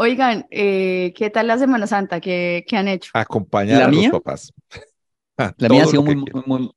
Oigan, 0.00 0.46
eh, 0.52 1.12
¿qué 1.16 1.28
tal 1.28 1.48
la 1.48 1.58
Semana 1.58 1.88
Santa? 1.88 2.20
¿Qué, 2.20 2.64
qué 2.68 2.76
han 2.76 2.86
hecho? 2.86 3.10
Acompañar 3.14 3.78
¿La 3.80 3.84
a 3.86 3.88
los 3.88 3.96
mía? 3.98 4.10
papás. 4.10 4.52
Ah, 5.40 5.54
La 5.56 5.68
mía 5.68 5.84
ha 5.84 5.86
sido 5.86 6.02
muy, 6.02 6.16
muy, 6.16 6.26
muy 6.46 6.70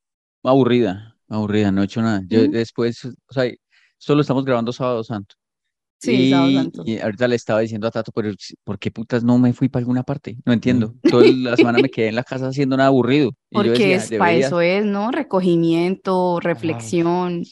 aburrida, 0.43 1.17
aburrida, 1.27 1.71
no 1.71 1.81
he 1.81 1.85
hecho 1.85 1.99
nada. 2.03 2.21
Yo 2.27 2.47
¿Mm? 2.47 2.51
después, 2.51 3.03
o 3.05 3.33
sea, 3.33 3.51
solo 3.97 4.21
estamos 4.21 4.45
grabando 4.45 4.71
Sábado 4.71 5.03
Santo. 5.03 5.33
Sí, 5.99 6.29
Sábado 6.29 6.51
Y, 6.51 6.55
Santo. 6.55 6.83
y 6.85 6.99
ahorita 6.99 7.27
le 7.27 7.35
estaba 7.37 7.59
diciendo 7.61 7.87
a 7.87 7.91
Tato, 7.91 8.11
pero 8.11 8.31
¿por 8.63 8.77
qué 8.77 8.91
putas 8.91 9.23
no 9.23 9.39
me 9.39 9.51
fui 9.53 9.67
para 9.67 9.81
alguna 9.81 10.03
parte? 10.03 10.37
No 10.45 10.53
entiendo. 10.53 10.93
Mm. 11.03 11.09
Toda 11.09 11.25
la 11.27 11.57
semana 11.57 11.79
me 11.79 11.89
quedé 11.91 12.09
en 12.09 12.15
la 12.15 12.23
casa 12.23 12.49
haciendo 12.49 12.77
nada 12.77 12.89
aburrido. 12.89 13.31
Y 13.49 13.63
yo 13.63 13.63
Porque 13.63 13.69
decía, 13.71 13.95
es, 13.95 14.11
para 14.11 14.31
debería, 14.31 14.47
eso 14.47 14.61
es, 14.61 14.85
¿no? 14.85 15.09
Recogimiento, 15.09 16.39
reflexión. 16.39 17.43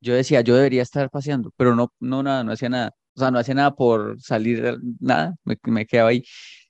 yo 0.00 0.14
decía, 0.14 0.40
yo 0.40 0.56
debería 0.56 0.82
estar 0.82 1.10
paseando, 1.10 1.52
pero 1.56 1.74
no, 1.76 1.92
no 2.00 2.22
nada, 2.24 2.42
no 2.44 2.52
hacía 2.52 2.68
nada. 2.68 2.92
O 3.16 3.18
sea, 3.20 3.30
no 3.30 3.38
hacía 3.38 3.54
nada 3.54 3.74
por 3.74 4.20
salir, 4.20 4.78
nada, 5.00 5.34
me, 5.44 5.56
me 5.64 5.86
quedaba 5.86 6.10
ahí. 6.10 6.22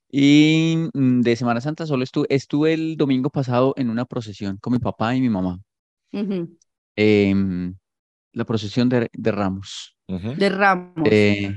Y 0.09 0.77
mm, 0.95 1.21
de 1.23 1.35
Semana 1.37 1.61
Santa 1.61 1.87
solo 1.87 2.05
estuve, 2.05 2.27
estuve 2.31 2.73
el 2.73 2.97
domingo 2.97 3.31
pasado 3.31 3.75
en 3.77 3.91
una 3.91 4.05
procesión 4.05 4.57
con 4.59 4.73
mi 4.73 4.79
papá 4.79 5.15
y 5.17 5.21
mi 5.21 5.29
mamá. 5.29 5.59
Ujú. 6.13 6.57
em, 6.95 7.75
la 8.33 8.45
procesión 8.45 8.89
de, 8.89 9.09
de 9.13 9.33
Ramos. 9.33 9.97
Ujú. 10.09 10.35
De 10.37 10.49
Ramos. 10.49 11.09
eh, 11.11 11.53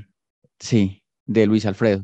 sí, 0.59 1.03
de 1.26 1.45
Luis 1.45 1.66
Alfredo. 1.66 2.03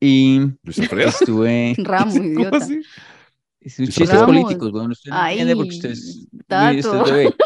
Y 0.00 0.40
Luis 0.62 0.78
Alfredo. 0.80 1.08
estuve. 1.08 1.74
Ramos, 1.78 2.14
¿Cómo 2.18 2.24
idiota. 2.26 2.56
así? 2.58 2.80
es 3.60 3.78
un 3.78 3.84
Luis 3.86 3.94
chistes 3.94 4.10
Alfredo. 4.10 4.26
políticos, 4.26 4.70
bueno, 4.72 4.88
usted 4.92 5.10
no 5.10 5.26
entiende 5.26 5.56
porque 5.56 5.70
Ay, 5.70 5.76
usted 5.76 5.90
es, 5.90 6.04
muy- 6.04 6.40
usted 6.40 6.46
Tato. 6.46 7.04
es 7.06 7.10
bebé. 7.10 7.26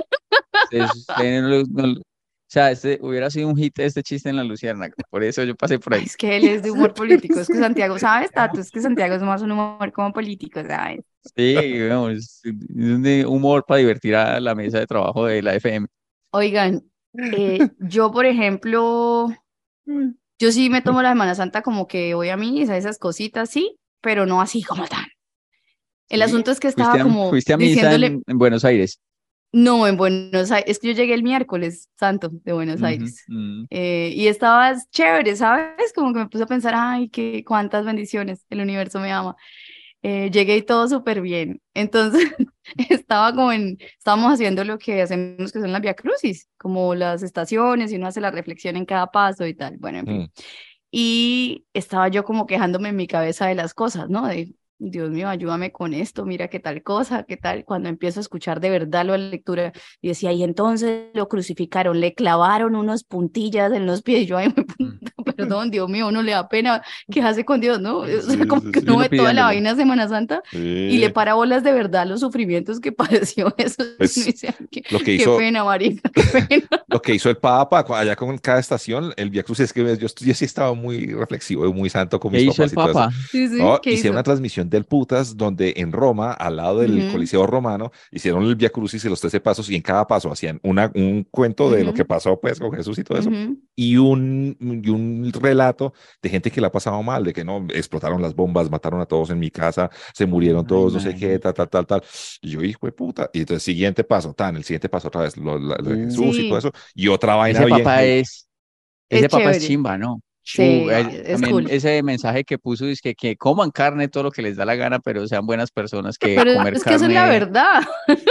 Usted 0.64 0.78
es- 0.80 0.94
usted 0.96 1.42
no 1.42 1.62
no 1.92 2.00
o 2.46 2.48
sea, 2.48 2.70
este 2.70 3.00
hubiera 3.02 3.28
sido 3.28 3.48
un 3.48 3.56
hit 3.56 3.76
este 3.80 4.04
chiste 4.04 4.28
en 4.28 4.36
la 4.36 4.44
Luciérnaga. 4.44 4.94
Por 5.10 5.24
eso 5.24 5.42
yo 5.42 5.56
pasé 5.56 5.80
por 5.80 5.94
ahí. 5.94 6.04
Es 6.04 6.16
que 6.16 6.36
él 6.36 6.46
es 6.46 6.62
de 6.62 6.70
humor 6.70 6.94
político. 6.94 7.40
Es 7.40 7.48
que 7.48 7.54
Santiago, 7.58 7.98
¿sabes, 7.98 8.30
Tato? 8.30 8.60
Es 8.60 8.70
que 8.70 8.80
Santiago 8.80 9.16
es 9.16 9.22
más 9.22 9.42
un 9.42 9.50
humor 9.50 9.92
como 9.92 10.12
político, 10.12 10.62
¿sabes? 10.62 11.00
Sí, 11.34 11.56
es, 11.56 12.42
de 12.72 13.26
humor 13.26 13.64
para 13.66 13.78
divertir 13.78 14.14
a 14.14 14.38
la 14.38 14.54
mesa 14.54 14.78
de 14.78 14.86
trabajo 14.86 15.26
de 15.26 15.42
la 15.42 15.56
FM. 15.56 15.88
Oigan, 16.30 16.84
eh, 17.14 17.68
yo, 17.80 18.12
por 18.12 18.26
ejemplo, 18.26 19.28
yo 20.38 20.52
sí 20.52 20.70
me 20.70 20.82
tomo 20.82 21.02
la 21.02 21.10
Semana 21.10 21.34
Santa 21.34 21.62
como 21.62 21.88
que 21.88 22.14
voy 22.14 22.28
a 22.28 22.36
misa, 22.36 22.76
esas 22.76 22.98
cositas, 22.98 23.50
sí, 23.50 23.76
pero 24.00 24.24
no 24.24 24.40
así 24.40 24.62
como 24.62 24.86
tan. 24.86 25.06
El 26.08 26.20
¿Sí? 26.20 26.24
asunto 26.24 26.52
es 26.52 26.60
que 26.60 26.68
estaba 26.68 26.90
¿Fuiste 26.92 27.00
a, 27.00 27.12
como 27.12 27.30
fuiste 27.30 27.52
a 27.52 27.56
misa 27.56 27.70
diciéndole, 27.72 28.06
en, 28.06 28.22
en 28.24 28.38
Buenos 28.38 28.64
Aires? 28.64 29.00
No, 29.52 29.86
en 29.86 29.96
Buenos 29.96 30.50
Aires, 30.50 30.70
es 30.70 30.78
que 30.78 30.88
yo 30.88 30.94
llegué 30.94 31.14
el 31.14 31.22
miércoles 31.22 31.88
santo 31.98 32.30
de 32.30 32.52
Buenos 32.52 32.82
Aires. 32.82 33.24
mm. 33.28 33.64
eh, 33.70 34.12
y 34.14 34.26
estaba 34.26 34.74
chévere, 34.90 35.36
¿sabes? 35.36 35.92
Como 35.94 36.12
que 36.12 36.20
me 36.20 36.28
puse 36.28 36.44
a 36.44 36.46
pensar, 36.46 36.74
ay, 36.76 37.08
qué 37.08 37.44
cuántas 37.44 37.84
bendiciones, 37.84 38.44
el 38.50 38.60
universo 38.60 39.00
me 39.00 39.12
ama. 39.12 39.36
Eh, 40.02 40.30
llegué 40.30 40.56
y 40.56 40.62
todo 40.62 40.88
súper 40.88 41.20
bien. 41.20 41.60
Entonces, 41.74 42.30
estaba 42.90 43.34
como 43.34 43.50
en, 43.52 43.78
estábamos 43.98 44.32
haciendo 44.32 44.62
lo 44.62 44.78
que 44.78 45.02
hacemos 45.02 45.52
que 45.52 45.60
son 45.60 45.72
las 45.72 45.80
Via 45.80 45.94
Crucis, 45.94 46.48
como 46.58 46.94
las 46.94 47.22
estaciones 47.22 47.92
y 47.92 47.96
uno 47.96 48.06
hace 48.06 48.20
la 48.20 48.30
reflexión 48.30 48.76
en 48.76 48.84
cada 48.84 49.10
paso 49.10 49.46
y 49.46 49.54
tal. 49.54 49.78
Bueno, 49.78 49.98
en 49.98 50.06
fin. 50.06 50.20
Mm. 50.22 50.30
Y 50.90 51.66
estaba 51.72 52.08
yo 52.08 52.24
como 52.24 52.46
quejándome 52.46 52.90
en 52.90 52.96
mi 52.96 53.06
cabeza 53.06 53.46
de 53.46 53.54
las 53.54 53.74
cosas, 53.74 54.08
¿no? 54.08 54.26
De, 54.28 54.54
Dios 54.78 55.10
mío, 55.10 55.28
ayúdame 55.28 55.72
con 55.72 55.94
esto, 55.94 56.26
mira 56.26 56.48
qué 56.48 56.60
tal 56.60 56.82
cosa, 56.82 57.24
qué 57.24 57.36
tal. 57.38 57.64
Cuando 57.64 57.88
empiezo 57.88 58.20
a 58.20 58.22
escuchar 58.22 58.60
de 58.60 58.70
verdad 58.70 59.06
la 59.06 59.16
lectura, 59.16 59.72
y 60.02 60.08
decía, 60.08 60.32
y 60.32 60.42
entonces 60.42 61.10
lo 61.14 61.28
crucificaron, 61.28 62.00
le 62.00 62.14
clavaron 62.14 62.76
unos 62.76 63.04
puntillas 63.04 63.72
en 63.72 63.86
los 63.86 64.02
pies. 64.02 64.22
Y 64.22 64.26
yo, 64.26 64.36
ay, 64.36 64.52
perdón, 65.34 65.70
Dios 65.70 65.88
mío, 65.88 66.08
uno 66.08 66.22
le 66.22 66.32
da 66.32 66.48
pena 66.48 66.82
quejarse 67.10 67.44
con 67.44 67.60
Dios, 67.60 67.80
¿no? 67.80 67.98
O 67.98 68.06
sea, 68.06 68.46
como 68.46 68.62
sí, 68.62 68.70
que 68.72 68.80
uno 68.80 68.98
ve 68.98 69.08
toda 69.08 69.32
la 69.32 69.44
vaina 69.44 69.70
de 69.74 69.76
Semana 69.82 70.08
Santa 70.08 70.42
y 70.52 70.98
le 70.98 71.10
para 71.10 71.34
bolas 71.34 71.62
de 71.64 71.72
verdad 71.72 72.06
los 72.06 72.20
sufrimientos 72.20 72.80
que 72.80 72.92
padeció 72.92 73.54
eso. 73.58 73.82
Pues, 73.98 74.14
dice, 74.14 74.54
qué, 74.70 74.82
Lo 74.90 74.98
que 74.98 75.04
qué 75.04 75.14
hizo, 75.14 75.36
pena, 75.36 75.64
marica, 75.64 76.08
qué 76.14 76.22
pena. 76.48 76.66
lo 76.88 77.02
que 77.02 77.14
hizo 77.14 77.28
el 77.30 77.36
Papa 77.38 77.84
allá 77.98 78.16
con 78.16 78.36
cada 78.38 78.60
estación, 78.60 79.12
el 79.16 79.30
Via 79.30 79.42
Crucis, 79.42 79.66
es 79.66 79.72
que 79.72 79.82
yo, 79.96 80.08
yo 80.08 80.34
sí 80.34 80.44
estaba 80.44 80.74
muy 80.74 81.06
reflexivo 81.12 81.66
y 81.66 81.72
muy 81.72 81.90
santo 81.90 82.18
con 82.20 82.32
¿Qué 82.32 82.38
mis 82.38 82.48
hizo 82.48 82.62
el 82.64 82.70
papás 82.70 82.70
y 82.70 82.74
todo 82.74 82.90
eso. 82.90 82.98
Papa? 82.98 83.12
Sí, 83.30 83.48
sí, 83.48 83.54
No, 83.56 83.80
¿qué 83.80 83.90
hicieron 83.92 84.14
hizo? 84.14 84.16
una 84.16 84.22
transmisión 84.22 84.70
del 84.70 84.84
putas 84.84 85.36
donde 85.36 85.74
en 85.76 85.92
Roma, 85.92 86.32
al 86.32 86.56
lado 86.56 86.80
del 86.80 86.98
Ujú. 86.98 87.12
Coliseo 87.12 87.46
Romano, 87.46 87.90
hicieron 88.10 88.44
el 88.44 88.56
Via 88.56 88.70
Crucis 88.70 89.04
y 89.04 89.08
los 89.08 89.20
13 89.20 89.40
pasos 89.40 89.68
y 89.70 89.76
en 89.76 89.82
cada 89.82 90.06
paso 90.06 90.30
hacían 90.30 90.60
una, 90.62 90.90
un 90.94 91.24
cuento 91.30 91.70
de 91.70 91.84
lo 91.84 91.90
Ujú. 91.90 91.96
que 91.98 92.04
pasó 92.04 92.38
pues 92.40 92.58
con 92.58 92.72
Jesús 92.72 92.98
y 92.98 93.04
todo 93.04 93.18
eso 93.18 93.30
Ujú. 93.30 93.58
y 93.74 93.96
un, 93.96 94.56
y 94.84 94.88
un 94.90 95.15
relato 95.32 95.92
de 96.22 96.28
gente 96.30 96.50
que 96.50 96.60
la 96.60 96.68
ha 96.68 96.72
pasado 96.72 97.02
mal, 97.02 97.24
de 97.24 97.32
que 97.32 97.44
no, 97.44 97.66
explotaron 97.74 98.22
las 98.22 98.34
bombas, 98.34 98.70
mataron 98.70 99.00
a 99.00 99.06
todos 99.06 99.30
en 99.30 99.38
mi 99.38 99.50
casa, 99.50 99.90
se 100.14 100.26
murieron 100.26 100.64
Ay, 100.64 100.66
todos, 100.66 100.92
no 100.94 101.00
sé 101.00 101.14
qué, 101.14 101.38
tal, 101.38 101.54
tal, 101.54 101.68
tal, 101.68 101.86
tal. 101.86 102.02
Y 102.40 102.50
yo, 102.50 102.62
hijo 102.62 102.86
de 102.86 102.92
puta. 102.92 103.30
Y 103.32 103.40
entonces, 103.40 103.62
siguiente 103.62 104.04
paso, 104.04 104.34
tan, 104.34 104.56
el 104.56 104.64
siguiente 104.64 104.88
paso 104.88 105.08
otra 105.08 105.22
vez, 105.22 105.36
lo, 105.36 105.58
la- 105.58 105.76
lo 105.76 105.90
de. 105.90 105.98
Jesús 105.98 106.38
y 106.38 106.44
todo 106.44 106.58
eso, 106.58 106.72
y 106.94 107.08
otra 107.08 107.34
vaina 107.36 107.60
Ese 107.60 107.66
bien. 107.66 107.78
papá 107.78 108.04
es, 108.04 108.48
ese 109.08 109.26
Es 109.26 109.28
papá 109.28 109.50
es 109.52 109.58
chévere. 109.58 109.66
chimba, 109.66 109.98
¿no? 109.98 110.20
Sí, 110.42 110.62
Uh, 110.62 110.90
él- 110.90 111.22
es 111.24 111.40
también 111.40 111.42
cool. 111.42 111.70
ese 111.70 112.02
mensaje 112.02 112.44
que 112.44 112.58
puso 112.58 112.86
es 112.86 113.00
que, 113.00 113.14
que 113.14 113.36
coman 113.36 113.70
carne 113.72 114.08
todo 114.08 114.24
lo 114.24 114.30
que 114.32 114.42
les 114.42 114.56
da 114.56 114.64
la 114.64 114.76
gana, 114.76 115.00
pero 115.00 115.26
sean 115.28 115.46
buenas 115.46 115.70
personas, 115.72 116.18
que 116.18 116.44
Pero 116.44 116.52
comer 116.52 116.76
es 116.76 116.84
que 116.84 116.94
eso 116.94 117.06
es 117.06 117.12
la 117.12 117.24
carne 117.24 117.28
verdad. 117.28 117.82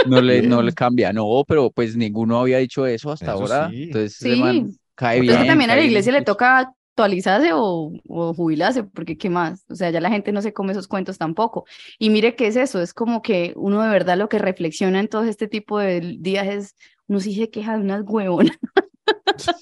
no 0.02 0.20
le, 0.20 0.42
no 0.42 0.62
le 0.62 0.72
cambia. 0.72 1.12
No, 1.12 1.44
pero 1.46 1.70
pues 1.70 1.96
ninguno 1.96 2.40
había 2.40 2.58
dicho 2.58 2.86
eso 2.86 3.10
hasta 3.12 3.32
Eso 3.32 3.32
ahora. 3.32 3.68
sí. 3.70 3.84
Entonces 3.84 4.16
ese 4.20 4.36
man 4.36 4.70
Sí. 4.70 4.78
Cae 4.96 5.18
Porque 5.18 5.30
es 5.30 5.36
que 5.36 5.42
bien, 5.42 5.52
también 5.52 5.70
a 5.70 5.74
la 5.74 5.80
bien 5.80 5.90
iglesia 5.90 6.12
le 6.12 6.22
toca 6.22 6.58
actualizarse 6.96 7.50
o, 7.52 7.92
o 8.08 8.34
jubilarse, 8.34 8.82
porque 8.82 9.16
¿qué 9.16 9.30
más? 9.30 9.64
O 9.68 9.74
sea, 9.74 9.90
ya 9.90 10.00
la 10.00 10.10
gente 10.10 10.32
no 10.32 10.42
se 10.42 10.52
come 10.52 10.72
esos 10.72 10.88
cuentos 10.88 11.18
tampoco. 11.18 11.66
Y 11.98 12.10
mire 12.10 12.34
qué 12.34 12.46
es 12.46 12.56
eso, 12.56 12.80
es 12.80 12.94
como 12.94 13.22
que 13.22 13.52
uno 13.54 13.82
de 13.82 13.90
verdad 13.90 14.16
lo 14.16 14.28
que 14.28 14.38
reflexiona 14.38 14.98
en 14.98 15.08
todo 15.08 15.24
este 15.24 15.46
tipo 15.46 15.78
de 15.78 16.16
días 16.18 16.46
es, 16.46 16.74
uno 17.06 17.20
sí 17.20 17.34
se 17.34 17.50
queja 17.50 17.76
de 17.76 17.82
unas 17.82 18.02
huevonas. 18.04 18.56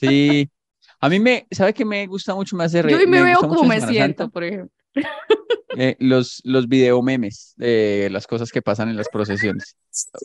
Sí. 0.00 0.48
A 1.00 1.08
mí 1.08 1.18
me, 1.18 1.46
¿sabe 1.50 1.74
qué 1.74 1.84
me 1.84 2.06
gusta 2.06 2.34
mucho? 2.34 2.56
Me 2.56 2.64
hace 2.64 2.82
Yo 2.88 2.96
hoy 2.96 3.06
me 3.06 3.22
veo 3.22 3.40
como 3.40 3.64
me 3.64 3.80
siento, 3.80 4.22
Santa, 4.22 4.28
por 4.28 4.44
ejemplo. 4.44 4.70
eh, 5.76 5.96
los, 5.98 6.40
los 6.44 6.68
video 6.68 7.02
memes 7.02 7.54
de 7.56 8.08
las 8.10 8.26
cosas 8.26 8.50
que 8.52 8.62
pasan 8.62 8.88
en 8.88 8.96
las 8.96 9.08
procesiones. 9.08 9.76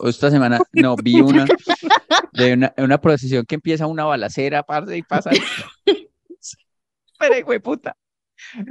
Esta 0.06 0.31
semana, 0.31 0.59
no, 0.74 0.96
vi 0.96 1.20
una 1.22 1.46
de 2.39 2.53
una, 2.53 2.73
una 2.77 3.00
procesión 3.00 3.45
que 3.45 3.55
empieza 3.55 3.88
una 3.88 4.05
balacera, 4.05 4.63
parce, 4.63 4.97
y 4.97 5.03
pasa. 5.03 5.29
Pero, 7.19 7.38
hijo 7.38 7.51
de 7.51 7.59
puta. 7.59 7.95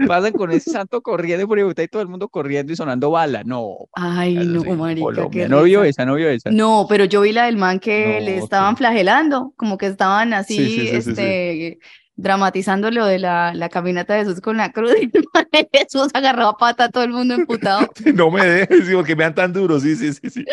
Pasan 0.07 0.33
con 0.33 0.51
ese 0.51 0.71
santo 0.71 1.03
corriendo 1.03 1.47
por 1.47 1.59
ahí, 1.59 1.65
y 1.65 1.89
todo 1.89 2.01
el 2.01 2.09
mundo 2.09 2.29
corriendo 2.29 2.73
y 2.73 2.77
sonando 2.77 3.11
bala. 3.11 3.45
No, 3.45 3.77
Ay, 3.93 4.35
no, 4.35 4.63
sí, 4.63 4.71
marica, 4.71 5.03
Colombia. 5.03 5.43
qué 5.45 5.49
No 5.49 5.63
vio 5.63 5.85
esa, 5.85 6.07
no 6.07 6.15
vio 6.15 6.31
esa. 6.31 6.51
No, 6.51 6.87
pero 6.89 7.05
yo 7.05 7.21
vi 7.21 7.33
la 7.33 7.45
del 7.45 7.59
man 7.59 7.79
que 7.79 8.21
le 8.23 8.39
estaban 8.39 8.75
sí. 8.75 8.79
flagelando, 8.79 9.53
como 9.57 9.77
que 9.77 9.87
estaban 9.87 10.33
así, 10.33 10.57
Sí, 10.57 10.65
sí, 10.65 10.71
sí, 10.71 10.87
sí, 10.87 11.03
sí. 11.03 11.11
este, 11.11 11.79
dramatizando 12.17 12.91
lo 12.91 13.07
de 13.07 13.19
la, 13.19 13.55
la 13.55 13.69
caminata 13.69 14.15
de 14.15 14.25
Jesús 14.25 14.41
con 14.41 14.57
la 14.57 14.73
cruz 14.73 14.93
y 15.01 15.05
el 15.17 15.25
man 15.33 15.47
de 15.53 15.69
Jesús 15.73 16.09
agarró 16.15 16.49
a 16.49 16.57
pata 16.57 16.85
a 16.85 16.89
todo 16.89 17.05
el 17.05 17.11
mundo 17.11 17.35
emputado. 17.35 17.87
No 18.15 18.31
me 18.31 18.45
dejes, 18.45 18.91
porque 18.95 19.15
me 19.15 19.25
dan 19.25 19.35
tan 19.35 19.53
duro, 19.53 19.79
sí, 19.79 19.95
sí, 19.95 20.13
sí, 20.15 20.31
sí. 20.31 20.45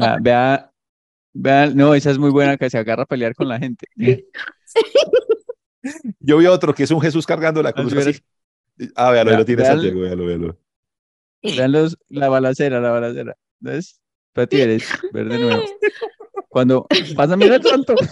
Ah, 0.00 0.18
Vea, 0.20 0.70
vea, 1.34 1.66
no, 1.66 1.94
esa 1.94 2.10
es 2.10 2.18
muy 2.18 2.30
buena 2.30 2.56
que 2.56 2.70
se 2.70 2.78
agarra 2.78 3.02
a 3.02 3.06
pelear 3.06 3.34
con 3.34 3.48
la 3.48 3.58
gente. 3.58 3.86
Yo 6.20 6.38
vi 6.38 6.46
otro 6.46 6.74
que 6.74 6.84
es 6.84 6.90
un 6.90 7.00
Jesús 7.00 7.26
cargando 7.26 7.62
la 7.62 7.72
cruz 7.72 7.92
Así. 7.92 8.18
Ah, 8.96 9.10
véalo, 9.10 9.30
ahí 9.32 9.36
lo 9.36 9.44
tiene 9.44 9.62
vean- 9.62 9.74
Santiago, 9.74 10.00
véalo, 10.00 10.24
véalo. 10.24 10.58
Vean 11.42 11.72
los, 11.72 11.98
la 12.08 12.28
balacera, 12.30 12.80
la 12.80 12.90
balacera. 12.90 13.36
¿Ves? 13.60 14.00
Pati, 14.32 14.62
eres 14.62 14.88
ver 15.12 15.28
de 15.28 15.38
nuevo. 15.38 15.62
Cuando 16.48 16.86
pasa, 17.14 17.36
mira 17.36 17.56
el 17.56 17.62
santo. 17.62 17.94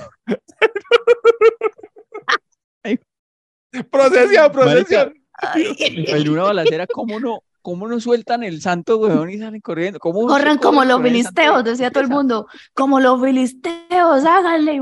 Procesión, 3.90 4.52
procesión. 4.52 5.14
Ay. 5.32 5.74
En 5.86 6.28
una 6.28 6.42
balacera, 6.42 6.86
¿cómo 6.86 7.18
no, 7.18 7.42
cómo 7.62 7.88
no 7.88 8.00
sueltan 8.00 8.42
el 8.42 8.60
santo, 8.60 8.98
weón, 8.98 9.30
y 9.30 9.38
salen 9.38 9.60
corriendo? 9.60 9.98
¿Cómo 9.98 10.26
Corran 10.26 10.58
como 10.58 10.84
los 10.84 11.00
filisteos, 11.00 11.64
de 11.64 11.70
decía 11.70 11.90
todo 11.90 12.02
el 12.02 12.10
mundo, 12.10 12.46
como 12.74 13.00
los 13.00 13.20
filisteos, 13.22 14.24
háganle. 14.24 14.80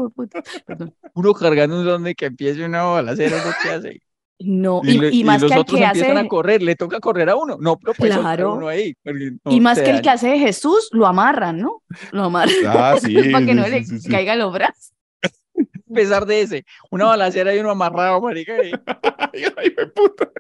Perdón. 0.67 0.95
Uno 1.15 1.35
cargando 1.35 1.79
un 1.79 1.85
donde 1.85 2.15
que 2.15 2.27
empiece 2.27 2.65
una 2.65 2.83
balacera, 2.83 3.37
¿no? 3.45 3.53
¿qué 3.63 3.69
hace? 3.71 4.01
No, 4.43 4.81
Y, 4.83 4.93
y, 4.93 5.09
y 5.09 5.21
y 5.21 5.25
más 5.25 5.43
los 5.43 5.51
que 5.51 5.55
el 5.57 5.61
otros 5.61 5.79
que 5.79 5.85
empiezan 5.85 6.17
a 6.17 6.21
hace, 6.21 6.29
correr, 6.29 6.63
le 6.63 6.75
toca 6.75 6.99
correr 6.99 7.29
a 7.29 7.37
uno. 7.37 7.59
No, 7.61 7.77
pero 7.79 7.93
pues 7.93 8.17
Claro. 8.17 8.55
uno 8.55 8.69
ahí. 8.69 8.97
no 9.05 9.53
y 9.53 9.61
más 9.61 9.79
que 9.79 9.91
el 9.91 10.01
que 10.01 10.09
hace 10.09 10.29
de 10.29 10.39
Jesús, 10.39 10.89
lo 10.93 11.07
amarran, 11.07 11.59
¿no? 11.59 11.83
Lo 12.11 12.25
amarran 12.25 12.55
Ah, 12.67 12.97
sí. 13.01 13.15
para 13.31 13.45
que 13.45 13.55
no 13.55 13.65
sí, 13.65 13.71
le 13.71 13.85
sí, 13.85 13.99
sí. 14.01 14.09
caigan 14.09 14.39
los 14.39 14.51
brazos. 14.53 14.93
A 15.91 15.95
pesar 15.95 16.25
de 16.25 16.41
ese, 16.41 16.65
una 16.91 17.05
balacera 17.05 17.55
y 17.55 17.59
uno 17.59 17.71
amarrado, 17.71 18.19
marica. 18.23 18.55
y- 18.65 18.73
Ay, 19.35 19.45
ay, 19.59 19.75
me 19.77 19.87
puta. 19.89 20.31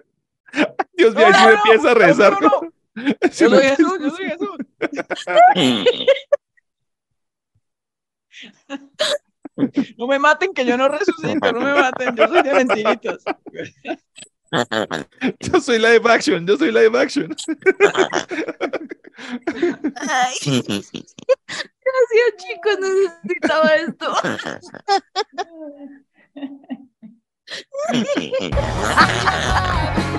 Dios 0.94 1.14
mío, 1.14 1.28
No, 1.30 1.34
sí 1.34 1.44
no, 1.44 1.50
empieza 1.50 1.90
a 1.90 1.94
rezar. 1.94 2.36
Yo 3.32 3.48
soy 3.48 3.62
Jesús, 3.62 3.98
yo 4.00 4.10
soy 4.10 4.26
Jesús. 4.26 4.56
No 9.96 10.06
me 10.06 10.18
maten, 10.18 10.54
que 10.54 10.64
yo 10.64 10.76
no 10.76 10.88
resucito, 10.88 11.52
no 11.52 11.60
me 11.60 11.74
maten, 11.74 12.16
yo 12.16 12.28
soy 12.28 12.42
de 12.42 12.54
mentiritas. 12.54 13.22
Yo 15.38 15.60
soy 15.60 15.78
live 15.78 16.10
action, 16.10 16.46
yo 16.46 16.56
soy 16.56 16.72
live 16.72 16.98
action. 16.98 17.36
Ay, 19.96 20.34
gracias, 21.90 22.34
chicos, 22.36 22.78
necesitaba 22.80 23.74
esto. 23.76 24.14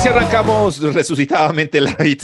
así 0.00 0.08
arrancamos 0.08 0.80
resucitadamente 0.94 1.78
light 1.78 2.22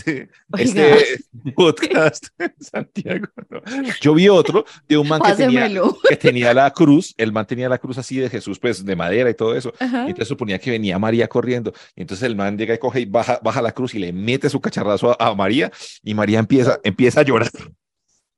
este 0.57 1.19
podcast, 1.55 2.29
Santiago. 2.59 3.27
¿no? 3.51 3.61
Yo 4.01 4.15
vi 4.15 4.31
otro 4.31 4.65
de 4.89 4.97
un 4.97 5.07
man 5.07 5.21
que 5.21 5.35
tenía, 5.35 5.69
que 6.09 6.17
tenía 6.17 6.55
la 6.55 6.71
cruz, 6.71 7.15
el 7.19 7.33
man 7.33 7.47
tenía 7.47 7.69
la 7.69 7.77
cruz 7.77 7.99
así 7.99 8.17
de 8.17 8.31
Jesús, 8.31 8.59
pues 8.59 8.83
de 8.83 8.97
madera 8.97 9.29
y 9.29 9.35
todo 9.35 9.55
eso. 9.55 9.75
Ajá. 9.79 10.05
Y 10.05 10.09
entonces 10.09 10.29
suponía 10.29 10.59
que 10.59 10.71
venía 10.71 10.99
María 10.99 11.29
corriendo. 11.29 11.75
Y 11.95 12.01
entonces 12.01 12.27
el 12.27 12.35
man 12.35 12.57
llega 12.57 12.75
y 12.75 12.79
coge 12.79 13.01
y 13.01 13.05
baja, 13.05 13.41
baja 13.43 13.61
la 13.61 13.73
cruz 13.73 13.95
y 13.95 13.99
le 13.99 14.11
mete 14.11 14.49
su 14.49 14.59
cacharrazo 14.59 15.11
a, 15.11 15.29
a 15.29 15.35
María 15.35 15.71
y 16.03 16.15
María 16.15 16.39
empieza, 16.39 16.81
empieza 16.83 17.21
a 17.21 17.25
llorar. 17.25 17.51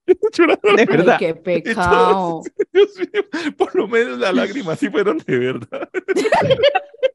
De 0.09 0.17
Ay, 0.79 0.87
verdad. 0.87 1.19
qué 1.19 1.35
pecado. 1.35 2.43
Dios 2.73 2.89
mío, 2.99 3.25
por 3.57 3.75
lo 3.77 3.87
menos 3.87 4.19
las 4.19 4.35
lágrimas 4.35 4.79
sí 4.79 4.89
fueron 4.89 5.19
de 5.19 5.39
verdad. 5.39 5.89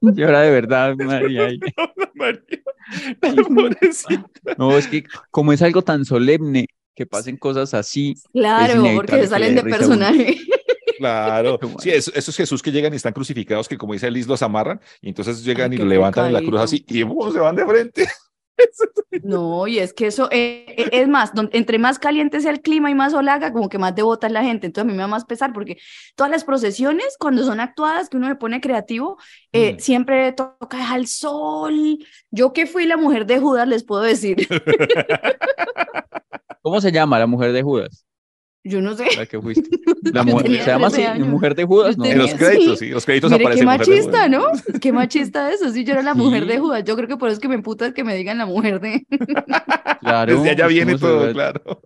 Llora 0.15 0.41
de 0.41 0.51
verdad, 0.51 0.95
María. 0.97 1.49
No, 4.57 4.77
es 4.77 4.87
que 4.87 5.03
como 5.31 5.53
es 5.53 5.61
algo 5.61 5.81
tan 5.81 6.05
solemne 6.05 6.67
que 6.95 7.05
pasen 7.05 7.37
cosas 7.37 7.73
así, 7.73 8.15
Claro, 8.33 8.83
porque 8.95 9.21
que 9.21 9.27
salen 9.27 9.55
le 9.55 9.63
de 9.63 9.69
personaje. 9.69 10.37
Claro, 10.97 11.59
sí, 11.79 11.89
es- 11.89 12.11
esos 12.13 12.35
Jesús 12.35 12.61
que 12.61 12.71
llegan 12.71 12.93
y 12.93 12.97
están 12.97 13.13
crucificados, 13.13 13.67
que 13.67 13.77
como 13.77 13.93
dice 13.93 14.11
Liz, 14.11 14.27
los 14.27 14.41
amarran 14.43 14.79
y 15.01 15.09
entonces 15.09 15.43
llegan 15.43 15.71
Ay, 15.71 15.77
y 15.77 15.81
lo 15.81 15.85
levantan 15.87 16.27
en 16.27 16.33
la 16.33 16.41
cruz 16.41 16.61
así 16.61 16.85
y 16.87 17.03
¡bum! 17.03 17.31
se 17.33 17.39
van 17.39 17.55
de 17.55 17.65
frente. 17.65 18.07
No, 19.23 19.67
y 19.67 19.79
es 19.79 19.93
que 19.93 20.07
eso, 20.07 20.27
eh, 20.31 20.65
eh, 20.77 20.89
es 20.91 21.07
más, 21.07 21.31
entre 21.51 21.77
más 21.79 21.99
caliente 21.99 22.41
sea 22.41 22.51
el 22.51 22.61
clima 22.61 22.89
y 22.91 22.95
más 22.95 23.11
sol 23.13 23.27
haga, 23.29 23.53
como 23.53 23.69
que 23.69 23.77
más 23.77 23.95
devota 23.95 24.27
es 24.27 24.33
la 24.33 24.43
gente. 24.43 24.67
Entonces 24.67 24.87
a 24.87 24.91
mí 24.91 24.93
me 24.97 25.01
da 25.03 25.07
más 25.07 25.25
pesar 25.25 25.53
porque 25.53 25.77
todas 26.15 26.31
las 26.31 26.43
procesiones, 26.43 27.15
cuando 27.19 27.43
son 27.43 27.59
actuadas, 27.59 28.09
que 28.09 28.17
uno 28.17 28.27
se 28.27 28.35
pone 28.35 28.59
creativo, 28.61 29.17
eh, 29.53 29.75
Mm. 29.75 29.79
siempre 29.79 30.31
toca 30.33 30.91
al 30.91 31.07
sol. 31.07 31.99
Yo 32.31 32.53
que 32.53 32.65
fui 32.67 32.85
la 32.85 32.97
mujer 32.97 33.25
de 33.25 33.39
Judas, 33.39 33.67
les 33.67 33.83
puedo 33.83 34.01
decir. 34.01 34.37
¿cómo 36.61 36.81
se 36.81 36.91
llama 36.91 37.19
la 37.19 37.27
mujer 37.27 37.51
de 37.53 37.61
Judas? 37.63 38.05
Yo 38.63 38.81
no 38.81 38.95
sé. 38.95 39.05
La 39.17 39.25
que 39.25 39.41
fuiste. 39.41 39.69
La 40.03 40.23
mujer, 40.23 40.63
¿Se 40.63 40.65
llama 40.65 40.87
así? 40.87 40.97
13 40.97 41.11
años. 41.11 41.27
¿Mujer 41.27 41.55
de 41.55 41.65
Judas? 41.65 41.97
No. 41.97 42.05
En 42.05 42.17
los 42.17 42.33
créditos, 42.33 42.79
sí. 42.79 42.85
sí, 42.85 42.91
los 42.91 43.05
créditos 43.05 43.31
Mire, 43.31 43.55
qué 43.55 43.63
machista. 43.63 44.27
¿no? 44.29 44.45
Qué 44.81 44.91
machista 44.91 45.51
eso. 45.51 45.69
Sí, 45.71 45.83
yo 45.83 45.93
era 45.93 46.01
la 46.01 46.13
mujer 46.13 46.45
de. 46.45 46.59
Judas. 46.59 46.83
Yo 46.85 46.95
creo 46.95 47.07
que 47.07 47.17
por 47.17 47.29
eso 47.29 47.35
es 47.35 47.39
que 47.39 47.49
me 47.49 47.55
emputa 47.55 47.93
que 47.93 48.03
me 48.03 48.15
digan 48.15 48.37
la 48.37 48.45
mujer 48.45 48.79
de. 48.79 49.05
Claro, 50.03 50.35
Desde 50.35 50.49
allá 50.49 50.65
pues, 50.65 50.73
viene 50.73 50.91
¿cómo 50.93 50.97
se 50.97 51.05
todo, 51.05 51.31
claro. 51.31 51.81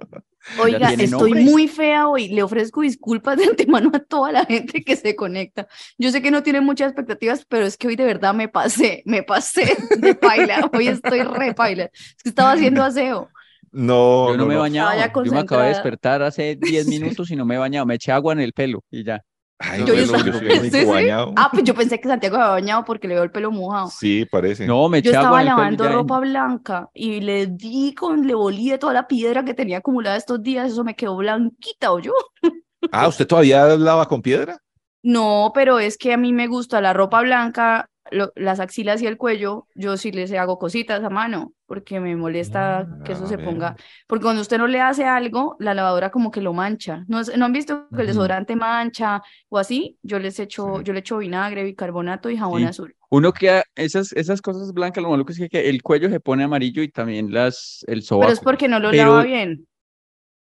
Oiga, 0.59 0.91
estoy 0.93 1.33
muy 1.35 1.67
fea 1.67 2.07
hoy. 2.07 2.29
Le 2.29 2.41
ofrezco 2.41 2.81
disculpas 2.81 3.37
de 3.37 3.45
antemano 3.45 3.91
a 3.93 3.99
toda 3.99 4.31
la 4.31 4.45
gente 4.45 4.83
que 4.83 4.95
se 4.95 5.15
conecta. 5.15 5.67
Yo 5.99 6.09
sé 6.09 6.23
que 6.23 6.31
no 6.31 6.41
tienen 6.41 6.63
muchas 6.63 6.87
expectativas, 6.87 7.45
pero 7.45 7.67
es 7.67 7.77
que 7.77 7.87
hoy 7.87 7.95
de 7.95 8.05
verdad 8.05 8.33
me 8.33 8.47
pasé, 8.47 9.03
me 9.05 9.21
pasé 9.21 9.77
de 9.99 10.15
paila. 10.15 10.67
Hoy 10.73 10.87
estoy 10.87 11.21
re 11.21 11.53
paila. 11.53 11.91
Es 11.93 12.23
que 12.23 12.29
estaba 12.29 12.53
haciendo 12.53 12.81
aseo. 12.83 13.29
No, 13.77 14.29
Yo 14.31 14.37
no 14.37 14.45
me 14.47 14.55
he 14.55 14.57
bañado. 14.57 14.91
Estaba 14.91 15.23
Yo 15.25 15.31
me 15.31 15.39
acabo 15.39 15.61
de 15.61 15.67
despertar 15.69 16.21
hace 16.23 16.55
10 16.59 16.85
Sí. 16.85 16.89
minutos 16.99 17.29
y 17.31 17.35
no 17.35 17.45
me 17.45 17.55
he 17.55 17.57
bañado. 17.57 17.85
Me 17.85 17.95
eché 17.95 18.11
agua 18.11 18.33
en 18.33 18.39
el 18.39 18.53
pelo 18.53 18.83
y 18.89 19.03
ya. 19.03 19.21
Ay, 19.59 19.79
Yo 19.81 19.87
yo, 19.87 19.93
ya 19.95 19.99
yo 19.99 20.05
estaba- 20.05 20.23
soy 20.39 20.47
el 20.51 20.59
único 20.61 20.75
¿Sí, 20.77 20.81
sí? 20.83 20.85
bañado. 20.85 21.33
Ah, 21.35 21.49
pues 21.51 21.63
yo 21.63 21.73
pensé 21.73 21.99
que 21.99 22.07
Santiago 22.07 22.35
se 22.35 22.41
había 22.41 22.51
bañado 22.53 22.83
porque 22.85 23.07
le 23.07 23.15
veo 23.15 23.23
el 23.23 23.31
pelo 23.31 23.51
mojado. 23.51 23.87
Sí, 23.89 24.25
parece. 24.25 24.67
No, 24.67 24.87
me 24.89 25.01
Yo 25.01 25.09
eché 25.11 25.17
agua 25.17 25.41
estaba 25.41 25.41
en 25.41 25.47
el 25.47 25.53
pelo 25.55 25.61
y 25.61 25.77
lavando 25.77 25.83
ya. 25.85 25.91
ropa 25.91 26.19
blanca 26.19 26.89
y 26.93 27.21
le 27.21 27.47
di 27.47 27.93
con, 27.93 28.25
le 28.27 28.35
volí 28.35 28.69
de 28.69 28.77
toda 28.77 28.93
la 28.93 29.07
piedra 29.07 29.43
que 29.45 29.53
tenía 29.53 29.77
acumulada 29.79 30.15
estos 30.17 30.41
días. 30.43 30.71
Eso 30.71 30.83
me 30.83 30.95
quedó 30.95 31.15
blanquita, 31.15 31.91
¿o 31.91 31.99
yo? 31.99 32.13
Ah, 32.91 33.07
¿usted 33.07 33.25
todavía 33.27 33.65
lava 33.75 34.07
con 34.07 34.21
piedra? 34.21 34.59
No, 35.03 35.51
pero 35.53 35.79
es 35.79 35.97
que 35.97 36.13
a 36.13 36.17
mí 36.17 36.31
me 36.33 36.47
gusta 36.47 36.79
la 36.79 36.93
ropa 36.93 37.21
blanca, 37.21 37.87
lo- 38.11 38.31
las 38.35 38.59
axilas 38.59 39.01
y 39.01 39.07
el 39.07 39.17
cuello, 39.17 39.67
yo 39.75 39.97
sí 39.97 40.11
les 40.11 40.31
hago 40.33 40.59
cositas 40.59 41.03
a 41.03 41.09
mano, 41.09 41.53
porque 41.67 41.99
me 41.99 42.15
molesta 42.15 42.87
que 43.05 43.11
eso 43.11 43.25
Ah, 43.25 43.27
se 43.27 43.37
ponga, 43.37 43.75
porque 44.07 44.23
cuando 44.23 44.41
usted 44.41 44.57
no 44.57 44.65
le 44.67 44.81
hace 44.81 45.05
algo, 45.05 45.55
la 45.59 45.73
lavadora 45.73 46.09
como 46.09 46.31
que 46.31 46.41
lo 46.41 46.53
mancha. 46.53 47.03
¿No, 47.07 47.21
no 47.37 47.45
han 47.45 47.53
visto 47.53 47.87
que 47.93 48.01
el 48.01 48.07
desodorante 48.07 48.55
mancha 48.55 49.21
o 49.49 49.57
así? 49.59 49.99
Yo 50.01 50.17
les 50.17 50.39
echo, 50.39 50.77
Sí. 50.77 50.83
yo 50.85 50.93
le 50.93 50.99
echo 50.99 51.17
vinagre, 51.17 51.63
bicarbonato 51.63 52.29
y 52.29 52.37
jabón 52.37 52.61
Sí. 52.61 52.67
azul. 52.67 52.95
Uno 53.09 53.31
que 53.33 53.61
esas, 53.75 54.11
esas 54.13 54.41
cosas 54.41 54.73
blancas, 54.73 55.03
lo 55.03 55.09
malo 55.09 55.25
que 55.25 55.33
es 55.33 55.39
que, 55.39 55.49
que 55.49 55.69
el 55.69 55.83
cuello 55.83 56.09
se 56.09 56.19
pone 56.19 56.43
amarillo 56.43 56.81
y 56.81 56.89
también 56.89 57.31
las, 57.33 57.83
el 57.87 58.01
sobaco. 58.01 58.27
Pero 58.27 58.33
es 58.33 58.39
porque 58.39 58.67
no 58.67 58.79
lo 58.79 58.89
Pero- 58.91 59.11
lava 59.11 59.23
bien. 59.23 59.67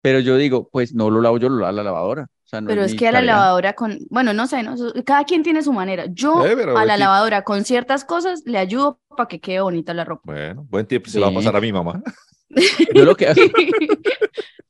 Pero 0.01 0.19
yo 0.19 0.37
digo, 0.37 0.69
pues 0.71 0.93
no 0.93 1.09
lo 1.09 1.19
lavo 1.21 1.39
yo, 1.39 1.49
lo 1.49 1.57
lava 1.57 1.71
la 1.71 1.83
lavadora. 1.83 2.27
O 2.45 2.47
sea, 2.47 2.61
no 2.61 2.67
Pero 2.67 2.83
es 2.83 2.93
que 2.93 3.07
a 3.07 3.11
la 3.11 3.21
lavadora 3.23 3.73
con, 3.73 3.97
bueno, 4.09 4.31
no 4.33 4.45
sé, 4.45 4.61
¿no? 4.61 4.75
Cada 5.03 5.23
quien 5.23 5.41
tiene 5.41 5.63
su 5.63 5.73
manera. 5.73 6.05
Yo 6.11 6.45
Eh, 6.45 6.55
a 6.75 6.85
la 6.85 6.95
lavadora 6.95 7.41
con 7.43 7.65
ciertas 7.65 8.05
cosas 8.05 8.43
le 8.45 8.59
ayudo 8.59 8.99
para 9.17 9.27
que 9.27 9.39
quede 9.39 9.61
bonita 9.61 9.93
la 9.95 10.05
ropa. 10.05 10.21
Bueno, 10.25 10.65
buen 10.69 10.85
tiempo 10.85 11.09
se 11.09 11.19
lo 11.19 11.23
va 11.25 11.29
a 11.29 11.31
Sí. 11.31 11.37
pasar 11.37 11.55
a 11.55 11.61
mi 11.61 11.73
mamá. 11.73 12.01
Yo 12.93 13.03
lo 13.03 13.15
que, 13.15 13.25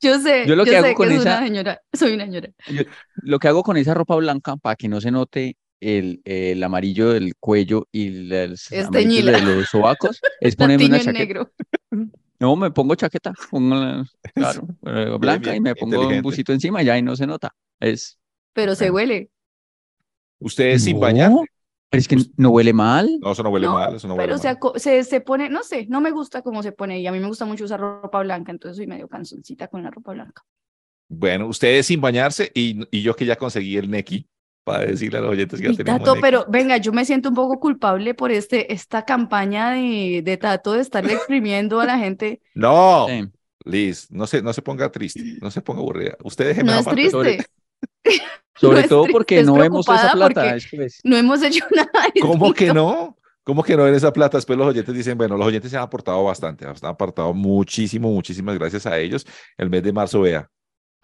Yo 0.01 0.19
sé, 0.19 0.45
Yo 0.48 0.56
lo 0.56 0.63
que 0.66 0.77
hago 0.77 0.94
con 0.94 1.10
que 1.10 1.16
esa- 1.16 1.38
una 1.38 1.39
señora, 1.48 1.81
soy 1.94 2.13
una 2.13 2.25
señora. 2.25 2.50
yo- 2.68 2.83
lo 3.16 3.39
que 3.39 3.48
hago 3.48 3.63
con 3.63 3.75
esa 3.78 3.94
ropa 3.94 4.16
blanca 4.16 4.56
para 4.57 4.75
que 4.75 4.88
no 4.88 5.01
se 5.01 5.12
note 5.12 5.57
el, 5.81 6.21
el 6.25 6.63
amarillo 6.63 7.10
del 7.10 7.33
cuello 7.39 7.88
y 7.92 8.10
los 8.28 8.71
Es 8.71 8.88
amarillos 8.88 9.25
de 9.25 9.42
los 9.42 9.68
sobacos 9.69 10.21
es 10.39 10.56
ponerme 10.80 10.86
una 10.86 11.00
chaqueta. 11.00 11.12
negro. 11.19 11.51
No, 12.40 12.56
me 12.56 12.71
pongo 12.71 12.95
chaqueta, 12.95 13.33
pongo 13.50 13.76
la- 13.76 14.06
claro, 14.36 14.69
eh, 14.86 15.16
blanca 15.19 15.50
bien, 15.50 15.56
y 15.56 15.59
me 15.62 15.76
pongo 15.76 16.09
un 16.09 16.21
busito 16.21 16.52
encima 16.54 16.83
y 16.83 16.90
ahí 16.90 17.02
no 17.02 17.16
se 17.16 17.28
nota. 17.28 17.56
Es 17.80 18.19
Pero 18.54 18.76
se 18.76 18.90
huele. 18.92 19.30
¿Usted 20.40 20.78
sin 20.78 20.95
No, 20.95 21.00
bañar? 21.00 21.31
Pero 21.90 22.00
es 22.02 22.07
que 22.07 22.18
no 22.38 22.50
huele 22.50 22.74
mal. 22.74 23.09
No, 23.21 23.31
eso 23.31 23.44
no 23.44 23.50
huele 23.50 23.68
No, 23.68 23.74
mal, 23.74 23.95
eso 23.95 24.07
no 24.07 24.16
huele 24.16 24.33
pero 24.33 24.38
se, 24.38 24.48
mal. 24.48 24.57
aco- 24.59 24.80
se, 24.80 25.04
se 25.04 25.21
pone, 25.21 25.50
no 25.50 25.64
sé, 25.64 25.88
no 25.88 26.02
me 26.02 26.12
gusta 26.12 26.42
cómo 26.42 26.62
se 26.64 26.71
pone 26.71 27.00
y 27.00 27.07
a 27.07 27.12
mí 27.12 27.19
me 27.19 27.28
gusta 27.28 27.45
mucho 27.45 27.66
usar 27.66 27.80
ropa 27.80 28.21
blanca, 28.21 28.52
entonces 28.52 28.78
soy 28.78 28.88
medio 28.88 29.07
canzoncita 29.07 29.68
con 29.68 29.83
la 29.83 29.92
ropa 29.92 30.14
blanca. 30.14 30.44
Bueno, 31.07 31.48
ustedes 31.48 31.86
sin 31.88 32.02
bañarse 32.02 32.52
y, 32.56 32.81
y 32.95 33.02
yo 33.04 33.16
que 33.16 33.26
ya 33.26 33.36
conseguí 33.36 33.78
el 33.78 33.90
Neki 33.90 34.28
para 34.66 34.86
decirle 34.86 35.19
a 35.19 35.22
los 35.22 35.31
oyentes 35.31 35.62
que 35.62 35.68
ya 35.68 35.72
Y 35.74 35.78
tenemos 35.78 36.04
Tato, 36.04 36.19
pero 36.19 36.45
venga, 36.50 36.76
yo 36.78 36.92
me 36.92 37.06
siento 37.06 37.30
un 37.30 37.36
poco 37.36 37.60
culpable 37.60 38.14
por 38.16 38.31
este, 38.31 38.74
esta 38.74 39.06
campaña 39.06 39.72
de, 39.72 40.22
de 40.26 40.38
Tato 40.38 40.74
de 40.74 40.81
estarle 40.81 41.14
exprimiendo 41.14 41.80
a 41.80 41.86
la 41.86 41.98
gente. 41.98 42.42
No, 42.54 43.06
Sí. 43.07 43.30
Liz, 43.64 44.12
no 44.12 44.28
se, 44.28 44.44
no 44.44 44.54
se 44.54 44.62
ponga 44.62 44.92
triste, 44.92 45.38
no 45.42 45.50
se 45.50 45.62
ponga 45.62 45.80
aburrida. 45.80 46.16
Usted 46.24 46.48
déjeme 46.50 46.72
No 46.72 46.80
es 46.80 46.86
triste, 46.86 47.45
Sobre 48.56 48.84
todo 48.88 49.04
triste, 49.04 49.12
porque 49.12 49.44
no 49.44 49.56
vemos 49.56 49.88
esa 49.88 50.12
plata. 50.12 50.56
es 50.56 50.68
que 50.69 50.88
no 51.04 51.18
hemos 51.18 51.42
hecho 51.42 51.66
nada. 51.76 51.90
¿Cómo 52.22 52.54
que 52.54 52.74
no? 52.74 53.18
¿Cómo 53.44 53.64
que 53.64 53.76
no 53.76 53.88
en 53.88 53.95
esa 53.95 54.14
plata? 54.14 54.38
Después 54.38 54.57
los 54.57 54.68
oyentes 54.68 54.94
dicen, 54.94 55.18
bueno, 55.18 55.38
los 55.38 55.48
oyentes 55.48 55.72
se 55.72 55.78
han 55.78 55.84
aportado 55.84 56.24
bastante, 56.24 56.66
han 56.66 56.76
aportado 56.84 57.34
muchísimo, 57.34 58.12
muchísimas 58.12 58.57
gracias 58.57 58.86
a 58.86 58.98
ellos. 59.00 59.26
El 59.57 59.69
mes 59.69 59.84
de 59.84 59.94
marzo, 59.94 60.22
vea. 60.22 60.50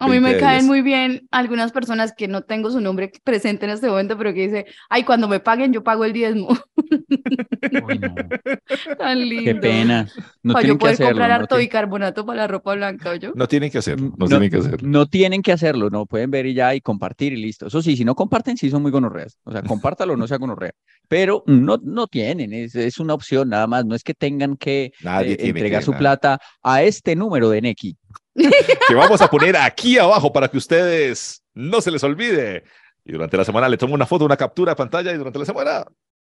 A 0.02 0.06
mí 0.08 0.18
20 0.18 0.28
me 0.32 0.36
caen 0.38 0.60
10. 0.60 0.64
muy 0.66 0.82
bien 0.82 1.26
algunas 1.30 1.72
personas 1.72 2.12
que 2.16 2.28
no 2.28 2.42
tengo 2.42 2.70
su 2.70 2.80
nombre 2.80 3.10
presente 3.24 3.64
en 3.66 3.72
este 3.72 3.88
momento, 3.88 4.18
pero 4.18 4.34
que 4.34 4.42
dice, 4.48 4.66
ay, 4.90 5.04
cuando 5.04 5.28
me 5.28 5.40
paguen 5.40 5.72
yo 5.72 5.82
pago 5.84 6.04
el 6.04 6.12
diezmo. 6.12 6.48
Uy, 7.86 7.98
no, 7.98 8.14
Tan 8.98 9.18
lindo. 9.28 9.44
Qué 9.44 9.54
pena. 9.54 10.08
No 10.42 10.54
Para 10.54 10.62
tienen 10.64 10.74
yo 10.74 10.78
que 10.78 10.78
poder 10.78 10.94
hacerlo. 10.94 11.10
comprar 11.10 11.28
no 11.30 11.34
harto 11.36 11.56
bicarbonato 11.56 12.26
para 12.26 12.36
la 12.42 12.46
ropa 12.48 12.74
blanca, 12.74 13.16
¿yo? 13.16 13.32
No 13.34 13.46
tienen 13.48 13.70
que 13.70 13.78
hacerlo, 13.78 14.12
no, 14.16 14.26
No, 14.28 14.28
tienen 14.28 14.50
que 14.50 14.56
hacerlo. 14.56 14.88
no 14.88 15.06
tienen 15.06 15.42
que 15.42 15.52
hacerlo, 15.52 15.90
no 15.90 16.06
pueden 16.06 16.30
ver 16.30 16.46
y 16.46 16.54
ya 16.54 16.74
y 16.74 16.80
compartir 16.80 17.32
y 17.32 17.36
listo. 17.36 17.66
Eso 17.66 17.80
sí, 17.82 17.96
si 17.96 18.04
no 18.04 18.14
comparten, 18.14 18.56
sí 18.56 18.70
son 18.70 18.82
muy 18.82 18.90
gonorreas. 18.90 19.38
O 19.44 19.52
sea, 19.52 19.62
compártalo, 19.62 20.16
no 20.16 20.26
sea 20.26 20.38
gonorrea. 20.38 20.72
Pero 21.08 21.44
no, 21.46 21.78
no 21.82 22.06
tienen, 22.06 22.52
es, 22.52 22.74
es 22.74 22.98
una 22.98 23.14
opción 23.14 23.48
nada 23.50 23.66
más. 23.66 23.84
No 23.84 23.94
es 23.94 24.02
que 24.02 24.14
tengan 24.14 24.56
que 24.56 24.92
eh, 25.04 25.36
entregar 25.40 25.80
que, 25.80 25.84
su 25.84 25.92
nada. 25.92 25.98
plata 26.00 26.40
a 26.62 26.82
este 26.82 27.14
número 27.16 27.50
de 27.50 27.60
Neki. 27.62 27.96
que 28.88 28.94
vamos 28.94 29.20
a 29.20 29.28
poner 29.28 29.56
aquí 29.56 29.98
abajo 29.98 30.32
para 30.32 30.48
que 30.48 30.56
ustedes 30.56 31.42
no 31.54 31.80
se 31.80 31.90
les 31.90 32.02
olvide. 32.02 32.64
Y 33.04 33.12
durante 33.12 33.36
la 33.36 33.44
semana 33.44 33.68
le 33.68 33.76
tomo 33.76 33.94
una 33.94 34.06
foto, 34.06 34.24
una 34.24 34.36
captura 34.36 34.72
de 34.72 34.76
pantalla 34.76 35.12
y 35.12 35.16
durante 35.18 35.38
la 35.38 35.44
semana 35.44 35.70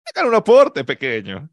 hagan 0.04 0.28
un 0.28 0.34
aporte 0.34 0.84
pequeño. 0.84 1.48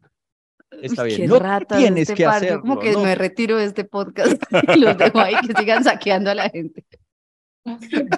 está 0.82 1.04
Qué 1.06 1.16
bien. 1.16 1.28
No 1.30 1.40
tienes 1.66 2.02
este 2.08 2.14
que 2.14 2.24
par, 2.24 2.34
yo 2.34 2.46
hacerlo. 2.46 2.60
como 2.62 2.78
que 2.78 2.92
no. 2.92 3.02
me 3.02 3.14
retiro 3.14 3.56
de 3.56 3.64
este 3.64 3.84
podcast 3.84 4.42
y 4.74 4.78
los 4.78 4.96
dejo 4.96 5.18
ahí 5.20 5.34
que 5.46 5.54
sigan 5.58 5.84
saqueando 5.84 6.30
a 6.30 6.34
la 6.34 6.48
gente. 6.48 6.84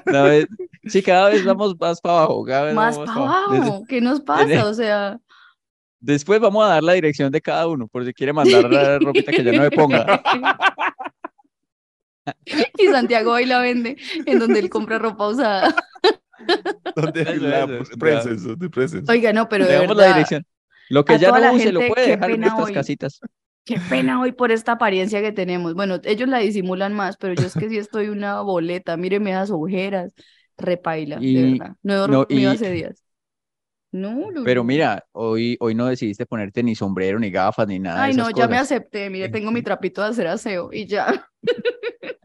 Cada 0.05 0.25
vez- 0.25 0.47
sí, 0.87 1.03
cada 1.03 1.31
vez 1.31 1.45
vamos 1.45 1.75
más 1.81 2.01
para 2.01 2.19
abajo. 2.19 2.45
Cada 2.45 2.65
vez 2.67 2.75
Más 2.75 2.99
para 2.99 3.07
pa' 3.07 3.21
abajo. 3.21 3.53
Abajo, 3.55 3.85
¿qué 3.89 4.01
nos 4.01 4.21
pasa? 4.21 4.67
O 4.67 4.75
sea, 4.75 5.19
Después 6.03 6.41
vamos 6.41 6.65
a 6.65 6.69
dar 6.69 6.83
la 6.83 6.95
dirección 6.95 7.31
de 7.31 7.43
cada 7.43 7.67
uno, 7.67 7.87
por 7.87 8.07
si 8.07 8.15
quiere 8.15 8.33
mandar 8.33 8.71
la 8.71 8.99
ropita 8.99 9.31
que 9.33 9.45
ya 9.45 9.53
no 9.53 9.63
me 9.63 9.71
ponga. 9.71 10.07
y 12.79 12.87
Santiago 12.89 13.33
hoy 13.33 13.47
la 13.47 13.61
vende 13.61 13.97
en 14.27 14.39
donde 14.39 14.59
él 14.61 14.71
compra 14.71 14.99
ropa 14.99 15.29
usada. 15.29 15.75
¿Dónde 16.97 17.23
Eso, 17.23 17.33
la 17.35 17.65
eso, 17.65 17.85
ya. 17.85 17.99
Presence, 17.99 18.49
¿dónde 18.49 18.71
Presence? 18.71 19.13
Oiga, 19.13 19.33
no, 19.33 19.49
pero 19.49 19.67
de 19.67 19.75
damos 19.75 19.89
la 19.89 19.95
verdad, 19.95 20.15
dirección. 20.17 20.47
Lo 20.89 21.05
que 21.05 21.19
ya 21.19 21.31
no 21.31 21.39
la 21.39 21.53
use 21.53 21.73
lo 21.73 21.81
puede 21.87 22.09
dejar 22.09 22.31
en 22.31 22.45
hoy. 22.45 22.73
casitas. 22.73 23.21
qué 23.65 23.79
pena 23.89 24.21
hoy 24.21 24.33
por 24.33 24.51
esta 24.51 24.73
apariencia 24.73 25.21
que 25.21 25.33
tenemos. 25.33 25.75
Bueno, 25.75 26.01
ellos 26.05 26.29
la 26.29 26.39
disimulan 26.39 26.95
más, 26.95 27.17
pero 27.17 27.35
yo 27.35 27.47
es 27.47 27.55
que 27.55 27.69
sí 27.69 27.79
estoy 27.79 28.09
una 28.09 28.41
boleta. 28.41 28.97
Míreme 28.97 29.31
esas 29.31 29.51
ojeras, 29.51 30.11
repaila, 30.57 31.17
de 31.17 31.27
Y- 31.27 31.59
verdad. 31.59 31.77
No 31.83 31.93
he 31.93 31.97
no, 31.97 32.07
dormido 32.07 32.53
y- 32.53 32.55
hace 32.55 32.71
días. 32.71 33.05
No, 33.93 34.29
Pero 34.45 34.63
mira, 34.63 35.05
hoy, 35.11 35.57
hoy 35.59 35.75
no 35.75 35.87
decidiste 35.87 36.25
ponerte 36.25 36.63
ni 36.63 36.77
sombrero, 36.77 37.19
ni 37.19 37.29
gafas, 37.29 37.67
ni 37.67 37.81
nada 37.81 37.97
de 37.99 38.05
Ay, 38.05 38.15
no, 38.15 38.31
ya 38.31 38.47
me 38.47 38.57
acepté. 38.57 39.11
Mire, 39.11 39.29
tengo 39.31 39.51
mi 39.51 39.63
trapito 39.63 40.01
de 40.01 40.09
hacer 40.09 40.29
aseo 40.29 40.71
y 40.73 40.87
ya. 40.87 41.29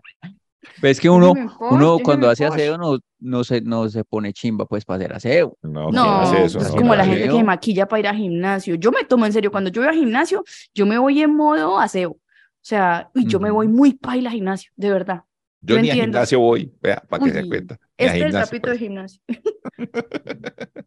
Ves 0.81 0.99
que 0.99 1.09
uno, 1.09 1.33
uno 1.59 1.99
cuando 1.99 2.29
hace 2.29 2.45
aseo 2.45 2.77
no, 2.77 2.99
no 3.19 3.43
se, 3.43 3.61
no 3.61 3.89
se 3.89 4.03
pone 4.03 4.33
chimba 4.33 4.65
pues 4.65 4.83
para 4.85 4.97
hacer 4.97 5.13
aseo. 5.13 5.57
No, 5.61 5.89
No, 5.91 6.03
¿quién 6.03 6.13
hace 6.15 6.45
eso? 6.45 6.59
es 6.59 6.71
no, 6.71 6.75
como 6.75 6.91
no, 6.91 6.95
la 6.95 7.05
no. 7.05 7.11
gente 7.11 7.29
que 7.29 7.35
se 7.35 7.43
maquilla 7.43 7.87
para 7.87 7.99
ir 8.01 8.07
al 8.07 8.15
gimnasio. 8.17 8.75
Yo 8.75 8.91
me 8.91 9.03
tomo 9.05 9.25
en 9.25 9.33
serio, 9.33 9.51
cuando 9.51 9.69
yo 9.69 9.81
voy 9.81 9.89
al 9.89 9.95
gimnasio, 9.95 10.43
yo 10.73 10.85
me 10.85 10.97
voy 10.97 11.21
en 11.21 11.35
modo 11.35 11.79
aseo. 11.79 12.11
O 12.11 12.19
sea, 12.67 13.09
y 13.13 13.25
yo 13.27 13.39
me 13.39 13.51
voy 13.51 13.67
muy 13.67 13.93
paila 13.93 14.29
al 14.29 14.35
gimnasio, 14.35 14.71
de 14.75 14.89
verdad. 14.91 15.23
Yo 15.61 15.75
yo 15.75 15.81
ni 15.81 15.89
a 15.89 15.93
entiendo. 15.93 16.17
gimnasio 16.17 16.39
voy, 16.39 16.73
vea, 16.81 17.01
para 17.07 17.23
que 17.23 17.31
se 17.31 17.43
Uy, 17.43 17.47
cuenta. 17.49 17.77
Ni 17.97 18.05
a 18.05 18.07
Este 18.07 18.19
es 18.19 18.25
el 18.25 18.31
trapito 18.31 18.69
de 18.69 18.75
pues. 18.75 18.79
gimnasio. 18.79 19.21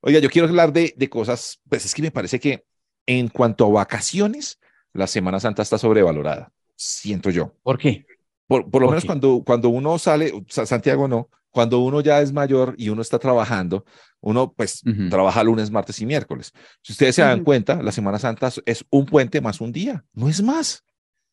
Oiga, 0.00 0.20
yo 0.20 0.30
quiero 0.30 0.48
hablar 0.48 0.72
de, 0.72 0.94
de 0.96 1.08
cosas, 1.08 1.60
pues 1.68 1.84
es 1.84 1.94
que 1.94 2.02
me 2.02 2.10
parece 2.10 2.38
que 2.38 2.64
en 3.06 3.28
cuanto 3.28 3.66
a 3.66 3.70
vacaciones, 3.70 4.58
la 4.92 5.06
Semana 5.06 5.40
Santa 5.40 5.62
está 5.62 5.78
sobrevalorada, 5.78 6.52
siento 6.76 7.30
yo. 7.30 7.54
¿Por 7.62 7.78
qué? 7.78 8.06
Por, 8.46 8.70
por 8.70 8.80
lo 8.82 8.86
¿Por 8.86 8.94
menos 8.94 9.04
cuando, 9.04 9.42
cuando 9.44 9.68
uno 9.68 9.98
sale, 9.98 10.32
Sa- 10.48 10.66
Santiago 10.66 11.08
no, 11.08 11.28
cuando 11.50 11.80
uno 11.80 12.00
ya 12.00 12.20
es 12.20 12.32
mayor 12.32 12.74
y 12.78 12.90
uno 12.90 13.02
está 13.02 13.18
trabajando, 13.18 13.84
uno 14.20 14.52
pues 14.52 14.82
trabaja 15.10 15.42
lunes, 15.42 15.70
martes 15.70 16.00
y 16.00 16.06
miércoles. 16.06 16.52
Si 16.82 16.92
ustedes 16.92 17.14
se 17.16 17.22
dan 17.22 17.42
cuenta, 17.44 17.82
la 17.82 17.92
Semana 17.92 18.18
Santa 18.18 18.50
es- 18.66 18.84
un 18.90 19.06
puente 19.06 19.40
más 19.40 19.60
un 19.60 19.72
día, 19.72 20.04
no 20.12 20.28
es 20.28 20.42
más. 20.42 20.84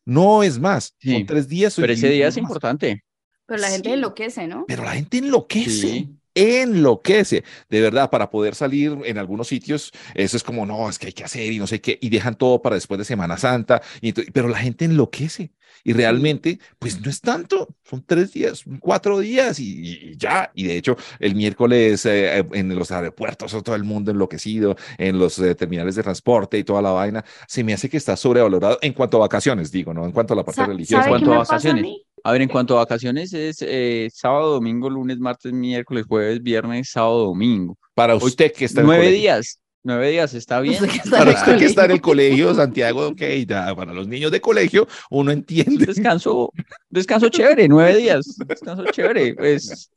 No 0.06 0.44
es 0.44 0.60
más, 0.60 0.96
Sí, 1.00 1.14
son 1.14 1.26
tres 1.26 1.48
días. 1.48 1.76
Pero 1.78 1.94
ese 1.94 2.10
día 2.10 2.26
no 2.26 2.30
es 2.30 2.36
más. 2.36 2.42
importante. 2.42 3.04
Pero 3.46 3.62
la 3.62 3.70
gente 3.70 3.90
Sí. 3.90 3.94
enloquece, 3.94 4.48
¿no? 4.48 4.66
Pero 4.68 4.84
la 4.84 4.92
gente 4.94 5.18
enloquece. 5.20 5.70
Sí. 5.72 6.10
Enloquece, 6.36 7.44
de 7.70 7.82
verdad, 7.82 8.10
para 8.10 8.30
poder 8.30 8.56
salir 8.56 8.98
en 9.06 9.18
algunos 9.18 9.48
sitios, 9.48 9.92
eso 10.16 10.36
es 10.38 10.44
como, 10.44 10.66
no, 10.66 10.90
es 10.90 10.98
que 10.98 11.08
hay 11.08 11.14
que 11.14 11.24
hacer 11.24 11.52
y 11.52 11.60
no 11.60 11.68
sé 11.68 11.80
qué, 11.82 12.00
y 12.02 12.10
dejan 12.10 12.36
todo 12.36 12.62
para 12.62 12.76
después 12.76 12.98
de 12.98 13.06
Semana 13.06 13.38
Santa, 13.38 13.82
y 14.02 14.14
pero 14.14 14.48
la 14.48 14.58
gente 14.58 14.86
enloquece, 14.86 15.52
y 15.84 15.94
realmente, 15.94 16.60
pues 16.80 17.00
no 17.02 17.10
es 17.10 17.22
tanto, 17.22 17.68
son 17.84 18.04
tres 18.06 18.34
días, 18.34 18.64
cuatro 18.80 19.20
días 19.20 19.60
y, 19.60 20.16
ya, 20.18 20.52
y 20.56 20.64
de 20.66 20.78
hecho, 20.78 20.98
el 21.20 21.36
miércoles 21.36 22.06
eh, 22.06 22.40
eh, 22.40 22.46
en 22.54 22.74
los 22.76 22.92
aeropuertos, 22.92 23.52
todo 23.64 23.76
el 23.76 23.84
mundo 23.84 24.12
enloquecido, 24.12 24.76
en 24.98 25.20
los 25.20 25.38
eh, 25.40 25.56
terminales 25.56 25.96
de 25.96 26.04
transporte 26.04 26.58
y 26.58 26.64
toda 26.64 26.82
la 26.82 26.92
vaina, 26.92 27.24
se 27.48 27.64
me 27.64 27.74
hace 27.74 27.90
que 27.90 27.98
está 27.98 28.16
sobrevalorado 28.16 28.80
en 28.82 28.94
cuanto 28.94 29.18
a 29.18 29.22
vacaciones, 29.22 29.72
digo, 29.72 29.94
¿no? 29.94 30.06
En 30.06 30.12
cuanto 30.12 30.34
a 30.34 30.38
la 30.38 30.44
parte 30.44 30.62
Sa- 30.62 30.68
religiosa. 30.68 31.04
¿Sabe 31.04 31.12
cuanto 31.12 31.34
a 31.34 31.38
vacaciones. 31.40 31.84
A 32.24 32.32
ver, 32.32 32.42
en 32.42 32.50
cuanto 32.50 32.76
a 32.78 32.82
vacaciones 32.82 33.34
es 33.34 33.58
eh, 33.62 34.10
sábado, 34.14 34.54
domingo, 34.54 34.90
lunes, 34.90 35.20
martes, 35.20 35.52
miércoles, 35.52 36.06
jueves, 36.08 36.42
viernes, 36.42 36.90
sábado, 36.90 37.26
domingo. 37.26 37.78
Para 37.94 38.16
Hoy- 38.16 38.22
usted 38.24 38.52
que 38.54 38.66
está 38.66 38.80
en 38.80 38.86
el 38.86 38.88
Nueve 38.88 39.04
colegio. 39.04 39.22
días. 39.22 39.60
Nueve 39.86 40.10
días, 40.12 40.34
está 40.34 40.62
bien. 40.62 40.76
Usted 40.76 40.88
que 40.90 40.98
está 41.00 41.18
Para 41.18 41.32
usted 41.32 41.58
que 41.58 41.66
está 41.66 41.84
en 41.86 41.92
el 41.92 42.00
colegio. 42.02 42.56
Santiago, 42.56 43.08
ok, 43.10 43.22
ya, 43.46 43.76
para 43.76 43.92
los 43.94 44.08
niños 44.08 44.32
de 44.32 44.40
colegio, 44.40 44.88
uno 45.10 45.32
entiende. 45.32 45.86
Descanso, 45.86 46.52
descanso 46.90 47.28
chévere, 47.28 47.68
nueve 47.68 47.98
días. 47.98 48.26
Descanso 48.48 48.86
chévere. 48.86 49.34
Pues 49.36 49.92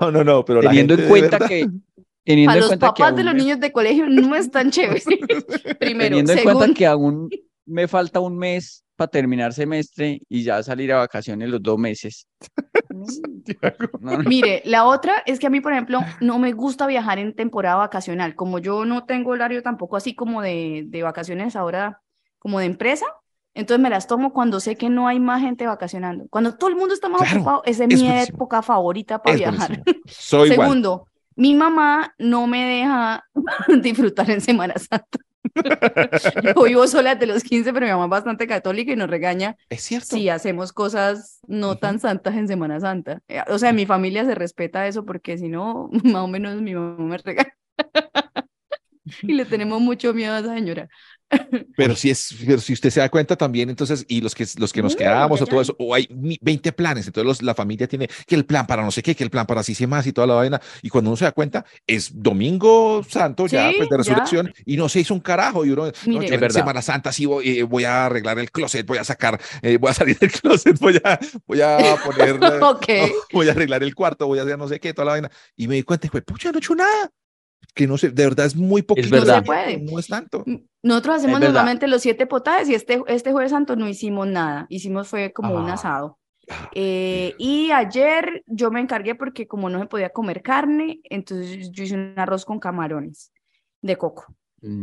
No, 0.00 0.10
no, 0.10 0.24
no, 0.24 0.44
pero 0.44 0.60
la 0.60 0.70
teniendo 0.70 0.96
gente 0.96 1.04
en 1.04 1.12
de 1.14 1.20
cuenta 1.20 1.38
verdad- 1.38 1.48
que. 1.48 1.68
Teniendo 2.24 2.48
Para 2.50 2.56
en 2.56 2.60
los 2.60 2.68
cuenta 2.70 2.86
que 2.88 3.02
papás 3.02 3.14
de 3.14 3.20
aún 3.20 3.26
los 3.26 3.34
me- 3.34 3.40
niños 3.40 3.60
de 3.60 3.72
colegio 3.72 4.06
no 4.08 4.36
es 4.36 4.50
tan 4.50 4.70
chévere. 4.72 5.02
Primero, 5.78 6.08
teniendo 6.16 6.32
en 6.32 6.42
cuenta 6.42 6.52
segundo, 6.60 6.74
que 6.74 6.86
aún 6.86 7.30
me 7.66 7.86
falta 7.88 8.18
un 8.20 8.36
mes 8.36 8.84
para 9.00 9.10
terminar 9.10 9.54
semestre 9.54 10.20
y 10.28 10.42
ya 10.42 10.62
salir 10.62 10.92
a 10.92 10.98
vacaciones 10.98 11.48
los 11.48 11.62
dos 11.62 11.78
meses. 11.78 12.26
No, 14.00 14.18
no. 14.18 14.28
Mire, 14.28 14.60
la 14.66 14.84
otra 14.84 15.22
es 15.24 15.38
que 15.38 15.46
a 15.46 15.50
mí, 15.50 15.62
por 15.62 15.72
ejemplo, 15.72 16.00
no 16.20 16.38
me 16.38 16.52
gusta 16.52 16.86
viajar 16.86 17.18
en 17.18 17.34
temporada 17.34 17.76
vacacional. 17.76 18.34
Como 18.34 18.58
yo 18.58 18.84
no 18.84 19.04
tengo 19.06 19.30
horario 19.30 19.62
tampoco 19.62 19.96
así 19.96 20.14
como 20.14 20.42
de, 20.42 20.84
de 20.86 21.02
vacaciones 21.02 21.56
ahora, 21.56 22.02
como 22.38 22.58
de 22.58 22.66
empresa, 22.66 23.06
entonces 23.54 23.82
me 23.82 23.88
las 23.88 24.06
tomo 24.06 24.34
cuando 24.34 24.60
sé 24.60 24.76
que 24.76 24.90
no 24.90 25.08
hay 25.08 25.18
más 25.18 25.40
gente 25.40 25.66
vacacionando. 25.66 26.26
Cuando 26.28 26.56
todo 26.56 26.68
el 26.68 26.76
mundo 26.76 26.92
está 26.92 27.08
más 27.08 27.22
Claro, 27.22 27.36
ocupado, 27.38 27.62
esa 27.64 27.84
es, 27.84 27.88
mi 27.88 28.06
buenísimo. 28.06 28.36
época 28.36 28.60
favorita 28.60 29.22
para 29.22 29.34
Es 29.34 29.40
viajar. 29.40 29.82
igual. 30.32 30.48
Segundo, 30.48 31.06
mi 31.36 31.54
mamá 31.54 32.14
no 32.18 32.46
me 32.46 32.64
deja 32.66 33.24
disfrutar 33.82 34.30
en 34.30 34.42
Semana 34.42 34.74
Santa. 34.76 35.18
Yo 36.54 36.62
vivo 36.64 36.86
sola 36.86 37.14
desde 37.14 37.26
los 37.32 37.42
15, 37.42 37.72
pero 37.72 37.86
mi 37.86 37.92
mamá 37.92 38.04
es 38.04 38.10
bastante 38.10 38.46
católica 38.46 38.92
y 38.92 38.96
nos 38.96 39.10
regaña 39.10 39.56
Es 39.68 39.82
cierto. 39.82 40.16
si 40.16 40.28
hacemos 40.28 40.72
cosas 40.72 41.40
no 41.46 41.76
tan 41.78 41.98
santas 42.00 42.34
en 42.36 42.48
Semana 42.48 42.80
Santa. 42.80 43.20
Eh, 43.28 43.42
O 43.48 43.58
sea, 43.58 43.70
en 43.70 43.76
mi 43.76 43.86
familia 43.86 44.24
se 44.24 44.34
respeta 44.34 44.86
eso 44.86 45.04
porque 45.04 45.38
si 45.38 45.48
no, 45.48 45.88
más 46.04 46.22
o 46.22 46.28
menos 46.28 46.60
mi 46.60 46.74
mamá 46.74 47.02
me 47.04 47.18
regaña. 47.18 47.54
Y 49.22 49.32
le 49.34 49.44
tenemos 49.44 49.80
mucho 49.80 50.12
miedo 50.14 50.34
a 50.34 50.40
esa 50.40 50.54
señora. 50.54 50.88
Pero 51.76 51.96
si 51.96 52.10
es, 52.10 52.34
pero 52.46 52.58
si 52.60 52.72
usted 52.74 52.90
se 52.90 53.00
da 53.00 53.08
cuenta 53.08 53.36
también, 53.36 53.70
entonces, 53.70 54.04
y 54.08 54.20
los 54.20 54.34
que, 54.34 54.46
los 54.58 54.72
que 54.72 54.82
nos 54.82 54.92
No, 54.92 54.98
quedamos 54.98 55.40
ya, 55.40 55.44
o 55.44 55.46
todo 55.46 55.58
ya. 55.58 55.62
eso, 55.62 55.76
o 55.78 55.94
hay 55.94 56.06
mi- 56.10 56.38
20 56.42 56.72
planes, 56.72 57.06
entonces 57.06 57.26
los- 57.26 57.42
la 57.42 57.54
familia 57.54 57.88
tiene 57.88 58.08
que 58.26 58.34
el 58.34 58.44
plan 58.44 58.66
para 58.66 58.82
no 58.82 58.90
sé 58.90 59.02
qué, 59.02 59.14
que 59.14 59.24
el 59.24 59.30
plan 59.30 59.46
para 59.46 59.60
así 59.60 59.74
se 59.74 59.86
más 59.86 60.06
y 60.06 60.12
toda 60.12 60.26
la 60.26 60.34
vaina, 60.34 60.60
y 60.82 60.90
cuando 60.90 61.10
uno 61.10 61.16
se 61.16 61.24
da 61.24 61.32
cuenta, 61.32 61.64
es 61.86 62.10
domingo 62.22 63.02
santo 63.08 63.46
ya, 63.46 63.68
Sí, 63.70 63.74
pues 63.76 63.88
de 63.88 63.96
ya. 63.96 63.98
resurrección, 63.98 64.52
y 64.66 64.76
no 64.76 64.88
se 64.90 65.00
hizo 65.00 65.14
un 65.14 65.20
carajo, 65.20 65.64
y 65.64 65.70
uno, 65.70 65.86
no, 65.86 65.92
Mire. 66.04 66.26
yo 66.26 66.26
Es 66.26 66.32
en 66.34 66.40
verdad. 66.40 66.60
Semana 66.60 66.82
Santa 66.82 67.12
sí 67.12 67.24
voy, 67.26 67.60
eh, 67.60 67.62
voy 67.62 67.84
a 67.84 68.06
arreglar 68.06 68.38
el 68.38 68.50
closet, 68.50 68.86
voy 68.86 68.98
a 68.98 69.04
sacar, 69.04 69.40
eh, 69.62 69.78
voy 69.78 69.90
a 69.90 69.94
salir 69.94 70.18
del 70.18 70.30
closet, 70.42 70.78
voy 70.78 71.00
a, 71.02 71.18
voy 71.46 71.60
a 71.62 71.96
poner, 72.02 72.36
eh, 72.36 72.60
Ok. 72.70 72.86
voy 73.32 73.48
a 73.48 73.52
arreglar 73.52 73.82
el 73.82 73.94
cuarto, 73.94 74.26
voy 74.26 74.38
a 74.38 74.42
hacer 74.42 74.58
no 74.58 74.68
sé 74.68 74.80
qué, 74.80 74.92
toda 74.92 75.06
la 75.06 75.12
vaina, 75.12 75.30
y 75.56 75.66
me 75.68 75.76
di 75.76 75.82
cuenta, 75.82 76.08
pues, 76.10 76.24
pucha, 76.24 76.50
no 76.52 76.58
he 76.58 76.60
hecho 76.60 76.74
nada, 76.74 77.10
que 77.80 77.86
no 77.86 77.96
sé, 77.96 78.10
de 78.10 78.24
verdad 78.24 78.44
es 78.44 78.54
muy 78.56 78.82
poquito, 78.82 79.08
verdad. 79.10 79.36
No 79.36 79.40
se 79.40 79.46
puede. 79.46 79.78
no 79.78 79.98
es 79.98 80.06
tanto. 80.06 80.44
Nosotros 80.82 81.16
hacemos 81.16 81.40
verdad. 81.40 81.54
normalmente 81.54 81.88
los 81.88 82.02
siete 82.02 82.26
potajes 82.26 82.68
y 82.68 82.74
este, 82.74 83.02
este 83.06 83.32
jueves 83.32 83.52
santo 83.52 83.74
no 83.76 83.88
hicimos 83.88 84.26
nada. 84.26 84.66
Hicimos 84.68 85.08
fue 85.08 85.32
como 85.32 85.54
un 85.54 85.70
Ah. 85.70 85.74
asado. 85.74 86.18
Ah, 86.50 86.68
Eh, 86.74 87.34
y 87.38 87.70
ayer 87.70 88.42
yo 88.46 88.70
me 88.70 88.80
encargué 88.80 89.14
porque 89.14 89.46
como 89.46 89.70
no 89.70 89.78
se 89.80 89.86
podía 89.86 90.10
comer 90.10 90.42
carne, 90.42 91.00
entonces 91.04 91.70
yo 91.70 91.84
hice 91.84 91.94
un 91.94 92.12
arroz 92.16 92.44
con 92.44 92.58
camarones 92.60 93.32
de 93.80 93.96
coco. 93.96 94.26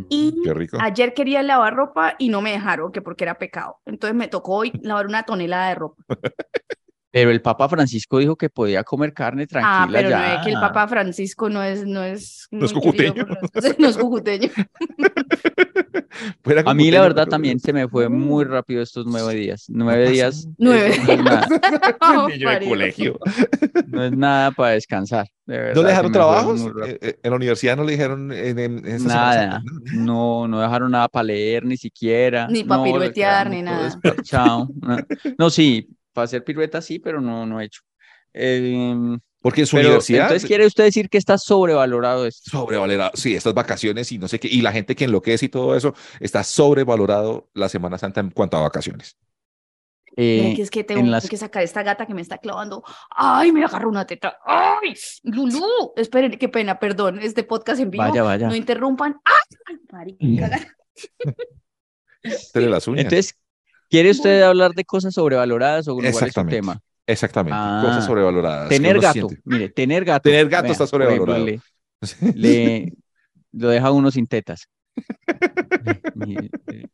Y 0.10 0.42
Qué 0.44 0.54
rico. 0.56 0.77
ayer 0.82 1.13
quería 1.13 1.44
lavar 1.44 1.75
ropa 1.75 2.16
y 2.18 2.30
no 2.30 2.42
me 2.42 2.51
dejaron, 2.51 2.92
que 2.92 3.04
porque 3.04 3.25
era 3.25 3.38
pecado. 3.38 3.77
Entonces 3.86 4.16
me 4.16 4.27
tocó 4.27 4.56
hoy 4.56 4.72
lavar 4.82 5.06
una 5.06 5.22
tonelada 5.22 5.70
de 5.70 5.75
ropa. 5.75 6.04
Pero 7.12 7.32
el 7.32 7.42
Papa 7.42 7.70
Francisco 7.70 8.20
dijo 8.20 8.36
que 8.36 8.50
podía 8.50 8.84
comer 8.84 9.14
carne 9.14 9.48
tranquila 9.48 9.84
ah, 9.84 9.90
pero 9.92 10.10
ya. 10.10 10.20
no 10.20 10.26
es 10.26 10.46
que 10.46 10.50
el 10.52 10.60
Papa 10.60 10.88
Francisco 10.88 11.50
no 11.50 11.64
es, 11.64 11.86
no 11.86 12.04
es, 12.04 12.48
No 12.52 12.66
es 12.66 12.74
cucuteño. 12.74 13.26
nosotros, 13.26 13.76
no 13.80 13.88
es 13.88 13.98
cucuteño. 13.98 14.50
A 16.66 16.74
mí 16.74 16.92
la 16.92 17.02
verdad 17.02 17.28
también 17.28 17.60
se 17.60 17.74
me 17.74 17.88
fue 17.88 18.10
muy 18.10 18.46
rápido 18.46 18.82
estos 18.82 19.06
nueve 19.06 19.36
días. 19.36 19.66
Nueve 19.68 20.10
días. 20.10 20.48
Nueve. 20.58 20.90
eso 20.90 21.04
No 21.06 21.14
es 21.14 21.24
nada, 21.24 21.48
Parió. 22.44 22.70
colegio. 22.70 23.20
no 23.88 24.04
es 24.04 24.12
nada 24.12 24.52
para 24.52 24.72
descansar. 24.72 25.28
de 25.46 25.58
¿No 25.58 25.64
verdad, 25.64 25.76
le 25.76 25.82
se 25.82 25.88
dejaron 25.88 26.12
trabajos? 26.12 26.62
Eh, 26.86 26.98
eh, 27.02 27.20
en 27.22 27.30
la 27.30 27.36
universidad 27.36 27.78
no 27.78 27.84
le 27.84 27.92
dijeron 27.92 28.32
en, 28.32 28.60
en 28.60 28.86
esa 28.86 29.00
Semana 29.00 29.36
Nada, 29.48 29.64
no, 29.94 30.48
no 30.48 30.62
dejaron 30.62 30.92
nada 30.92 31.08
para 31.08 31.24
leer 31.24 31.66
ni 31.66 31.78
siquiera. 31.78 32.48
Ni 32.48 32.64
pa' 32.64 32.78
no, 32.78 32.86
le 32.86 32.92
piruetear, 32.92 33.50
ni 33.50 33.62
nada. 33.62 34.00
no. 34.34 34.68
No, 35.38 35.50
sí, 35.50 35.90
para 36.18 36.26
hacer 36.26 36.44
piruetas 36.44 36.84
sí, 36.84 36.98
pero 36.98 37.22
no, 37.22 37.46
no 37.46 37.62
he 37.62 37.66
hecho. 37.66 37.82
Em, 38.34 39.20
Porque 39.40 39.62
en 39.62 39.68
su 39.68 39.76
pero 39.76 39.90
universidad 39.90 40.24
entonces 40.24 40.48
quiere 40.48 40.66
usted 40.66 40.84
decir 40.86 41.10
que 41.10 41.20
está 41.20 41.38
sobrevalorado 41.38 42.26
esto. 42.26 42.50
sobrevalorado, 42.50 43.12
sí, 43.14 43.36
estas 43.36 43.54
vacaciones 43.54 44.12
y 44.12 44.18
no 44.18 44.28
sé 44.28 44.40
qué, 44.40 44.48
y 44.48 44.62
la 44.62 44.72
gente 44.72 44.96
que 44.96 45.06
enloquece 45.06 45.46
y 45.46 45.50
todo 45.50 45.76
eso, 45.76 45.94
está 46.20 46.44
sobrevalorado 46.44 47.50
la 47.54 47.70
Semana 47.70 48.00
Santa 48.00 48.20
en 48.22 48.32
cuanto 48.32 48.58
a 48.58 48.62
vacaciones. 48.62 49.16
Mira 50.16 50.48
Eh, 50.50 50.54
que 50.56 50.62
es 50.64 50.72
que 50.72 50.84
tengo 50.84 51.02
en 51.02 51.12
las- 51.12 51.30
que 51.30 51.38
sacar 51.38 51.62
esta 51.62 51.84
gata 51.84 52.08
que 52.08 52.16
me 52.16 52.22
está 52.22 52.40
clavando. 52.40 52.84
¡Ay, 53.16 53.52
me 53.52 53.64
agarró 53.64 53.90
una 53.90 54.08
teta! 54.08 54.40
¡Ay! 54.44 54.96
¡Lulú! 55.22 55.94
Esperen, 55.96 56.32
qué 56.40 56.50
pena, 56.50 56.80
perdón, 56.80 57.20
este 57.22 57.44
podcast 57.44 57.80
en 57.80 57.92
vivo. 57.92 58.04
vaya, 58.04 58.24
vaya. 58.24 58.48
No 58.48 58.56
interrumpan. 58.56 59.16
¡Ay! 59.24 59.78
marica! 59.92 60.60
Tiene 62.54 62.68
las 62.70 62.88
uñas. 62.88 63.04
Entonces, 63.06 63.36
¿quiere 63.89 64.12
usted 64.12 64.32
Bueno. 64.38 64.46
hablar 64.48 64.72
de 64.74 64.86
cosas 64.86 65.13
sobrevaloradas 65.13 65.88
o 65.88 65.96
cuál 65.96 66.06
es 66.08 66.34
su 66.34 66.46
tema? 66.46 66.79
Exactamente. 67.06 67.58
Ah, 67.58 67.82
Cosas 67.86 68.06
sobrevaloradas. 68.06 68.70
Tener 68.70 69.00
gato, 69.00 69.13
siente. 69.13 69.41
mire, 69.46 69.70
tener 69.70 70.03
gato. 70.03 70.24
Tener 70.29 70.50
gato 70.50 70.72
está 70.72 70.84
ejemplo, 70.84 70.88
sobrevalorado. 70.88 71.46
le, 71.46 71.62
le- 72.36 72.94
lo 73.53 73.70
deja 73.70 73.91
uno 73.91 74.12
sin 74.12 74.27
tetas. 74.27 74.67
Eh, 76.70 76.88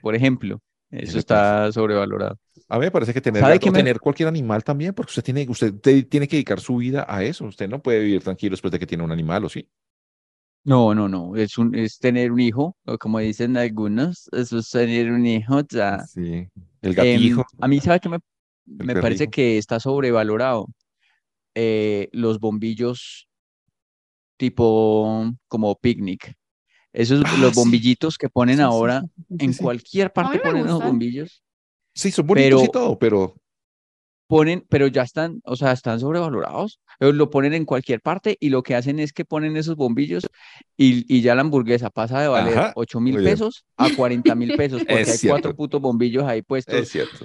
Por 0.00 0.14
ejemplo, 0.14 0.60
eso 0.90 1.18
está 1.18 1.70
sobrevalorado. 1.72 2.38
A 2.68 2.78
mí 2.78 2.84
me 2.86 2.90
parece 2.90 3.14
que 3.14 3.20
tener 3.20 3.40
¿Sabe 3.42 3.54
gato, 3.54 3.66
me- 3.70 3.78
tener 3.78 3.98
cualquier 4.00 4.28
animal 4.28 4.64
también, 4.64 4.94
porque 4.94 5.10
usted 5.10 5.22
tiene, 5.22 5.46
usted 5.48 5.74
te- 5.74 6.02
tiene 6.04 6.26
que 6.28 6.36
dedicar 6.36 6.60
su 6.60 6.76
vida 6.76 7.06
a 7.08 7.22
eso. 7.22 7.44
Usted 7.44 7.68
no 7.68 7.80
puede 7.82 8.00
vivir 8.00 8.22
tranquilo 8.22 8.52
después 8.52 8.72
de 8.72 8.78
que 8.78 8.86
tiene 8.86 9.04
un 9.04 9.12
animal, 9.12 9.44
¿o 9.44 9.48
sí? 9.48 9.68
No, 10.68 10.94
no, 10.94 11.08
no, 11.08 11.34
es 11.34 11.56
un, 11.56 11.74
es 11.74 11.98
tener 11.98 12.30
un 12.30 12.40
hijo, 12.40 12.76
o 12.84 12.98
como 12.98 13.18
dicen 13.20 13.56
algunos, 13.56 14.28
eso 14.32 14.58
es 14.58 14.68
tener 14.68 15.10
un 15.10 15.24
hijo, 15.24 15.62
ya. 15.66 16.00
Sí. 16.06 16.46
El 16.82 16.90
Em, 16.90 16.94
gatijo. 16.94 17.46
a 17.58 17.66
mí, 17.68 17.80
¿sabe 17.80 18.00
qué 18.00 18.08
me, 18.10 18.18
me 18.66 18.94
parece 19.00 19.28
que 19.28 19.56
está 19.56 19.80
sobrevalorado? 19.80 20.66
Eh, 21.54 22.10
los 22.12 22.38
bombillos 22.38 23.26
tipo 24.36 25.32
como 25.48 25.74
picnic. 25.76 26.34
Esos, 26.92 27.22
Ah, 27.24 27.36
los 27.40 27.54
sí. 27.54 27.60
bombillitos 27.60 28.16
que 28.18 28.28
ponen 28.28 28.56
Sí, 28.56 28.62
ahora 28.62 29.00
sí, 29.00 29.24
sí, 29.28 29.44
en 29.44 29.52
sí. 29.54 29.62
cualquier 29.62 30.12
parte 30.12 30.38
ponen 30.38 30.58
esos 30.64 30.72
gustan. 30.74 30.88
bombillos. 30.90 31.42
Sí, 31.94 32.10
son 32.10 32.26
bonitos 32.26 32.62
y 32.62 32.66
pero- 32.66 32.70
todo, 32.72 32.98
pero 32.98 33.34
Ponen, 34.28 34.64
pero 34.68 34.86
ya 34.88 35.02
están, 35.02 35.40
o 35.44 35.56
sea, 35.56 35.72
están 35.72 36.00
sobrevalorados. 36.00 36.80
Ellos 37.00 37.14
lo 37.16 37.30
ponen 37.30 37.54
en 37.54 37.64
cualquier 37.64 38.00
parte 38.02 38.36
y 38.38 38.50
lo 38.50 38.62
que 38.62 38.74
hacen 38.76 38.98
es 39.00 39.12
que 39.12 39.24
ponen 39.24 39.56
esos 39.56 39.74
bombillos 39.76 40.26
y, 40.76 41.04
y 41.12 41.22
ya 41.22 41.34
la 41.34 41.40
hamburguesa 41.40 41.90
pasa 41.90 42.20
de 42.20 42.28
valer 42.28 42.58
Ajá, 42.58 42.72
8 42.76 43.00
mil 43.00 43.16
pesos 43.24 43.64
a 43.78 43.88
40 43.96 44.34
mil 44.34 44.54
pesos 44.54 44.82
porque 44.86 45.00
Es 45.02 45.08
hay 45.12 45.18
cierto. 45.18 45.32
cuatro 45.34 45.56
putos 45.56 45.80
bombillos 45.80 46.24
ahí 46.24 46.42
puestos 46.42 46.74
es 46.74 46.90
cierto. 46.90 47.24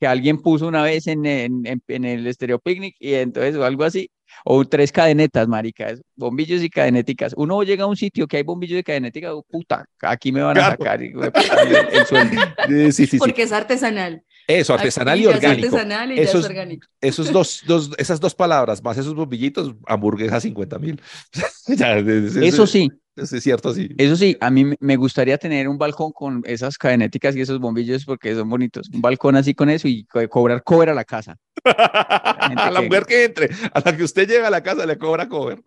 que 0.00 0.06
alguien 0.06 0.40
puso 0.40 0.68
una 0.68 0.82
vez 0.84 1.08
en, 1.08 1.26
en, 1.26 1.66
en- 1.66 1.82
en 1.88 2.04
el 2.04 2.26
Estéreo 2.26 2.60
Picnic 2.60 2.94
y 3.00 3.14
entonces 3.14 3.56
o 3.56 3.64
algo 3.64 3.82
así. 3.84 4.08
O 4.44 4.64
tres 4.64 4.92
cadenetas, 4.92 5.48
maricas, 5.48 6.02
bombillos 6.14 6.62
y 6.62 6.68
cadenéticas. 6.68 7.32
Uno 7.36 7.62
llega 7.62 7.84
a 7.84 7.86
un 7.86 7.96
sitio 7.96 8.26
que 8.28 8.36
hay 8.36 8.42
bombillos 8.42 8.78
y 8.78 8.82
cadenéticas, 8.82 9.32
oh, 9.32 9.42
puta, 9.42 9.86
aquí 10.02 10.30
me 10.32 10.42
van 10.42 10.56
a 10.58 10.60
Claro. 10.60 10.76
sacar 10.78 11.02
el, 11.02 11.14
el 11.16 12.06
sueldo. 12.06 12.36
Sí, 12.68 12.92
sí, 12.92 13.06
sí. 13.06 13.18
Porque 13.18 13.42
es 13.42 13.52
artesanal. 13.52 14.22
Eso, 14.48 14.72
artesanal 14.72 15.20
y 15.20 15.26
orgánico. 15.26 15.66
artesanal 15.66 16.10
y 16.12 16.16
ya 16.16 16.22
es 16.22 16.30
Esos- 16.30 16.46
orgánico. 16.46 16.86
Esos 17.02 17.30
dos, 17.32 17.62
dos, 17.66 17.90
esas 17.98 18.18
dos 18.18 18.34
palabras, 18.34 18.82
más 18.82 18.96
esos 18.96 19.14
bombillitos, 19.14 19.74
hamburguesa 19.86 20.40
50 20.40 20.78
mil. 20.78 21.00
Eso 21.66 22.66
sí, 22.66 22.90
Es, 23.14 23.32
es 23.32 23.42
cierto, 23.42 23.74
sí. 23.74 23.90
eso 23.98 24.16
sí, 24.16 24.36
a 24.40 24.48
mí 24.50 24.64
me- 24.80 24.96
gustaría 24.96 25.36
tener 25.36 25.68
un 25.68 25.76
balcón 25.76 26.12
con 26.12 26.42
esas 26.46 26.78
cadenéticas 26.78 27.36
y 27.36 27.40
esos 27.42 27.58
bombillos 27.60 28.04
porque 28.06 28.34
son 28.34 28.48
bonitos. 28.48 28.88
Un 28.94 29.02
balcón 29.02 29.36
así 29.36 29.54
con 29.54 29.68
eso 29.68 29.86
y 29.86 30.04
co- 30.04 30.26
cobrar 30.28 30.62
cover 30.62 30.88
a 30.90 30.94
la 30.94 31.04
casa. 31.04 31.36
A 31.64 32.70
la 32.72 32.80
que- 32.80 32.86
mujer 32.86 33.04
que 33.06 33.24
entre, 33.24 33.50
a 33.74 33.80
la 33.84 33.96
que 33.96 34.02
usted 34.04 34.26
llega 34.28 34.46
a 34.46 34.50
la 34.50 34.62
casa 34.62 34.86
le 34.86 34.96
cobra 34.96 35.28
cover. 35.28 35.60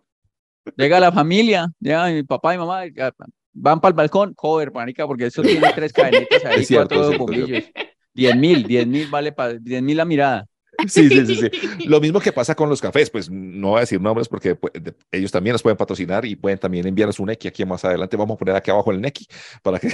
Llega 0.76 0.98
la 0.98 1.12
familia, 1.12 1.70
llega 1.78 2.08
mi 2.08 2.22
papá 2.24 2.54
y 2.54 2.58
mamá, 2.58 2.86
ya, 2.88 3.12
van 3.52 3.80
para 3.80 3.90
el 3.90 3.96
balcón, 3.96 4.34
cover, 4.34 4.72
marica, 4.72 5.06
porque 5.06 5.26
eso 5.26 5.42
tiene 5.42 5.72
tres 5.74 5.92
cadenetas 5.92 6.44
ahí, 6.44 6.62
Es 6.62 6.68
cierto, 6.68 6.96
cuatro 6.96 7.32
es 7.32 7.46
cierto, 7.46 7.68
es 7.78 7.91
bombillos. 8.14 8.32
Diez 8.32 8.36
mil, 8.36 8.62
diez 8.66 8.86
mil 8.86 9.08
vale 9.08 9.32
para 9.32 9.54
diez 9.54 9.82
mil 9.82 9.96
la 9.96 10.04
mirada. 10.04 10.46
Sí, 10.88 11.08
sí, 11.08 11.26
sí, 11.26 11.36
sí. 11.36 11.86
Lo 11.86 12.00
mismo 12.00 12.18
que 12.18 12.32
pasa 12.32 12.54
con 12.54 12.68
los 12.68 12.80
cafés, 12.80 13.10
pues 13.10 13.30
no 13.30 13.68
voy 13.68 13.76
a 13.76 13.80
decir 13.80 14.00
nombres 14.00 14.26
porque 14.26 14.54
pues, 14.56 14.72
de- 14.72 14.94
ellos 15.12 15.30
también 15.30 15.52
nos 15.52 15.62
pueden 15.62 15.76
patrocinar 15.76 16.24
y 16.24 16.34
pueden 16.34 16.58
también 16.58 16.86
enviarnos 16.86 17.20
un 17.20 17.26
Neki 17.26 17.46
aquí 17.46 17.64
más 17.64 17.84
adelante. 17.84 18.16
Vamos 18.16 18.34
a 18.34 18.38
poner 18.38 18.56
aquí 18.56 18.70
abajo 18.70 18.90
el 18.90 19.00
Neki 19.00 19.26
para 19.62 19.78
que. 19.78 19.92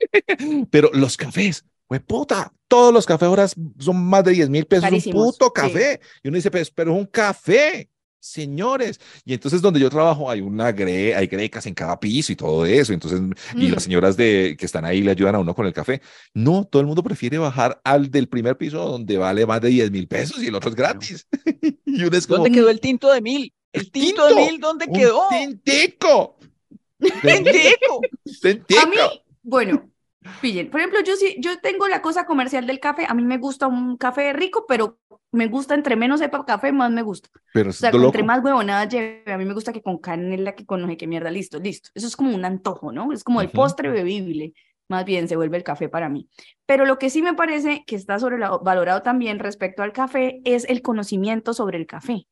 Pero 0.70 0.90
los 0.94 1.16
cafés, 1.16 1.64
güey, 1.88 2.00
puta, 2.00 2.52
todos 2.68 2.92
los 2.92 3.06
cafés 3.06 3.26
ahora 3.26 3.46
son 3.48 4.02
más 4.02 4.24
de 4.24 4.32
10 4.32 4.50
mil 4.50 4.64
pesos 4.64 4.90
un 4.90 5.12
puto 5.12 5.46
sí. 5.46 5.52
café. 5.54 6.00
Y 6.22 6.28
uno 6.28 6.36
dice, 6.36 6.50
pues, 6.50 6.70
pero 6.70 6.92
es 6.92 6.98
un 6.98 7.06
café, 7.06 7.88
señores. 8.20 9.00
Y 9.24 9.34
entonces 9.34 9.60
donde 9.62 9.80
yo 9.80 9.90
trabajo 9.90 10.30
hay 10.30 10.40
una 10.40 10.72
gre 10.72 11.14
hay 11.14 11.26
grecas 11.26 11.66
en 11.66 11.74
cada 11.74 11.98
piso 11.98 12.32
y 12.32 12.36
todo 12.36 12.66
eso. 12.66 12.92
Entonces, 12.92 13.20
y 13.54 13.68
Mm. 13.68 13.72
las 13.72 13.82
señoras 13.82 14.16
de 14.16 14.56
que 14.58 14.66
están 14.66 14.84
ahí 14.84 15.00
le 15.02 15.10
ayudan 15.12 15.34
a 15.34 15.38
uno 15.38 15.54
con 15.54 15.66
el 15.66 15.72
café. 15.72 16.00
No, 16.34 16.64
todo 16.64 16.80
el 16.80 16.86
mundo 16.86 17.02
prefiere 17.02 17.38
bajar 17.38 17.80
al 17.84 18.10
del 18.10 18.28
primer 18.28 18.56
piso 18.56 18.78
donde 18.88 19.16
vale 19.18 19.46
más 19.46 19.60
de 19.60 19.68
10 19.68 19.90
mil 19.90 20.06
pesos 20.08 20.42
y 20.42 20.46
el 20.48 20.54
otro 20.54 20.70
es 20.70 20.76
gratis. 20.76 21.26
y 21.86 22.02
uno 22.04 22.16
es 22.16 22.26
como, 22.26 22.42
¿Dónde 22.44 22.52
quedó 22.58 22.70
el 22.70 22.80
tinto 22.80 23.12
de 23.12 23.20
mil? 23.20 23.52
¿El 23.72 23.90
tinto, 23.90 24.26
de 24.26 24.34
mil 24.34 24.60
dónde 24.60 24.86
un 24.88 24.92
quedó? 24.98 25.22
tintico. 25.30 26.36
¡Tintico! 26.98 28.00
Tintico. 28.42 28.80
A 28.80 28.86
mí, 28.86 28.96
bueno, 29.42 29.88
pillen. 30.40 30.70
Por 30.70 30.80
ejemplo, 30.80 31.00
yo 31.04 31.16
sí, 31.16 31.36
yo 31.40 31.58
tengo 31.60 31.88
la 31.88 32.02
cosa 32.02 32.26
comercial 32.26 32.66
del 32.66 32.80
café. 32.80 33.06
A 33.08 33.14
mí 33.14 33.22
me 33.22 33.38
gusta 33.38 33.66
un 33.66 33.96
café 33.96 34.32
rico, 34.32 34.64
pero 34.68 34.98
me 35.32 35.46
gusta 35.46 35.74
entre 35.74 35.96
menos 35.96 36.20
sepa 36.20 36.44
café, 36.44 36.72
más 36.72 36.90
me 36.90 37.02
gusta. 37.02 37.28
Pero 37.52 37.70
O 37.70 37.72
sea, 37.72 37.90
entre 37.90 38.22
loco. 38.22 38.24
más 38.24 38.42
huevonadas 38.42 38.88
lleve, 38.88 39.32
a 39.32 39.38
mí 39.38 39.44
me 39.44 39.54
gusta 39.54 39.72
que 39.72 39.82
con 39.82 39.98
canela, 39.98 40.54
que 40.54 40.66
con 40.66 40.80
no 40.80 40.88
sé 40.88 40.96
qué 40.96 41.06
mierda, 41.06 41.30
listo, 41.30 41.58
listo. 41.58 41.90
Eso 41.94 42.06
es 42.06 42.16
como 42.16 42.34
un 42.34 42.44
antojo, 42.44 42.92
¿no? 42.92 43.12
Es 43.12 43.24
como 43.24 43.40
el 43.40 43.48
Ujú. 43.48 43.54
postre 43.56 43.90
bebible. 43.90 44.52
Más 44.88 45.04
bien 45.04 45.28
se 45.28 45.36
vuelve 45.36 45.58
el 45.58 45.64
café 45.64 45.88
para 45.90 46.08
mí. 46.08 46.28
Pero 46.66 46.86
lo 46.86 46.98
que 46.98 47.10
sí 47.10 47.20
me 47.22 47.34
parece 47.34 47.84
que 47.86 47.94
está 47.94 48.18
sobrevalorado 48.18 49.02
también 49.02 49.38
respecto 49.38 49.82
al 49.82 49.92
café 49.92 50.40
es 50.44 50.64
el 50.68 50.80
conocimiento 50.82 51.52
sobre 51.52 51.76
el 51.78 51.86
café. 51.86 52.26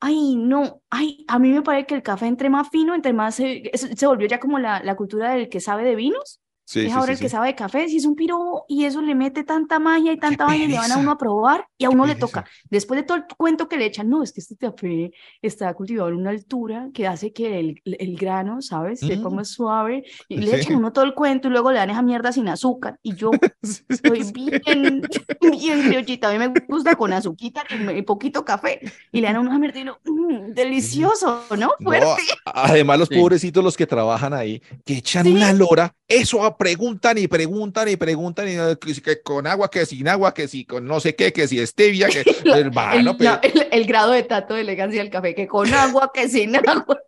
Ay, 0.00 0.36
no, 0.36 0.82
ay, 0.90 1.24
a 1.28 1.38
mí 1.38 1.50
me 1.50 1.62
parece 1.62 1.86
que 1.86 1.94
el 1.94 2.02
café 2.02 2.26
entre 2.26 2.50
más 2.50 2.68
fino, 2.70 2.94
entre 2.94 3.12
más 3.14 3.36
se, 3.36 3.70
se 3.74 4.06
volvió 4.06 4.28
ya 4.28 4.38
como 4.38 4.58
la, 4.58 4.82
la 4.82 4.96
cultura 4.96 5.32
del 5.32 5.48
que 5.48 5.60
sabe 5.60 5.82
de 5.84 5.94
vinos. 5.96 6.40
Sí, 6.66 6.80
es 6.80 6.92
sí, 6.92 6.98
ahora 6.98 7.06
sí, 7.08 7.12
el 7.12 7.18
que 7.20 7.28
sabe 7.28 7.48
de 7.48 7.54
café, 7.54 7.88
si 7.88 7.98
es 7.98 8.06
un 8.06 8.14
piro 8.16 8.64
y 8.68 8.84
eso 8.84 9.02
le 9.02 9.14
mete 9.14 9.44
tanta 9.44 9.78
magia 9.78 10.12
y 10.12 10.18
tanta 10.18 10.46
vaina 10.46 10.64
y 10.64 10.68
le 10.68 10.78
van 10.78 10.92
a 10.92 10.96
uno 10.98 11.10
a 11.12 11.18
probar 11.18 11.66
y 11.76 11.84
a 11.84 11.90
uno 11.90 12.06
le 12.06 12.14
toca. 12.16 12.44
Después 12.70 12.98
de 13.00 13.04
todo 13.06 13.18
el 13.18 13.24
cuento 13.36 13.68
que 13.68 13.76
le 13.76 13.84
echan, 13.86 14.08
no, 14.08 14.22
es 14.22 14.32
que 14.32 14.40
este 14.40 14.56
café 14.56 15.12
está 15.42 15.72
cultivado 15.74 16.08
en 16.08 16.16
una 16.16 16.30
altura 16.30 16.88
que 16.94 17.06
hace 17.06 17.32
que 17.32 17.60
el, 17.60 17.80
el 17.84 18.16
grano, 18.16 18.62
¿sabes? 18.62 19.00
Se 19.00 19.16
Mm. 19.16 19.22
ponga 19.22 19.44
suave 19.44 20.04
y 20.28 20.40
le 20.40 20.48
Sí. 20.50 20.56
echan 20.56 20.74
a 20.74 20.78
uno 20.78 20.92
todo 20.92 21.04
el 21.04 21.14
cuento 21.14 21.48
y 21.48 21.50
luego 21.50 21.70
le 21.70 21.78
dan 21.78 21.90
esa 21.90 22.02
mierda 22.02 22.32
sin 22.32 22.48
azúcar. 22.48 22.98
Y 23.02 23.14
yo 23.14 23.30
Sí, 23.62 23.82
sí, 23.90 23.98
soy 24.04 24.24
sí. 24.24 24.32
bien, 24.32 25.06
bien 25.40 25.82
criollita, 25.84 26.28
a 26.28 26.32
mí 26.32 26.38
me 26.38 26.48
gusta 26.68 26.96
con 26.96 27.12
azuquita 27.12 27.64
y, 27.70 28.02
poquito 28.02 28.44
café 28.44 28.80
y 29.12 29.20
le 29.20 29.26
dan 29.26 29.36
a 29.36 29.40
uno 29.40 29.50
esa 29.50 29.58
mierda 29.58 29.78
y 29.78 29.82
uno, 29.82 29.98
"Mm, 30.04 30.52
delicioso, 30.54 31.46
¿no? 31.50 31.56
No, 31.56 31.74
Fuerte. 31.82 32.22
además, 32.44 32.98
los 32.98 33.08
Sí. 33.08 33.14
pobrecitos 33.14 33.64
los 33.64 33.76
que 33.76 33.86
trabajan 33.86 34.34
ahí, 34.34 34.62
que 34.84 34.98
echan 34.98 35.24
Sí. 35.24 35.32
una 35.32 35.52
lora, 35.52 35.94
eso 36.08 36.42
preguntan 36.56 37.18
y 37.18 37.28
preguntan 37.28 37.88
y 37.88 37.96
preguntan, 37.96 38.48
y 38.48 39.00
que, 39.00 39.22
con 39.22 39.46
agua, 39.46 39.70
que 39.70 39.86
sin 39.86 40.08
agua, 40.08 40.32
que 40.34 40.48
si 40.48 40.64
con 40.64 40.84
no 40.86 41.00
sé 41.00 41.14
qué, 41.14 41.32
que 41.32 41.46
si 41.48 41.64
stevia, 41.66 42.08
que 42.08 42.24
La- 42.44 42.58
hermano, 42.58 43.10
el, 43.12 43.16
pero- 43.16 43.30
la- 43.32 43.40
el- 43.42 43.68
el 43.70 43.86
grado 43.86 44.12
de 44.12 44.22
tato 44.22 44.54
de 44.54 44.62
elegancia 44.62 45.00
del 45.02 45.10
café, 45.10 45.34
que 45.34 45.46
con 45.46 45.72
agua, 45.74 46.10
que 46.12 46.28
sin 46.28 46.54
agua. 46.68 46.98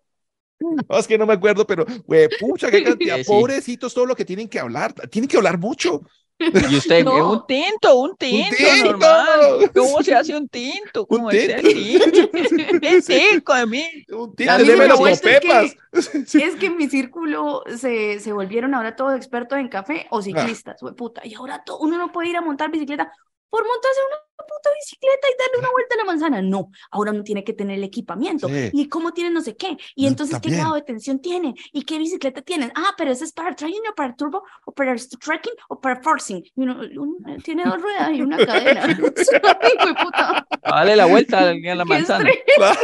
no, 0.61 0.99
es 0.99 1.07
que 1.07 1.19
no 1.19 1.27
me 1.27 1.35
acuerdo, 1.35 1.67
pero, 1.67 1.85
güey, 2.07 2.29
pucha, 2.41 2.71
qué 2.71 2.83
cantidad, 2.83 3.17
Sí, 3.25 3.25
sí. 3.25 3.31
pobrecitos, 3.31 3.95
todo 3.95 4.07
lo 4.07 4.17
que 4.17 4.25
tienen 4.25 4.49
que 4.49 4.59
hablar, 4.59 4.93
tienen 5.11 5.29
que 5.29 5.37
hablar 5.37 5.59
mucho. 5.59 6.03
Y 6.39 6.77
usted, 6.77 7.03
No. 7.05 7.33
un 7.33 7.47
tinto, 7.47 7.97
un 7.99 8.17
tinto, 8.17 8.57
tinto. 8.57 8.85
normal. 8.93 9.71
¿Cómo 9.75 10.03
se 10.03 10.15
hace 10.15 10.37
un 10.37 10.49
tinto? 10.49 11.07
Un 11.09 11.17
¿Cómo 11.17 11.31
es 11.31 11.49
el 11.49 11.63
tinto. 11.63 12.11
tinto? 12.11 12.21
Un 12.33 13.03
tinto 13.03 13.55
de 13.55 13.67
mí. 13.67 13.85
Un 14.11 14.31
A 14.31 14.35
tinte, 14.37 14.53
mí 14.59 14.65
lo 14.65 14.65
démelos 14.73 14.97
con 14.97 14.99
vuelto 15.01 15.29
es 15.29 15.41
que- 15.41 15.49
pepas. 15.49 15.77
Es 16.35 16.57
que 16.57 16.67
en 16.67 16.77
mi 16.77 16.89
círculo 16.91 17.63
se, 17.79 18.21
se 18.21 18.33
volvieron 18.35 18.75
ahora 18.75 18.97
todos 18.97 19.17
expertos 19.17 19.59
en 19.59 19.69
café 19.69 20.07
o 20.11 20.21
ciclistas, 20.21 20.77
güey, 20.83 20.95
puta. 20.95 21.23
Y 21.25 21.35
ahora 21.35 21.63
to- 21.65 21.79
uno 21.79 21.97
no 21.97 22.13
puede 22.13 22.29
ir 22.29 22.37
a 22.37 22.43
montar 22.43 22.71
bicicleta 22.71 23.11
por 23.51 23.67
montarse 23.67 24.01
una 24.09 24.17
puta 24.47 24.71
bicicleta 24.79 25.29
y 25.29 25.39
darle 25.39 25.59
una 25.61 25.71
vuelta 25.73 25.95
a 25.95 25.99
la 25.99 26.05
manzana. 26.05 26.43
No, 26.43 26.71
ahora 26.91 27.11
uno 27.13 27.23
tiene 27.25 27.43
que 27.43 27.53
tener 27.53 27.79
el 27.79 27.85
equipamiento. 27.85 28.49
Sí. 28.49 28.71
¿Y 28.73 28.89
cómo 28.89 29.13
tiene 29.13 29.31
no 29.31 29.41
sé 29.41 29.57
qué? 29.57 29.77
Y 29.95 30.07
entonces, 30.07 30.39
¿qué 30.41 30.51
grado 30.51 30.75
de 30.75 30.83
tensión 30.83 31.21
tiene? 31.21 31.55
¿Y 31.73 31.83
qué 31.85 31.99
bicicleta 31.99 32.43
tienes? 32.43 32.71
Ah, 32.75 32.93
pero 32.97 33.11
ese 33.13 33.25
es 33.25 33.33
para 33.33 33.55
trekking 33.57 33.81
o 33.91 33.95
para 33.95 34.15
turbo 34.15 34.43
o 34.65 34.73
para 34.73 34.95
trekking 34.95 35.55
o 35.69 35.81
para 35.81 36.01
forcing. 36.03 36.45
Y 36.45 36.61
uno, 36.63 36.77
uno 36.97 37.17
tiene 37.43 37.65
dos 37.65 37.81
ruedas 37.81 38.11
y 38.13 38.23
una 38.23 38.37
cadena. 38.45 38.87
Hijo 38.91 39.07
de 39.09 39.95
puta. 40.05 40.47
Dale 40.63 40.97
la 40.97 41.07
vuelta 41.07 41.39
a 41.39 41.43
la 41.47 41.55
Qué 41.61 41.75
manzana. 41.85 42.31
Claro, 42.57 42.79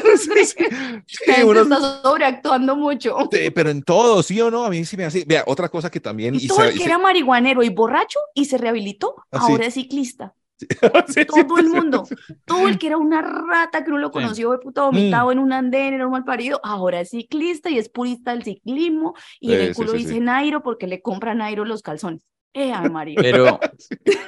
sí, 1.07 1.42
uno- 1.44 1.62
está 1.62 2.03
sobreactuando 2.03 2.77
mucho. 2.77 3.16
Sí, 3.31 3.51
pero 3.51 3.70
en 3.70 3.83
todo, 3.83 4.22
¿sí 4.22 4.40
o 4.40 4.51
no? 4.51 4.64
A 4.64 4.70
mí 4.70 4.85
sí 4.85 4.96
me 4.96 5.05
hace. 5.05 5.25
Vea, 5.27 5.44
otra 5.46 5.68
cosa 5.68 5.90
que 5.90 6.01
también. 6.01 6.35
Y 6.35 6.44
y 6.44 6.48
todo 6.48 6.59
sabe- 6.59 6.70
el 6.70 6.79
que 6.79 6.85
era 6.85 6.98
marihuanero 6.98 7.62
y 7.62 7.68
borracho 7.68 8.18
y 8.35 8.46
se 8.46 8.59
rehabilitó, 8.59 9.14
Ah, 9.31 9.40
sí. 9.46 9.53
ahora 9.53 9.66
es 9.66 9.75
ciclista. 9.75 10.35
Sí, 11.09 11.20
sí, 11.20 11.27
Todo 11.27 11.59
el 11.59 11.68
mundo. 11.68 12.05
Todo 12.44 12.68
el 12.68 12.79
que 12.79 12.87
era 12.88 12.96
una 12.98 13.22
rata 13.22 13.85
que 13.85 13.90
uno 13.90 13.98
lo 14.01 14.11
conoció 14.11 14.51
de 14.53 14.59
puta 14.59 14.83
vomitado 14.83 15.29
Mm. 15.29 15.33
en 15.33 15.38
un 15.38 15.53
andén, 15.53 15.94
era 15.94 16.07
un 16.07 16.12
mal 16.12 16.25
parido, 16.25 16.61
ahora 16.62 17.01
es 17.01 17.11
ciclista 17.11 17.70
y 17.70 17.79
es 17.79 17.88
purista 17.88 18.33
del 18.33 18.42
ciclismo 18.44 19.14
y 19.40 19.53
en 19.53 19.59
Sí, 19.61 19.66
el 19.66 19.75
culo 19.75 19.92
dice. 19.92 20.20
Nairo 20.20 20.62
porque 20.62 20.87
le 20.87 21.03
compra 21.03 21.33
a 21.33 21.35
Nairo 21.35 21.64
los 21.64 21.83
calzones. 21.83 22.22
Eh, 22.55 22.71
ay, 22.75 22.91
María. 22.91 23.17
Pero, 23.21 23.59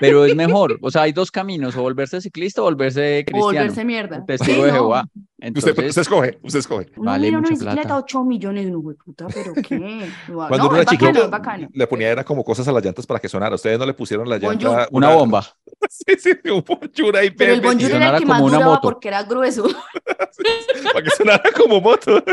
pero 0.01 0.25
es 0.25 0.35
mejor. 0.35 0.79
O 0.81 0.91
sea, 0.91 1.03
hay 1.03 1.13
dos 1.13 1.31
caminos, 1.31 1.77
o 1.77 1.83
volverse 1.83 2.21
ciclista 2.23 2.63
o 2.63 2.65
volverse 2.65 3.21
O 3.21 3.25
cristiano. 3.31 3.45
volverse 3.45 3.85
mierda. 3.85 4.25
Testigo 4.25 4.55
Sí, 4.57 4.63
de 4.63 4.69
no. 4.69 4.73
Jehová. 4.75 5.05
Usted, 5.15 5.47
Entonces, 5.47 5.89
usted 5.91 6.01
escoge, 6.03 6.39
usted 6.43 6.59
escoge. 6.61 6.87
Uno 6.97 7.11
Vale 7.11 7.27
mira 7.27 7.39
una 7.39 7.41
mucha 7.43 7.51
bicicleta 7.53 7.83
plata. 7.83 7.97
8 7.99 8.25
millones, 8.25 8.71
no, 8.71 8.79
güey, 8.81 8.97
puta, 8.97 9.27
pero 9.27 9.53
qué. 9.69 10.09
Cuando 10.33 10.57
no, 10.57 10.69
uno 10.71 10.79
era 11.11 11.27
bacano. 11.29 11.69
le 11.71 11.87
ponía 11.87 12.09
era 12.09 12.25
como 12.25 12.43
cosas 12.43 12.67
a 12.67 12.73
las 12.73 12.83
llantas 12.83 13.07
para 13.07 13.21
que 13.21 13.29
sonara. 13.29 13.55
Ustedes 13.57 13.79
no 13.79 13.85
le 13.85 13.93
pusieron 13.93 14.27
la 14.27 14.39
llanta. 14.39 14.89
una 14.91 15.11
bomba. 15.15 15.45
Sí, 15.91 16.15
sí, 16.19 16.31
un 16.51 16.65
bonjour 16.67 17.15
ahí, 17.15 17.31
Pero 17.31 17.53
el 17.53 17.61
bonjour 17.61 17.91
era 17.91 18.17
el 18.17 18.21
que 18.23 18.27
más 18.27 18.41
una 18.41 18.53
duraba 18.57 18.75
moto. 18.77 18.81
porque 18.89 19.09
era 19.09 19.23
grueso. 19.25 19.65
para 20.93 21.03
que 21.05 21.11
sonara 21.11 21.43
como 21.55 21.79
moto. 21.81 22.25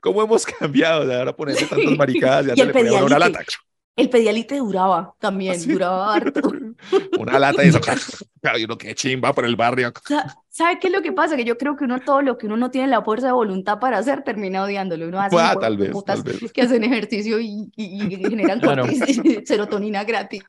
¿Cómo 0.00 0.22
hemos 0.22 0.44
cambiado? 0.44 1.06
De 1.06 1.14
ahora 1.16 1.34
ponerle 1.34 1.66
tantas 1.66 1.96
maricadas 1.96 2.44
y 2.44 2.48
Y 2.48 2.62
antes 2.62 2.66
le 2.66 2.72
ponían 2.84 3.04
una 3.04 3.18
lata. 3.18 3.40
El 3.96 4.10
pedialite 4.10 4.58
duraba 4.58 5.14
también, 5.18 5.58
duraba 5.66 6.14
harto. 6.14 6.40
Una 7.18 7.38
lata 7.38 7.64
y 7.64 7.68
eso. 7.68 7.80
Claro, 8.42 8.58
y 8.60 8.64
uno 8.64 8.78
que 8.78 8.94
chimba 8.94 9.32
por 9.32 9.44
el 9.44 9.56
barrio. 9.56 9.92
Sa- 10.06 10.36
¿Sabe 10.48 10.78
qué 10.78 10.86
es 10.86 10.92
lo 10.92 11.02
que 11.02 11.10
pasa? 11.12 11.34
Que 11.36 11.44
yo 11.44 11.58
creo 11.58 11.74
que 11.74 11.82
uno 11.84 11.98
todo 11.98 12.22
lo 12.22 12.38
que 12.38 12.46
uno 12.46 12.56
no 12.56 12.70
tiene 12.70 12.86
la 12.86 13.02
fuerza 13.02 13.26
de 13.26 13.32
voluntad 13.32 13.80
para 13.80 13.98
hacer 13.98 14.22
termina 14.22 14.62
odiándolo. 14.62 15.08
Uno 15.08 15.20
hace 15.20 15.34
Ah, 15.36 15.46
hijo 15.50 15.60
de 15.60 15.66
tal 15.66 15.76
vez, 15.78 15.90
putas 15.90 16.22
tal 16.22 16.32
vez. 16.38 16.52
que 16.52 16.62
hacen 16.62 16.84
ejercicio 16.84 17.40
y, 17.40 17.72
y- 17.74 18.04
y 18.04 18.10
generan 18.30 18.60
Claro. 18.60 18.84
serotonina 19.44 20.04
gratis. 20.04 20.44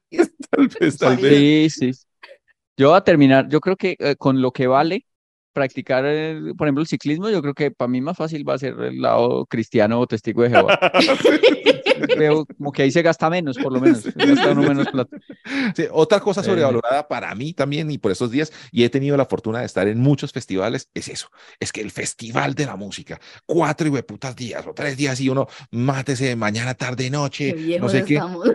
Tal 0.51 0.67
vez, 0.67 0.97
tal 0.97 1.17
vez. 1.17 1.73
Sí, 1.73 1.91
sí. 1.91 2.05
Yo 2.77 2.89
voy 2.89 2.97
a 2.97 3.01
terminar, 3.01 3.47
yo 3.49 3.60
creo 3.62 3.75
que 3.75 3.95
eh, 3.97 4.15
con 4.15 4.41
lo 4.43 4.51
que 4.51 4.67
vale 4.67 5.05
practicar, 5.57 6.03
eh, 6.05 6.53
por 6.55 6.67
ejemplo, 6.67 6.83
el 6.83 6.87
ciclismo, 6.87 7.31
yo 7.31 7.41
creo 7.41 7.55
que 7.55 7.71
para 7.71 7.87
mí 7.87 7.99
más 7.99 8.15
fácil 8.15 8.47
va 8.47 8.53
a 8.53 8.57
ser 8.59 8.79
el 8.79 9.01
lado 9.01 9.47
cristiano 9.47 9.99
o 9.99 10.05
testigo 10.05 10.43
de 10.43 10.49
Jehová. 10.51 10.79
Veo 12.15 12.45
como 12.45 12.71
que 12.71 12.83
ahí 12.83 12.91
se 12.91 13.01
gasta 13.01 13.27
menos, 13.27 13.57
por 13.57 13.73
lo 13.73 13.79
menos. 13.81 14.01
se 14.01 14.11
Gasta 14.11 14.51
uno 14.51 14.61
menos 14.61 14.87
plata. 14.89 15.17
Sí, 15.75 15.85
otra 15.91 16.19
cosa 16.19 16.41
Eh. 16.41 16.43
sobrevalorada 16.43 17.07
para 17.07 17.33
mí 17.33 17.53
también 17.53 17.89
y 17.89 17.97
por 17.97 18.11
estos 18.11 18.29
días, 18.29 18.53
y 18.71 18.83
he 18.83 18.89
tenido 18.91 19.17
la 19.17 19.25
fortuna 19.25 19.61
de 19.61 19.65
estar 19.65 19.87
en 19.87 19.99
muchos 19.99 20.31
festivales, 20.31 20.89
es 20.93 21.07
eso, 21.07 21.29
es 21.59 21.71
que 21.71 21.81
el 21.81 21.89
festival 21.89 22.53
de 22.53 22.67
la 22.67 22.75
música, 22.75 23.19
cuatro 23.47 23.87
y 23.87 24.01
putas 24.03 24.35
días 24.35 24.63
o 24.67 24.73
tres 24.75 24.95
días 24.95 25.19
y 25.21 25.29
uno 25.29 25.47
mátese 25.71 26.35
mañana, 26.35 26.75
tarde, 26.75 27.05
Qué 27.05 27.09
noche, 27.09 27.79
no 27.79 27.89
sé 27.89 28.03
qué. 28.05 28.15
estamos. 28.15 28.47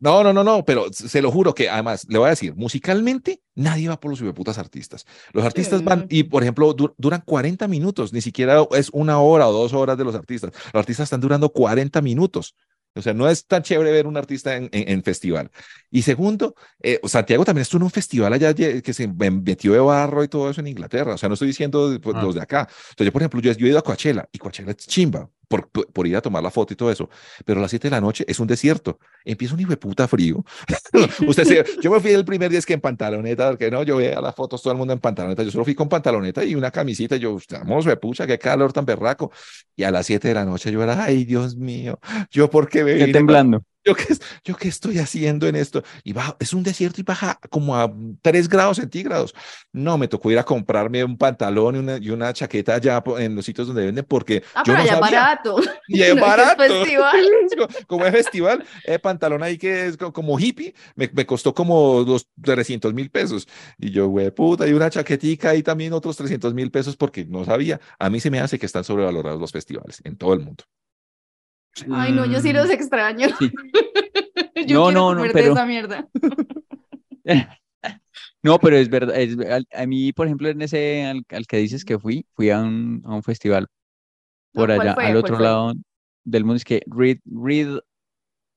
No, 0.00 0.22
no, 0.22 0.32
no, 0.32 0.44
no, 0.44 0.64
pero 0.64 0.92
se 0.92 1.22
lo 1.22 1.30
juro 1.30 1.54
que 1.54 1.70
además, 1.70 2.04
le 2.08 2.18
voy 2.18 2.26
a 2.26 2.30
decir, 2.30 2.54
musicalmente 2.56 3.40
nadie 3.54 3.88
va 3.88 3.98
por 3.98 4.10
los 4.10 4.34
putas 4.34 4.58
artistas. 4.58 5.06
Los 5.32 5.44
artistas 5.44 5.82
van 5.84 6.04
y, 6.10 6.24
por 6.24 6.42
ejemplo, 6.42 6.74
du- 6.74 6.94
duran 6.98 7.22
40 7.24 7.68
minutos, 7.68 8.12
ni 8.12 8.20
siquiera 8.20 8.66
es 8.72 8.90
una 8.92 9.20
hora 9.20 9.48
o 9.48 9.52
dos 9.52 9.72
horas 9.72 9.96
de 9.96 10.04
los 10.04 10.14
artistas. 10.14 10.50
Los 10.72 10.80
artistas 10.80 11.04
están 11.04 11.20
durando 11.20 11.48
40 11.50 12.02
minutos. 12.02 12.54
O 12.96 13.02
sea, 13.02 13.14
no 13.14 13.28
es 13.28 13.46
tan 13.46 13.62
chévere 13.62 13.90
ver 13.92 14.06
un 14.06 14.16
artista 14.16 14.56
en, 14.56 14.68
en- 14.72 14.88
en 14.90 15.02
festival. 15.02 15.50
Y 15.96 16.02
segundo, 16.02 16.56
eh, 16.82 16.98
Santiago 17.04 17.44
también 17.44 17.62
estuvo 17.62 17.78
en 17.78 17.84
un 17.84 17.90
festival 17.92 18.32
allá 18.32 18.52
que 18.52 18.92
se 18.92 19.06
me- 19.06 19.30
metió 19.30 19.72
de 19.74 19.78
barro 19.78 20.24
y 20.24 20.28
todo 20.28 20.50
eso 20.50 20.60
en 20.60 20.66
Inglaterra. 20.66 21.14
O 21.14 21.18
sea, 21.18 21.28
no 21.28 21.34
estoy 21.34 21.46
diciendo 21.46 21.96
pues, 22.02 22.16
Ah. 22.18 22.22
los 22.22 22.34
de 22.34 22.40
acá. 22.42 22.66
O 22.68 22.94
sea, 22.98 23.04
yo, 23.06 23.12
por 23.12 23.22
ejemplo, 23.22 23.40
yo, 23.40 23.52
yo 23.52 23.66
he 23.66 23.70
ido 23.70 23.78
a 23.78 23.82
Coachella 23.82 24.28
y 24.32 24.38
Coachella 24.38 24.72
es 24.72 24.78
chimba 24.78 25.30
por, 25.46 25.68
por, 25.70 25.86
por 25.92 26.06
ir 26.08 26.16
a 26.16 26.20
tomar 26.20 26.42
la 26.42 26.50
foto 26.50 26.72
y 26.72 26.76
todo 26.76 26.90
eso. 26.90 27.08
Pero 27.44 27.60
a 27.60 27.62
las 27.62 27.70
7 27.70 27.86
de 27.86 27.92
la 27.92 28.00
noche 28.00 28.24
es 28.26 28.40
un 28.40 28.48
desierto. 28.48 28.98
Empieza 29.24 29.54
un 29.54 29.60
hijo 29.60 29.70
de 29.70 29.76
puta 29.76 30.08
frío. 30.08 30.44
Usted 31.28 31.44
se, 31.44 31.64
yo 31.80 31.92
me 31.92 32.00
fui 32.00 32.10
el 32.10 32.24
primer 32.24 32.50
día 32.50 32.58
es 32.58 32.66
que 32.66 32.72
en 32.74 32.80
pantaloneta, 32.80 33.50
porque 33.50 33.70
no, 33.70 33.84
yo 33.84 33.98
veía 33.98 34.20
las 34.20 34.34
fotos 34.34 34.62
todo 34.62 34.72
el 34.72 34.78
mundo 34.78 34.92
en 34.94 34.98
pantaloneta. 34.98 35.44
Yo 35.44 35.52
solo 35.52 35.64
fui 35.64 35.76
con 35.76 35.88
pantaloneta 35.88 36.44
y 36.44 36.56
una 36.56 36.72
camisita. 36.72 37.14
y 37.14 37.20
Yo, 37.20 37.36
estamos 37.36 37.84
de 37.84 37.96
pucha, 37.96 38.26
qué 38.26 38.36
calor 38.38 38.72
tan 38.72 38.84
berraco. 38.84 39.30
Y 39.76 39.84
a 39.84 39.92
las 39.92 40.06
7 40.06 40.26
de 40.26 40.34
la 40.34 40.44
noche 40.44 40.72
yo 40.72 40.82
era, 40.82 41.04
ay, 41.04 41.24
Dios 41.24 41.54
mío, 41.56 42.00
yo 42.32 42.50
por 42.50 42.68
qué 42.68 42.82
me 42.82 42.98
pa- 43.06 43.12
temblando. 43.12 43.62
Yo 43.84 43.94
qué, 43.94 44.04
yo 44.44 44.56
qué 44.56 44.68
estoy 44.68 44.98
haciendo 44.98 45.46
en 45.46 45.56
esto. 45.56 45.82
Y 46.02 46.12
baja, 46.12 46.36
es 46.40 46.52
un 46.52 46.62
desierto 46.62 47.00
y 47.00 47.04
baja 47.04 47.38
como 47.50 47.76
a 47.76 47.92
3 48.22 48.48
grados 48.48 48.78
centígrados. 48.78 49.34
No, 49.72 49.98
me 49.98 50.08
tocó 50.08 50.30
ir 50.30 50.38
a 50.38 50.44
comprarme 50.44 51.04
un 51.04 51.16
pantalón 51.18 51.76
y 51.76 51.78
una, 51.78 51.96
y 51.98 52.10
una 52.10 52.32
chaqueta 52.32 52.74
allá 52.74 53.02
en 53.18 53.34
los 53.34 53.44
sitios 53.44 53.66
donde 53.66 53.84
venden 53.86 54.04
porque 54.08 54.42
Ah, 54.54 54.62
yo 54.66 54.72
pero 54.74 54.78
no 54.78 54.86
sabía. 54.86 55.00
barato. 55.00 55.56
Y 55.88 56.02
es 56.02 56.14
No, 56.14 56.14
que 56.14 56.20
es 56.20 56.20
barato. 56.20 56.62
festival. 56.62 57.28
Como 57.86 58.06
es 58.06 58.12
festival, 58.12 58.64
el 58.84 59.00
pantalón 59.00 59.42
ahí 59.42 59.58
que 59.58 59.86
es 59.86 59.96
co- 59.96 60.12
como 60.12 60.38
hippie, 60.38 60.74
me, 60.96 61.10
me 61.12 61.26
costó 61.26 61.54
como 61.54 62.02
los 62.06 62.28
300 62.42 62.94
mil 62.94 63.10
pesos. 63.10 63.46
Y 63.78 63.90
yo, 63.90 64.08
güey, 64.08 64.30
puta, 64.30 64.66
y 64.66 64.72
una 64.72 64.90
chaquetica 64.90 65.54
y 65.54 65.62
también 65.62 65.92
otros 65.92 66.16
300 66.16 66.54
mil 66.54 66.70
pesos 66.70 66.96
porque 66.96 67.24
no 67.26 67.44
sabía. 67.44 67.80
A 67.98 68.08
mí 68.10 68.20
se 68.20 68.30
me 68.30 68.40
hace 68.40 68.58
que 68.58 68.66
están 68.66 68.84
sobrevalorados 68.84 69.40
los 69.40 69.52
festivales 69.52 70.00
en 70.04 70.16
todo 70.16 70.32
el 70.34 70.40
mundo. 70.40 70.64
Ay, 71.90 72.12
no, 72.12 72.24
yo 72.26 72.40
sí 72.40 72.52
los 72.52 72.68
Mm, 72.68 72.72
extraño. 72.72 73.28
Sí. 73.38 73.50
Yo 74.66 74.78
No, 74.78 74.84
quiero 74.86 74.90
no, 74.92 75.14
no, 75.16 75.32
pero- 75.32 75.52
esa 75.52 75.66
mierda. 75.66 76.08
No, 78.42 78.58
pero 78.58 78.76
es 78.76 78.88
verdad. 78.90 79.16
es- 79.18 79.36
a, 79.72 79.86
mí, 79.86 80.12
por 80.12 80.26
ejemplo, 80.26 80.48
en 80.48 80.60
ese 80.62 81.04
al, 81.04 81.22
al 81.30 81.46
que 81.46 81.56
dices 81.58 81.84
que 81.84 81.98
fui, 81.98 82.26
fui 82.34 82.50
a 82.50 82.60
un, 82.60 83.02
a 83.04 83.14
un 83.14 83.22
festival 83.22 83.66
No, 84.52 84.60
por 84.62 84.68
¿cuál 84.68 84.80
allá, 84.80 84.94
fue? 84.94 85.04
al 85.04 85.10
¿Cuál 85.12 85.16
otro 85.24 85.36
fue? 85.36 85.44
lado 85.44 85.72
del 86.24 86.44
mundo, 86.44 86.56
es 86.56 86.64
que 86.64 86.82
Read, 86.86 87.18
Read, 87.24 87.78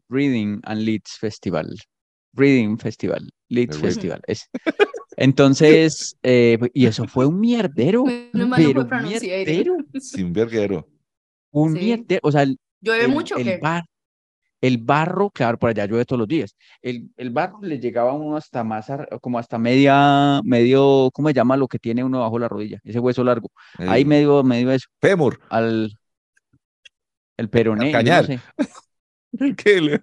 Reading 0.09 0.59
and 0.63 0.81
Leeds 0.81 1.17
Festival. 1.19 1.75
Reading 2.33 2.77
Festival, 2.77 3.29
Leeds 3.49 3.77
The. 3.77 3.81
Festival. 3.81 4.21
Es. 4.27 4.49
Entonces, 5.15 6.17
eh, 6.21 6.57
y 6.73 6.85
eso 6.85 7.07
fue 7.07 7.25
un 7.25 7.39
mierdero, 7.39 8.03
no 8.33 8.49
pero 8.55 8.85
fue 8.87 8.97
un 8.97 9.03
mierdero, 9.07 9.77
Sin 9.99 10.31
verguero. 10.33 10.87
un 11.51 11.73
Sí. 11.73 11.79
mierdero. 11.79 12.19
O 12.23 12.31
sea, 12.31 12.43
el, 12.43 12.57
¿Llueve 12.81 13.05
el- 13.05 13.11
mucho 13.11 13.35
o 13.35 13.37
el 13.39 13.43
qué? 13.45 13.57
bar, 13.61 13.83
el 14.61 14.77
barro, 14.79 15.29
claro, 15.29 15.57
por 15.59 15.69
allá 15.69 15.85
llueve 15.85 16.05
todos 16.05 16.19
los 16.19 16.27
días. 16.27 16.55
El, 16.81 17.09
el 17.17 17.29
barro 17.29 17.59
le 17.61 17.79
llegaba 17.79 18.11
a 18.11 18.13
uno 18.13 18.35
hasta 18.37 18.63
más, 18.63 18.87
como 19.21 19.37
hasta 19.39 19.57
media, 19.59 20.41
medio, 20.43 21.09
¿cómo 21.13 21.27
se 21.29 21.33
llama 21.35 21.57
lo 21.57 21.67
que 21.67 21.79
tiene 21.79 22.03
uno 22.03 22.21
bajo 22.21 22.39
la 22.39 22.47
rodilla? 22.47 22.79
Ese 22.83 22.99
hueso 22.99 23.23
largo. 23.23 23.49
Ahí 23.77 24.01
El 24.01 24.07
medio, 24.07 24.43
medio 24.43 24.71
eso, 24.71 24.87
Fémur. 24.99 25.39
al, 25.49 25.97
el 27.37 27.49
peroné, 27.49 27.91
yo 27.91 27.97
no 27.97 28.03
cañar. 28.03 28.25
sé. 28.25 28.39
¿Qué 29.57 29.81
le- 29.81 30.01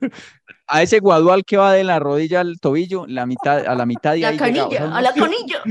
A 0.69 0.83
ese 0.83 1.01
guadual 1.01 1.45
que 1.45 1.57
va 1.57 1.73
de 1.73 1.83
la 1.83 1.99
rodilla 1.99 2.41
al 2.41 2.61
tobillo, 2.61 3.07
la 3.07 3.27
mitad, 3.27 3.67
a 3.67 3.75
la 3.75 3.87
mitad 3.87 4.13
de 4.13 4.21
La 4.21 4.29
ahí 4.29 4.39
llegaba, 4.39 4.69
o 4.69 4.71
sea, 4.71 4.79
canilla, 4.81 4.97
a 4.97 5.03
la 5.03 5.13
canilla. 5.15 5.63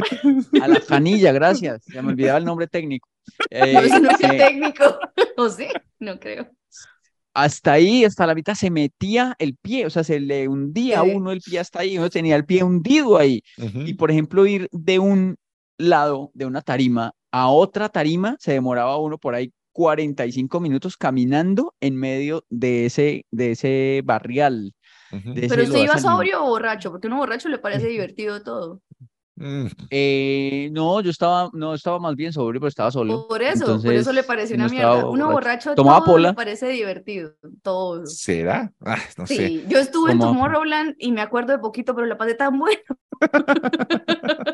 a 0.62 0.68
la 0.68 0.80
canilla, 0.82 1.32
gracias. 1.32 1.84
Se 1.86 2.02
me 2.02 2.10
olvidaba 2.10 2.38
el 2.40 2.46
nombre 2.46 2.68
técnico. 2.68 3.08
Eh, 3.50 3.74
No, 3.74 3.80
eso 3.80 4.00
no 4.02 4.10
es 4.12 4.20
eh, 4.22 4.38
técnico. 4.38 4.84
¿O 5.38 5.48
sí? 5.50 5.68
No 6.00 6.20
creo. 6.20 6.50
Hasta 7.34 7.74
ahí, 7.74 8.06
hasta 8.06 8.28
la 8.28 8.36
mitad, 8.36 8.54
se 8.54 8.70
metía 8.70 9.36
el 9.40 9.56
pie, 9.56 9.86
o 9.86 9.90
sea, 9.90 10.04
se 10.04 10.20
le 10.20 10.48
hundía 10.48 11.00
a 11.00 11.04
uno 11.04 11.32
el 11.32 11.42
pie 11.42 11.60
hasta 11.60 11.80
ahí, 11.80 11.98
uno 11.98 12.10
tenía 12.10 12.36
el 12.36 12.46
pie 12.46 12.64
hundido 12.64 13.18
ahí. 13.18 13.42
Y 13.58 13.96
por 13.96 14.12
ejemplo, 14.12 14.46
ir 14.46 14.70
de 14.72 15.00
un 15.00 15.36
lado 15.78 16.32
de 16.34 16.46
una 16.46 16.62
tarima 16.62 17.14
a 17.32 17.50
otra 17.50 17.90
tarima, 17.90 18.38
se 18.40 18.54
demoraba 18.54 18.98
uno 18.98 19.18
por 19.18 19.34
ahí 19.34 19.52
45 19.72 20.60
minutos 20.60 20.96
caminando 20.96 21.74
en 21.82 21.96
medio 21.96 22.46
de 22.50 22.86
ese, 22.86 23.26
de 23.32 23.52
ese 23.52 24.02
barrial. 24.06 24.74
Ujú. 25.12 25.34
de 25.34 25.46
ese 25.46 25.50
¿Pero 25.50 25.64
usted 25.64 25.80
iba 25.80 25.98
sobrio 25.98 26.44
o 26.44 26.50
borracho? 26.50 26.92
Porque 26.92 27.08
a 27.08 27.10
uno 27.10 27.18
borracho 27.18 27.50
le 27.50 27.58
parece 27.58 27.88
divertido 27.88 28.44
todo. 28.44 28.82
Mm, 29.36 29.66
Eh, 29.90 30.70
no, 30.72 31.02
yo 31.02 31.10
estaba, 31.10 31.50
no, 31.54 31.74
estaba 31.74 32.00
más 32.00 32.16
bien 32.16 32.32
sobrio, 32.32 32.62
pero 32.62 32.68
estaba 32.68 32.92
solo. 32.92 33.28
Por 33.28 33.42
eso, 33.42 33.82
por 33.82 33.94
eso 33.94 34.14
le 34.14 34.24
pareció 34.24 34.56
una 34.56 34.68
mierda. 34.68 35.08
Uno 35.08 35.32
borracho. 35.32 35.74
Tomaba 35.74 36.00
todo 36.02 36.14
pola. 36.14 36.34
parece 36.34 36.68
divertido. 36.70 37.34
Todo. 37.64 38.06
¿Será? 38.06 38.72
Ah, 38.86 38.98
no 39.18 39.26
sé. 39.26 39.64
Yo 39.68 39.80
estuve 39.80 40.12
en. 40.12 40.20
Tomorrowland 40.20 40.96
y 41.00 41.12
me 41.12 41.22
acuerdo 41.22 41.54
de 41.54 41.60
poquito, 41.60 41.96
pero 41.96 42.06
la 42.08 42.18
pasé 42.18 42.36
tan 42.36 42.60
buena. 42.60 42.80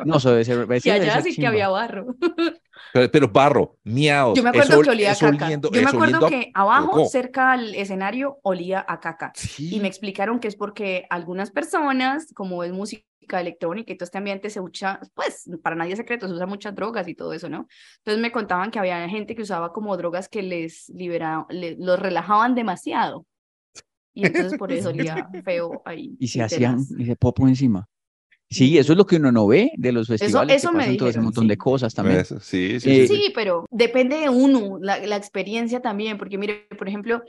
No, 0.06 0.18
eso 0.18 0.32
debe 0.32 0.46
ser, 0.46 0.58
Y 0.64 0.66
debe 0.68 1.02
allá 1.02 1.22
ser 1.22 1.34
sí 1.34 1.40
que 1.42 1.48
había 1.48 1.70
barro. 1.70 2.16
Pero, 2.94 3.12
pero 3.12 3.28
barro, 3.30 3.78
miados. 3.84 4.36
Yo 4.38 4.44
me 4.44 4.50
acuerdo 4.50 4.74
eso- 4.74 4.82
que 4.82 4.90
olía 4.90 5.12
a 5.12 5.16
caca. 5.16 5.46
oliendo- 5.48 5.70
Yo 5.72 5.82
me 5.82 5.90
acuerdo 5.90 6.26
a 6.26 6.30
que 6.30 6.52
abajo, 6.54 6.92
popó. 6.92 7.06
cerca 7.10 7.52
al 7.54 7.76
escenario, 7.76 8.40
olía 8.44 8.86
a 8.88 9.00
caca. 9.00 9.32
Sí. 9.36 9.76
Y 9.76 9.80
me 9.80 9.88
explicaron 9.88 10.40
que 10.40 10.48
es 10.48 10.56
porque 10.56 11.06
algunas 11.10 11.52
personas, 11.52 12.32
como 12.34 12.64
es 12.64 12.72
música 12.72 13.06
electrónica 13.32 13.94
y 13.94 13.98
todo 13.98 14.06
este 14.06 14.18
ambiente, 14.18 14.50
se 14.50 14.60
usa, 14.60 15.00
pues 15.14 15.48
para 15.62 15.76
nadie 15.76 15.92
es 15.94 15.98
secreto, 16.00 16.28
se 16.28 16.34
usa 16.34 16.48
muchas 16.48 16.74
drogas 16.74 17.08
y 17.08 17.14
todo 17.14 17.32
eso, 17.34 17.48
¿no? 17.48 17.68
Entonces 18.00 18.20
me 18.22 18.32
contaban 18.32 18.72
que 18.72 18.80
había 18.80 19.08
gente 19.08 19.36
que 19.36 19.44
usaba 19.44 19.72
como 19.72 19.96
drogas 19.98 20.28
que 20.30 20.42
les 20.42 20.90
liberaban, 20.90 21.46
le- 21.50 21.76
los 21.78 22.00
relajaban 22.00 22.56
demasiado. 22.56 23.28
Y 24.16 24.26
entonces 24.26 24.58
por 24.58 24.72
eso 24.88 24.90
olía 24.90 25.30
feo 25.46 25.82
ahí. 25.86 26.16
Y 26.20 26.28
se 26.28 26.42
hacían, 26.42 26.80
y 26.98 27.06
se 27.06 27.16
popo 27.16 27.48
encima. 27.48 27.88
Sí, 28.50 28.78
eso 28.80 28.94
es 28.94 28.98
lo 28.98 29.06
que 29.06 29.18
uno 29.18 29.32
no 29.32 29.46
ve 29.48 29.72
de 29.78 29.92
los 29.92 30.08
festivales, 30.08 30.58
eso 30.58 30.72
que 30.72 30.78
me 30.78 30.84
pasan 30.84 30.98
todo 30.98 31.10
ese 31.10 31.20
dijeron, 31.20 31.26
montón 31.26 31.44
sí. 31.44 31.48
de 31.48 31.58
cosas 31.58 31.94
también. 31.94 32.20
Eso, 32.22 32.40
sí, 32.40 32.80
sí, 32.80 32.90
Eh, 32.92 33.08
sí, 33.08 33.08
sí. 33.08 33.32
Pero 33.36 33.66
depende 33.70 34.18
de 34.18 34.30
uno, 34.30 34.80
la, 34.82 34.98
la 35.06 35.16
experiencia 35.18 35.82
también, 35.82 36.18
porque 36.18 36.38
mire, 36.38 36.68
por 36.78 36.88
ejemplo, 36.88 37.22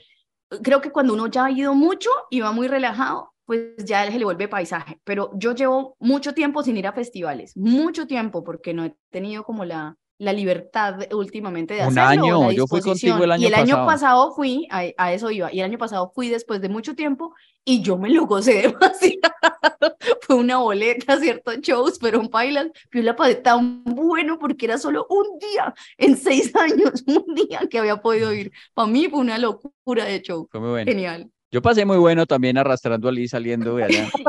creo 0.62 0.80
que 0.80 0.90
cuando 0.92 1.14
uno 1.14 1.26
ya 1.28 1.46
ha 1.46 1.50
ido 1.50 1.74
mucho 1.74 2.10
y 2.30 2.40
va 2.40 2.52
muy 2.52 2.68
relajado, 2.68 3.32
pues 3.44 3.76
ya 3.84 4.10
se 4.10 4.18
le 4.18 4.24
vuelve 4.24 4.48
paisaje, 4.48 5.00
pero 5.04 5.30
yo 5.34 5.54
llevo 5.54 5.96
mucho 6.00 6.34
tiempo 6.34 6.62
sin 6.62 6.76
ir 6.76 6.86
a 6.86 6.92
festivales, 6.92 7.56
mucho 7.56 8.06
tiempo, 8.06 8.44
porque 8.44 8.72
no 8.74 8.84
he 8.84 8.94
tenido 9.10 9.44
como 9.44 9.64
la, 9.64 9.96
la 10.18 10.32
libertad 10.32 11.00
últimamente 11.12 11.74
de 11.74 11.86
Un 11.86 11.98
hacerlo. 11.98 12.38
o 12.38 12.44
año, 12.44 12.48
la 12.48 12.52
yo 12.52 12.66
fui 12.68 12.80
contigo 12.80 13.24
el 13.24 13.32
año 13.32 13.42
Y 13.42 13.46
el 13.46 13.54
año 13.54 13.84
pasado. 13.84 13.86
pasado 13.86 14.32
fui, 14.36 14.68
a, 14.70 14.84
a 14.96 15.12
eso 15.12 15.30
iba, 15.32 15.52
y 15.52 15.58
el 15.60 15.64
año 15.66 15.78
pasado 15.78 16.12
fui 16.14 16.28
después 16.28 16.60
de 16.60 16.68
mucho 16.68 16.94
tiempo 16.94 17.34
y 17.64 17.82
yo 17.82 17.96
me 17.98 18.10
lo 18.10 18.26
gocé 18.26 18.62
demasiado. 18.62 19.96
Fue 20.22 20.36
una 20.36 20.58
boleta, 20.58 21.18
ciertos 21.18 21.58
shows, 21.60 21.98
pero 21.98 22.20
un 22.20 22.28
bailas, 22.30 22.68
yo 22.92 23.02
la 23.02 23.16
pasé 23.16 23.36
tan 23.36 23.84
bueno 23.84 24.38
porque 24.38 24.66
era 24.66 24.78
solo 24.78 25.06
un 25.08 25.38
día, 25.38 25.74
en 25.98 26.16
seis 26.16 26.52
años, 26.56 27.04
un 27.06 27.34
día 27.34 27.60
que 27.70 27.78
había 27.78 27.96
podido 27.96 28.32
ir. 28.32 28.52
Para 28.74 28.88
mí 28.88 29.08
fue 29.08 29.20
una 29.20 29.38
locura 29.38 30.04
de 30.04 30.22
show. 30.22 30.48
Fue 30.50 30.60
muy 30.60 30.70
bueno. 30.70 30.90
Genial. 30.90 31.30
Yo 31.52 31.60
pasé 31.60 31.84
muy 31.84 31.96
bueno 31.96 32.26
también 32.26 32.58
arrastrando 32.58 33.08
a 33.08 33.12
Liz 33.12 33.32
saliendo 33.32 33.74
de 33.74 33.84
allá. 33.84 34.08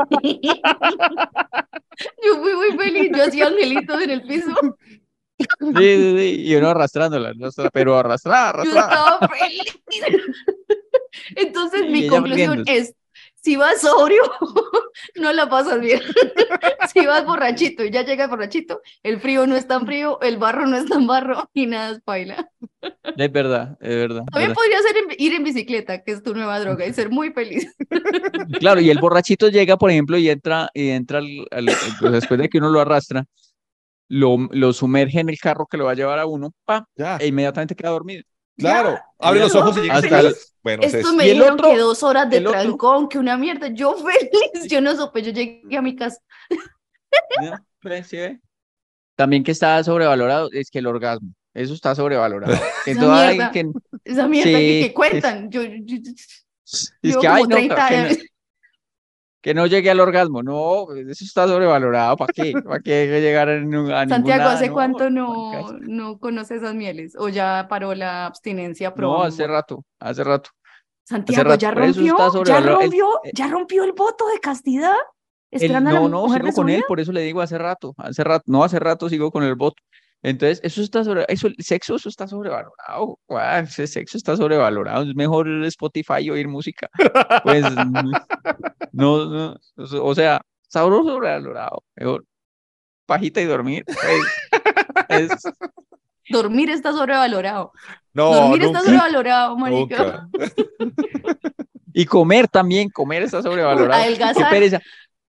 Yo 2.24 2.40
fui 2.40 2.54
muy 2.54 2.72
feliz, 2.76 3.10
yo 3.14 3.22
hacía 3.22 3.46
angelitos 3.46 4.00
en 4.02 4.10
el 4.10 4.22
piso. 4.22 4.50
Sí, 5.38 5.46
sí, 5.76 6.16
sí, 6.18 6.42
y 6.46 6.54
uno 6.54 6.70
arrastrándola, 6.70 7.32
pero 7.72 7.96
arrastrada, 7.96 8.64
Yo 8.64 8.70
arrastrada. 8.72 9.14
estaba 9.20 9.28
feliz. 9.28 9.82
Entonces, 11.36 11.90
mi 11.90 12.06
conclusión 12.08 12.64
es, 12.66 12.94
si 13.42 13.56
vas 13.56 13.80
sobrio, 13.80 14.22
no 15.16 15.32
la 15.32 15.48
pasas 15.48 15.80
bien. 15.80 16.00
Si 16.94 17.06
vas 17.06 17.24
borrachito 17.24 17.84
y 17.84 17.90
ya 17.90 18.02
llegas 18.04 18.28
borrachito, 18.28 18.82
el 19.02 19.20
frío 19.20 19.46
no 19.46 19.56
es 19.56 19.66
tan 19.66 19.86
frío, 19.86 20.20
el 20.20 20.36
barro 20.36 20.66
no 20.66 20.76
es 20.76 20.86
tan 20.86 21.06
barro 21.06 21.48
y 21.54 21.66
nada 21.66 21.92
es 21.92 22.04
baila. 22.04 22.50
Es 23.16 23.32
verdad, 23.32 23.76
es 23.80 23.88
verdad. 23.96 24.22
También 24.30 24.48
verdad. 24.50 24.54
podría 24.54 24.78
ser 24.82 24.96
ir 25.18 25.34
en 25.34 25.44
bicicleta, 25.44 26.02
que 26.02 26.12
es 26.12 26.22
tu 26.22 26.34
nueva 26.34 26.58
droga, 26.60 26.86
y 26.86 26.92
ser 26.92 27.10
muy 27.10 27.32
feliz. 27.32 27.72
Claro, 28.58 28.80
y 28.80 28.90
el 28.90 28.98
borrachito 28.98 29.48
llega, 29.48 29.76
por 29.76 29.90
ejemplo, 29.90 30.16
y 30.18 30.28
entra, 30.28 30.68
y 30.74 30.88
entra 30.90 31.18
al- 31.18 31.46
al- 31.50 31.70
pues, 32.00 32.12
después 32.12 32.40
de 32.40 32.48
que 32.48 32.58
uno 32.58 32.70
lo 32.70 32.80
arrastra, 32.80 33.24
lo, 34.08 34.36
lo 34.52 34.72
sumerge 34.72 35.20
en 35.20 35.28
el 35.30 35.38
carro 35.38 35.66
que 35.66 35.76
lo 35.78 35.86
va 35.86 35.92
a 35.92 35.94
llevar 35.94 36.18
a 36.18 36.26
uno, 36.26 36.52
pa, 36.64 36.86
Ya, 36.96 37.16
e 37.18 37.26
inmediatamente 37.28 37.74
queda 37.74 37.90
dormido. 37.90 38.22
Claro. 38.56 38.98
Abre 39.18 39.40
los 39.40 39.54
ojos 39.54 39.76
y 39.78 39.80
llega 39.82 39.94
Hasta 39.94 40.20
el- 40.20 40.34
Bueno, 40.62 40.82
Ceci, 40.88 41.16
me 41.16 41.24
dijeron 41.24 41.54
otro- 41.54 41.70
que 41.70 41.78
dos 41.78 42.02
horas 42.04 42.30
de 42.30 42.36
el 42.36 42.46
otro- 42.46 42.60
trancón, 42.60 43.08
que 43.08 43.18
una 43.18 43.36
mierda. 43.36 43.68
Yo 43.68 43.94
feliz, 44.04 44.68
yo 44.68 44.80
no 44.80 44.94
supe, 44.96 45.22
yo 45.22 45.32
llegué 45.32 45.76
a 45.76 45.82
mi 45.82 45.96
casa. 45.96 46.18
Pues. 47.80 48.12
También 49.16 49.44
que 49.44 49.50
está 49.52 49.82
sobrevalorado 49.84 50.48
es 50.52 50.70
que 50.70 50.78
el 50.78 50.86
orgasmo, 50.86 51.30
eso 51.54 51.74
está 51.74 51.94
sobrevalorado. 51.94 52.52
Que 52.84 52.90
Esa 52.92 53.00
todo 53.00 53.12
hay 53.12 53.36
mierda. 53.36 53.50
que- 53.52 53.70
Esa 54.04 54.26
mierda 54.28 54.50
que, 54.50 54.58
Sí, 54.82 54.88
que 54.88 54.94
cuentan. 54.94 55.50
Yo, 55.50 55.62
yo- 55.62 55.76
yo- 55.84 56.12
es 56.64 57.16
que, 57.16 57.28
ay, 57.28 57.42
no, 57.42 57.48
30 57.48 57.88
que 57.88 57.96
no-. 57.96 58.08
Que 59.42 59.54
no 59.54 59.66
llegue 59.66 59.90
al 59.90 60.00
orgasmo, 60.00 60.42
no, 60.42 60.86
eso 60.94 61.24
está 61.24 61.46
sobrevalorado, 61.48 62.16
¿para 62.16 62.32
qué? 62.32 62.54
¿Para 62.64 62.80
qué 62.80 63.20
llegar 63.20 63.48
a, 63.48 63.58
ningún- 63.60 63.90
a 63.92 64.06
ningún 64.06 64.08
Santiago? 64.08 64.48
¿hace 64.50 64.68
No, 64.68 64.72
cuánto 64.72 65.10
no, 65.10 65.72
no 65.80 66.18
conoce 66.18 66.56
esas 66.56 66.74
mieles? 66.74 67.14
¿O 67.18 67.28
ya 67.28 67.66
paró 67.68 67.94
la 67.94 68.26
abstinencia 68.26 68.94
pro? 68.94 69.08
No, 69.08 69.22
hace 69.24 69.46
rato, 69.46 69.84
hace 69.98 70.22
rato. 70.24 70.50
Santiago, 71.04 71.42
rato, 71.50 71.60
¿ya 71.60 71.70
rompió? 71.72 72.16
¿Ya 72.16 72.30
sobrevalorado. 72.30 72.80
El- 72.80 72.84
rompió? 72.84 73.20
eh, 73.24 73.30
¿Ya 73.34 73.48
rompió 73.48 73.84
el 73.84 73.92
voto 73.92 74.28
de 74.28 74.38
castidad? 74.38 74.94
El- 75.50 75.60
¿Esperando 75.62 75.90
a 75.90 75.92
la 75.94 76.00
no, 76.00 76.08
no, 76.08 76.32
sigo 76.32 76.52
con 76.52 76.70
él, 76.70 76.84
por 76.86 77.00
eso 77.00 77.10
le 77.12 77.22
digo 77.22 77.40
hace 77.42 77.58
rato, 77.58 77.94
hace 77.98 78.22
rato, 78.24 78.44
no 78.46 78.62
hace 78.64 78.78
rato 78.78 79.08
sigo 79.08 79.30
con 79.32 79.42
el 79.42 79.56
voto. 79.56 79.82
Entonces, 80.24 80.60
eso 80.62 80.82
está 80.82 81.02
sobre, 81.02 81.24
eso, 81.28 81.48
el 81.48 81.56
sexo, 81.58 81.96
eso 81.96 82.08
está 82.08 82.28
sobrevalorado, 82.28 83.18
guau, 83.26 83.62
ese 83.64 83.86
sexo 83.88 84.16
está 84.16 84.36
sobrevalorado, 84.36 85.02
es 85.02 85.14
mejor 85.16 85.48
el 85.48 85.64
Spotify 85.64 86.30
oír 86.30 86.46
música. 86.46 86.88
Pues, 87.42 87.64
no, 88.92 89.24
no, 89.26 89.56
o 89.76 90.14
sea, 90.14 90.40
está 90.62 90.80
sobrevalorado, 90.82 91.82
mejor 91.96 92.24
pajita 93.06 93.40
y 93.40 93.46
dormir. 93.46 93.84
Es, 95.08 95.30
es- 95.32 95.42
Dormir 96.30 96.70
está 96.70 96.92
sobrevalorado. 96.92 97.72
No, 98.14 98.32
Dormir 98.32 98.62
está 98.62 98.80
sobrevalorado, 98.80 99.56
marica. 99.58 100.28
nunca. 100.28 100.28
y 101.92 102.06
comer 102.06 102.46
también, 102.46 102.88
comer 102.90 103.24
está 103.24 103.42
sobrevalorado. 103.42 104.00
Qué 104.00 104.06
Adelgazar. 104.08 104.50
pereza. 104.50 104.76
Esta 104.76 104.86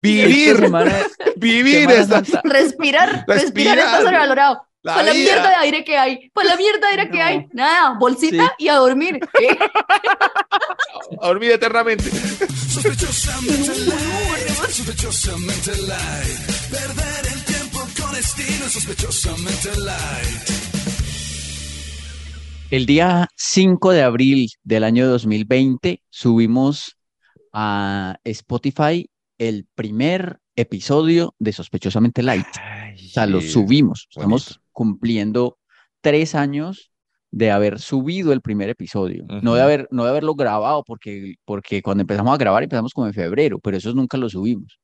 Vivir, 0.01 0.57
semana, 0.57 0.91
vivir 1.37 1.89
Semana 1.89 1.99
esta. 2.01 2.25
Santa, 2.25 2.41
Respirar, 2.43 3.09
respirar, 3.25 3.27
Respirar. 3.27 3.77
está 3.79 4.01
sobrevalorado. 4.01 4.67
La 4.83 4.95
Para 4.95 5.07
la 5.07 5.13
vida. 5.13 5.23
mierda 5.23 5.49
de 5.49 5.55
aire 5.55 5.83
que 5.85 5.97
hay, 5.97 6.29
para 6.31 6.49
la 6.49 6.55
mierda 6.57 6.79
de 6.79 6.85
aire 6.87 7.09
que 7.09 7.17
No. 7.17 7.23
hay, 7.23 7.47
nada, 7.53 7.97
bolsita 7.97 8.47
Sí. 8.57 8.65
y 8.65 8.67
a 8.67 8.75
dormir. 8.75 9.15
¿eh? 9.41 9.57
A 11.21 11.27
dormir 11.27 11.51
eternamente. 11.51 12.09
Sospechosamente 12.09 13.79
light, 13.85 14.47
sospechosamente 14.69 15.71
light. 15.87 16.39
Perder 16.69 17.33
el 17.33 17.43
tiempo 17.45 17.79
con 18.01 18.15
estilo, 18.15 18.67
sospechosamente 18.69 19.69
light. 19.79 20.49
El 22.71 22.85
día 22.85 23.29
5 23.35 23.91
de 23.91 24.01
abril 24.03 24.49
del 24.63 24.83
año 24.83 25.07
2020 25.07 26.01
subimos 26.09 26.97
a 27.53 28.17
Spotify 28.23 29.09
el 29.37 29.67
primer 29.75 30.39
episodio 30.55 31.35
de 31.39 31.53
Sospechosamente 31.53 32.23
Light. 32.23 32.47
O 32.47 33.09
sea, 33.13 33.27
lo 33.27 33.41
subimos. 33.41 34.07
Estamos. 34.09 34.59
Cumpliendo 34.73 35.57
tres 36.01 36.35
años 36.35 36.91
de 37.31 37.49
haber 37.51 37.79
subido 37.79 38.33
el 38.33 38.41
primer 38.41 38.69
episodio. 38.69 39.23
No 39.41 39.51
Ujú. 39.51 39.53
de 39.55 39.61
haber, 39.61 39.87
no 39.91 40.03
de 40.03 40.09
haberlo 40.09 40.35
grabado, 40.35 40.83
porque, 40.83 41.35
porque 41.45 41.81
cuando 41.81 42.01
empezamos 42.01 42.33
a 42.33 42.37
grabar 42.37 42.61
empezamos 42.63 42.91
como 42.93 43.07
en 43.07 43.13
febrero, 43.13 43.57
pero 43.59 43.77
esos 43.77 43.95
nunca 43.95 44.17
lo 44.17 44.29
subimos. 44.29 44.79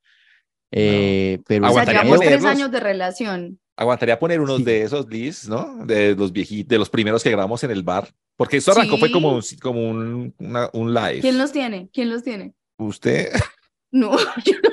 Eh, 0.72 1.40
pero 1.46 1.68
O 1.68 1.72
sea, 1.72 1.84
llevamos 1.84 2.20
tres 2.20 2.44
años 2.44 2.70
de 2.70 2.80
relación. 2.80 3.60
Aguantaría 3.76 4.18
poner 4.18 4.40
unos 4.40 4.58
Sí. 4.58 4.64
de 4.64 4.82
esos 4.82 5.08
lists, 5.08 5.48
¿no? 5.48 5.84
De 5.86 6.14
los 6.14 6.32
viejitos, 6.32 6.68
de 6.68 6.78
los 6.78 6.90
primeros 6.90 7.22
que 7.22 7.30
grabamos 7.30 7.62
en 7.64 7.70
el 7.70 7.82
bar. 7.82 8.08
Porque 8.36 8.58
esto 8.58 8.72
arrancó 8.72 8.96
fue 8.98 9.08
Sí. 9.08 9.14
como, 9.14 9.32
un- 9.34 9.42
como 9.60 9.88
un, 9.90 10.34
una- 10.38 10.70
un 10.72 10.92
live. 10.94 11.20
¿Quién 11.20 11.38
los 11.38 11.52
tiene? 11.52 11.88
¿Quién 11.92 12.08
los 12.10 12.22
tiene? 12.22 12.54
Usted, 12.78 13.30
No, 13.92 14.12
yo 14.44 14.52
no. 14.62 14.70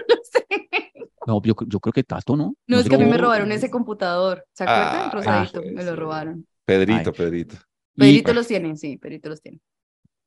No, 1.28 1.42
yo, 1.44 1.54
yo 1.68 1.80
creo 1.80 1.94
que 1.94 2.04
Tato, 2.04 2.36
¿no? 2.36 2.56
No, 2.68 2.80
es 2.80 2.88
que 2.90 2.96
a 2.96 2.98
mí 2.98 3.06
me 3.06 3.18
robaron 3.18 3.52
ese 3.52 3.70
computador. 3.70 4.46
¿Se 4.54 4.64
acuerdan? 4.64 5.02
Ah, 5.08 5.12
Rosadito, 5.14 5.62
puede 5.62 5.74
me 5.74 5.84
lo 5.84 5.96
robaron. 5.96 6.48
Pedrito, 6.66 7.12
Ay. 7.12 7.16
Pedrito. 7.18 7.56
Y- 7.96 8.00
Pedrito 8.00 8.34
los 8.34 8.48
tiene, 8.48 8.76
sí, 8.78 8.98
Pedrito 8.98 9.30
los 9.30 9.42
tiene. 9.42 9.60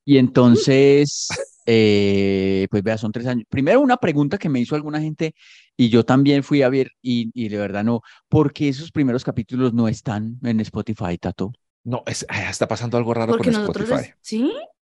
Y 0.04 0.18
entonces, 0.18 1.28
eh, 1.66 2.66
pues 2.70 2.82
vea, 2.82 2.98
son 2.98 3.12
tres 3.12 3.26
años. 3.26 3.44
Primero, 3.48 3.80
una 3.80 3.96
pregunta 3.96 4.38
que 4.38 4.48
me 4.48 4.60
hizo 4.60 4.74
alguna 4.74 5.00
gente 5.00 5.34
y 5.76 5.88
yo 5.88 6.04
también 6.04 6.42
fui 6.42 6.62
a 6.62 6.68
ver 6.68 6.90
y, 7.00 7.30
y 7.34 7.48
de 7.48 7.58
verdad 7.58 7.84
no, 7.84 8.02
¿por 8.28 8.52
qué 8.52 8.68
esos 8.68 8.90
primeros 8.90 9.24
capítulos 9.24 9.72
no 9.72 9.88
están 9.88 10.38
en 10.42 10.60
Spotify, 10.60 11.16
Tato? 11.18 11.52
No, 11.84 12.02
es, 12.06 12.26
ay, 12.28 12.44
está 12.50 12.68
pasando 12.68 12.98
algo 12.98 13.14
raro 13.14 13.32
Porque 13.32 13.52
con 13.52 13.60
Spotify. 13.62 13.94
es- 13.94 14.14
¿sí? 14.20 14.52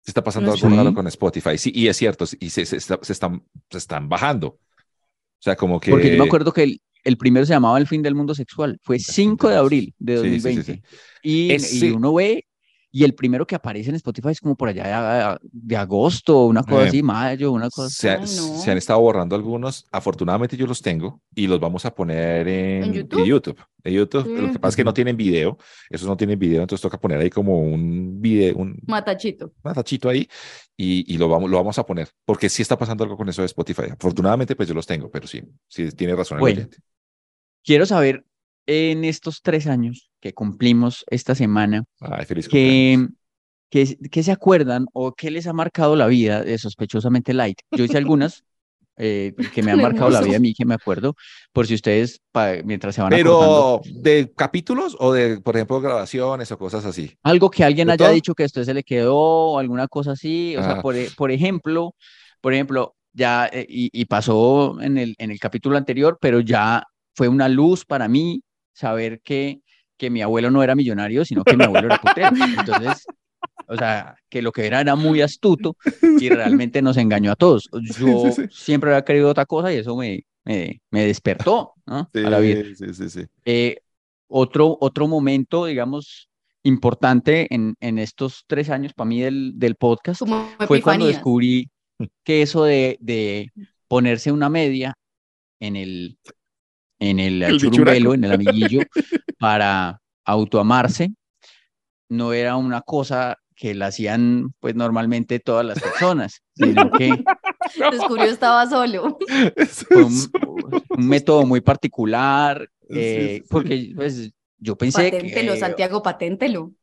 Está 0.06 0.22
pasando 0.22 0.48
¿No 0.48 0.54
algo 0.56 0.70
sí? 0.70 0.76
raro 0.76 0.94
con 0.94 1.08
Spotify. 1.08 1.58
Sí, 1.58 1.72
y 1.74 1.88
es 1.88 1.96
cierto, 1.96 2.26
y 2.40 2.50
se, 2.50 2.66
se, 2.66 2.76
está- 2.76 3.00
se 3.02 3.14
están, 3.14 3.44
se 3.70 3.78
están 3.78 4.10
bajando. 4.10 4.60
O 5.44 5.46
sea, 5.46 5.58
como 5.58 5.78
que. 5.82 5.92
Porque 5.92 6.10
yo 6.10 6.18
me 6.18 6.24
acuerdo 6.24 6.54
que 6.54 6.64
el, 6.64 6.82
el 7.04 7.18
primero 7.18 7.46
se 7.46 7.52
llamaba 7.52 7.78
El 7.78 7.86
fin 7.86 8.02
del 8.02 8.16
mundo 8.16 8.34
sexual, 8.34 8.80
fue 8.82 8.98
5 8.98 9.50
de 9.50 9.58
abril 9.58 9.94
de 10.00 10.14
Sí, 10.16 10.22
sí, 10.22 10.30
sí, 10.30 10.40
2020. 10.40 10.74
sí. 10.74 10.82
Y, 11.22 11.52
Ese- 11.52 11.86
y 11.88 11.92
uno 11.92 12.14
ve, 12.14 12.46
y 12.96 13.04
el 13.04 13.16
primero 13.16 13.48
que 13.48 13.56
aparece 13.56 13.90
en 13.90 13.96
Spotify 13.96 14.30
es 14.30 14.40
como 14.40 14.56
por 14.56 14.70
allá 14.70 15.38
de, 15.42 15.50
de 15.52 15.76
agosto, 15.76 16.46
una 16.46 16.62
cosa 16.62 16.84
Eh, 16.86 16.88
así, 16.90 17.02
mayo, 17.02 17.52
una 17.52 17.68
cosa 17.72 17.90
Se, 17.90 18.08
Ay, 18.12 18.18
ha- 18.18 18.20
no. 18.20 18.28
se 18.28 18.70
han 18.72 18.78
estado 18.78 19.00
borrando 19.02 19.36
algunos. 19.36 19.88
Afortunadamente 19.92 20.56
yo 20.56 20.68
los 20.68 20.80
tengo 20.84 21.20
y 21.34 21.48
los 21.48 21.60
vamos 21.60 21.86
a 21.86 21.96
poner 21.96 22.48
en, 22.48 22.84
¿En 22.84 22.94
YouTube? 22.94 23.26
YouTube. 23.26 23.60
En 23.84 23.94
YouTube. 23.96 24.24
Sí. 24.26 24.42
Lo 24.46 24.52
que 24.54 24.60
pasa 24.60 24.70
es 24.70 24.76
que 24.76 24.84
no 24.84 24.94
tienen 24.94 25.18
video. 25.18 25.58
Esos 25.90 26.08
no 26.08 26.16
tienen 26.16 26.38
video, 26.38 26.62
entonces 26.62 26.84
toca 26.84 27.00
poner 27.00 27.20
ahí 27.20 27.32
como 27.32 27.60
un 27.60 28.22
video, 28.22 28.56
un 28.58 28.78
Matachito. 28.86 29.52
tachito 29.64 30.08
ahí 30.10 30.30
y, 30.78 31.12
y 31.12 31.18
lo, 31.18 31.28
vamos, 31.28 31.50
lo 31.50 31.58
vamos 31.58 31.80
a 31.80 31.86
poner. 31.88 32.10
Porque 32.26 32.48
sí 32.48 32.62
está 32.62 32.78
pasando 32.78 33.04
algo 33.04 33.18
con 33.18 33.28
eso 33.28 33.42
de 33.42 33.48
Spotify. 33.48 33.86
Afortunadamente 33.92 34.56
pues 34.56 34.70
yo 34.70 34.76
los 34.76 34.86
tengo, 34.86 35.10
pero 35.10 35.26
sí, 35.26 35.42
sí 35.68 35.90
tiene 35.94 36.16
razón 36.16 36.38
el 36.38 36.42
Bueno. 36.42 36.58
oyente. 36.60 36.78
Quiero 37.66 37.88
saber, 37.88 38.24
en 38.68 39.04
estos 39.04 39.42
tres 39.42 39.66
años 39.68 40.12
que 40.24 40.34
cumplimos 40.34 41.04
esta 41.08 41.36
semana, 41.36 41.84
Ay, 42.00 42.24
feliz 42.26 42.48
cumpleaños. 42.48 43.10
que, 43.70 43.86
que, 43.98 44.10
que 44.10 44.24
se 44.24 44.32
acuerdan 44.32 44.86
o 44.94 45.12
qué 45.14 45.30
les 45.32 45.48
ha 45.48 45.54
marcado 45.54 45.98
la 45.98 46.08
vida 46.08 46.42
de 46.44 46.58
sospechosamente 46.58 47.34
light. 47.34 47.60
Yo 47.72 47.84
hice 47.84 47.98
algunas 47.98 48.46
eh, 48.98 49.34
que 49.54 49.62
me 49.64 49.72
han 49.72 49.82
marcado 49.82 50.10
la 50.10 50.22
vida 50.22 50.38
a 50.38 50.40
mí, 50.40 50.54
que 50.54 50.64
me 50.66 50.76
acuerdo, 50.76 51.16
por 51.52 51.68
si 51.68 51.74
ustedes, 51.74 52.22
pa- 52.32 52.54
mientras 52.64 52.96
se 52.96 53.02
van 53.02 53.14
acordando, 53.14 53.82
Pero 53.84 54.02
de 54.02 54.32
capítulos 54.34 54.96
o 54.98 55.12
de, 55.12 55.42
por 55.42 55.58
ejemplo, 55.58 55.82
grabaciones 55.82 56.50
o 56.54 56.58
cosas 56.58 56.86
así. 56.86 57.18
algo 57.24 57.50
que 57.52 57.66
alguien 57.66 57.88
¿De 57.88 57.94
haya 57.96 58.06
todo? 58.06 58.14
dicho 58.16 58.34
que 58.34 58.46
esto 58.46 58.64
se 58.64 58.74
le 58.74 58.84
quedó 58.84 59.18
o 59.18 59.60
alguna 59.60 59.90
cosa 59.90 60.12
así, 60.14 60.56
o 60.56 60.64
sea, 60.64 60.80
Ah. 60.80 60.82
por, 60.82 60.96
e- 60.96 61.10
por 61.18 61.32
ejemplo, 61.32 61.96
por 62.40 62.54
ejemplo, 62.54 62.96
ya, 63.12 63.48
eh, 63.52 63.66
y, 63.68 63.90
y 63.92 64.06
pasó 64.06 64.80
en 64.80 64.98
el, 64.98 65.16
en 65.18 65.32
el 65.32 65.40
capítulo 65.40 65.76
anterior, 65.78 66.18
pero 66.22 66.40
ya 66.40 66.82
fue 67.14 67.28
una 67.28 67.50
luz 67.50 67.84
para 67.84 68.08
mí 68.08 68.42
saber 68.74 69.20
que, 69.22 69.60
que 69.98 70.10
mi 70.10 70.22
abuelo 70.22 70.52
no 70.52 70.64
era 70.64 70.76
millonario, 70.76 71.26
sino 71.26 71.44
que 71.44 71.58
mi 71.58 71.64
abuelo 71.64 71.88
era 71.88 71.98
putero. 72.00 72.30
Entonces, 72.60 73.06
o 73.68 73.78
sea, 73.78 74.16
que 74.30 74.42
lo 74.42 74.52
que 74.52 74.66
era 74.66 74.82
era 74.82 74.96
muy 74.96 75.22
astuto 75.22 75.76
y 76.20 76.30
realmente 76.30 76.82
nos 76.82 76.98
engañó 76.98 77.32
a 77.32 77.36
todos. 77.36 77.70
Yo 78.00 78.32
sí, 78.32 78.44
sí. 78.44 78.48
siempre 78.52 78.90
había 78.92 79.06
querido 79.06 79.30
otra 79.30 79.46
cosa 79.46 79.74
y 79.74 79.78
eso 79.78 79.96
me, 79.96 80.24
me, 80.44 80.82
me 80.92 81.06
despertó 81.06 81.74
¿no? 81.86 82.10
a 82.14 82.30
la 82.30 82.40
vida. 82.40 82.64
Sí, 82.76 82.94
sí, 82.94 83.10
sí. 83.10 83.26
Eh, 83.46 83.78
otro, 84.28 84.78
otro 84.82 85.08
momento, 85.08 85.66
digamos, 85.66 86.30
importante 86.64 87.54
en, 87.54 87.76
en 87.80 88.00
estos 88.00 88.46
tres 88.48 88.70
años 88.70 88.94
para 88.94 89.08
mí 89.08 89.22
del, 89.22 89.54
del 89.56 89.76
podcast 89.76 90.20
Como 90.20 90.48
fue 90.68 90.82
cuando 90.82 91.06
descubrí, 91.06 91.70
que 92.24 92.42
eso 92.42 92.64
de, 92.64 92.98
de 93.00 93.52
ponerse 93.88 94.32
una 94.32 94.50
media 94.50 94.96
en 95.60 95.76
el, 95.76 96.18
en 97.04 97.20
el, 97.20 97.44
El 97.44 97.58
churumbelo, 97.58 98.12
bichuraco. 98.12 98.14
en 98.14 98.24
el 98.26 98.32
amiguillo, 98.34 98.88
para 99.40 100.00
autoamarse, 100.26 101.12
no 102.10 102.34
era 102.34 102.56
una 102.58 102.82
cosa 102.82 103.38
que 103.56 103.74
la 103.76 103.88
hacían 103.88 104.54
pues 104.60 104.76
normalmente 104.76 105.40
todas 105.40 105.66
las 105.66 105.80
personas, 105.80 106.42
sino 106.56 106.92
que 106.92 107.28
Descubrió 107.90 108.30
estaba 108.30 108.68
solo. 108.70 109.18
Fue 109.92 110.04
un, 110.04 110.34
un 110.96 111.08
método 111.08 111.46
muy 111.46 111.62
particular, 111.62 112.70
eh, 112.90 113.42
sí, 113.42 113.48
sí. 113.50 113.50
porque 113.50 113.92
pues, 113.96 114.32
yo 114.58 114.78
pensé 114.78 115.12
Paténtelo, 115.12 115.56
que 115.56 115.58
Santiago, 115.58 116.02
paténtelo. 116.04 116.74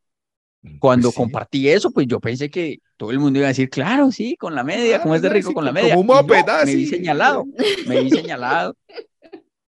cuando 0.79 1.13
Pues 1.13 1.15
sí. 1.15 1.15
compartí 1.15 1.69
eso, 1.69 1.91
pues 1.91 2.07
yo 2.07 2.21
pensé 2.21 2.51
que 2.51 2.79
todo 2.97 3.11
el 3.11 3.19
mundo 3.19 3.39
iba 3.39 3.47
a 3.47 3.51
decir, 3.51 3.71
claro, 3.71 4.11
sí, 4.13 4.37
con 4.37 4.55
la 4.55 4.65
media, 4.65 5.01
¿cómo 5.01 5.15
es 5.15 5.23
de 5.23 5.29
Ah, 5.29 5.31
rico 5.31 5.53
sí, 5.53 5.55
con 5.55 5.65
la 5.65 5.73
como 5.73 5.73
media? 5.73 5.97
un 5.97 6.07
Y 6.09 6.25
yo 6.27 6.27
moped, 6.27 6.49
ah, 6.49 6.65
me 6.65 6.75
vi 6.75 6.87
señalado, 6.87 7.49
me 7.85 7.99
vi 7.99 8.11
señalado. 8.11 8.77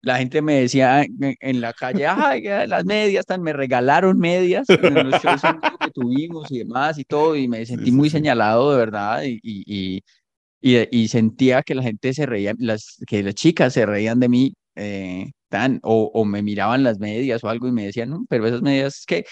La 0.02 0.18
gente 0.18 0.42
me 0.42 0.54
decía 0.54 1.04
en, 1.40 1.60
la 1.60 1.72
calle, 1.72 2.06
ay, 2.06 2.42
las 2.66 2.84
medias, 2.84 3.24
tan, 3.24 3.40
me 3.42 3.52
regalaron 3.52 4.18
medias 4.18 4.66
en 4.68 4.94
los 4.94 5.22
shows 5.22 5.42
que 5.80 5.90
tuvimos 5.92 6.50
y 6.50 6.58
demás 6.58 6.98
y 6.98 7.04
todo, 7.04 7.36
y 7.36 7.46
me 7.48 7.64
sentí 7.66 7.92
muy 7.92 8.10
señalado 8.10 8.72
de 8.72 8.78
verdad, 8.78 9.22
y, 9.24 9.38
y, 9.42 10.02
y, 10.60 10.88
y- 10.90 11.08
sentía 11.08 11.62
que 11.62 11.74
la 11.76 11.82
gente 11.82 12.12
se 12.14 12.26
reía, 12.26 12.54
las, 12.58 12.96
que 13.06 13.22
las 13.22 13.34
chicas 13.34 13.72
se 13.74 13.86
reían 13.86 14.20
de 14.20 14.28
mí, 14.28 14.54
eh, 14.76 15.30
tan, 15.48 15.78
o, 15.82 16.10
o 16.14 16.24
me 16.24 16.42
miraban 16.42 16.82
las 16.82 16.98
medias 16.98 17.44
o 17.44 17.48
algo 17.48 17.68
y 17.68 17.72
me 17.72 17.84
decían, 17.86 18.10
no, 18.10 18.24
pero 18.28 18.46
esas 18.46 18.62
medias 18.62 19.04
que 19.06 19.24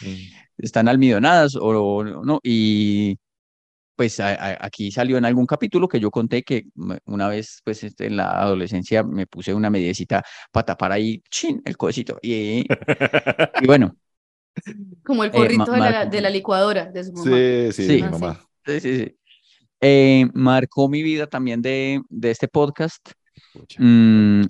están 0.58 0.88
almidonadas 0.88 1.56
o, 1.56 1.66
o 1.68 2.04
no, 2.04 2.40
y 2.42 3.16
pues 4.00 4.18
a- 4.18 4.30
a- 4.32 4.56
aquí 4.64 4.90
salió 4.90 5.18
en 5.18 5.26
algún 5.26 5.44
capítulo 5.44 5.86
que 5.86 6.00
yo 6.00 6.10
conté 6.10 6.42
que 6.42 6.64
una 7.04 7.28
vez 7.28 7.60
pues 7.62 7.84
este, 7.84 8.06
en 8.06 8.16
la 8.16 8.30
adolescencia 8.30 9.02
me 9.02 9.26
puse 9.26 9.52
una 9.52 9.68
mediecita 9.68 10.24
para 10.50 10.64
tapar 10.64 10.92
ahí, 10.92 11.22
chin, 11.28 11.60
el 11.66 11.76
cosito, 11.76 12.18
y, 12.22 12.64
y 13.60 13.66
bueno, 13.66 13.94
Como 15.04 15.22
el 15.24 15.28
Eh, 15.28 15.32
forrito 15.34 15.66
ma- 15.66 15.72
de, 15.74 15.78
la, 15.80 15.90
Marco. 15.90 16.10
de 16.12 16.20
la 16.22 16.30
licuadora 16.30 16.86
de 16.86 17.04
su 17.04 17.12
mamá. 17.12 17.36
Sí, 17.36 17.72
sí, 17.72 17.86
Sí. 17.86 17.92
mi 17.96 18.02
Ah, 18.02 18.12
sí. 18.14 18.20
mamá. 18.22 18.40
sí, 18.64 18.80
sí, 18.80 18.96
sí. 19.00 19.16
Eh, 19.82 20.26
marcó 20.32 20.88
mi 20.88 21.02
vida 21.02 21.26
también 21.26 21.60
de, 21.60 22.00
de 22.08 22.30
este 22.30 22.48
podcast, 22.48 23.06
mm, 23.78 24.40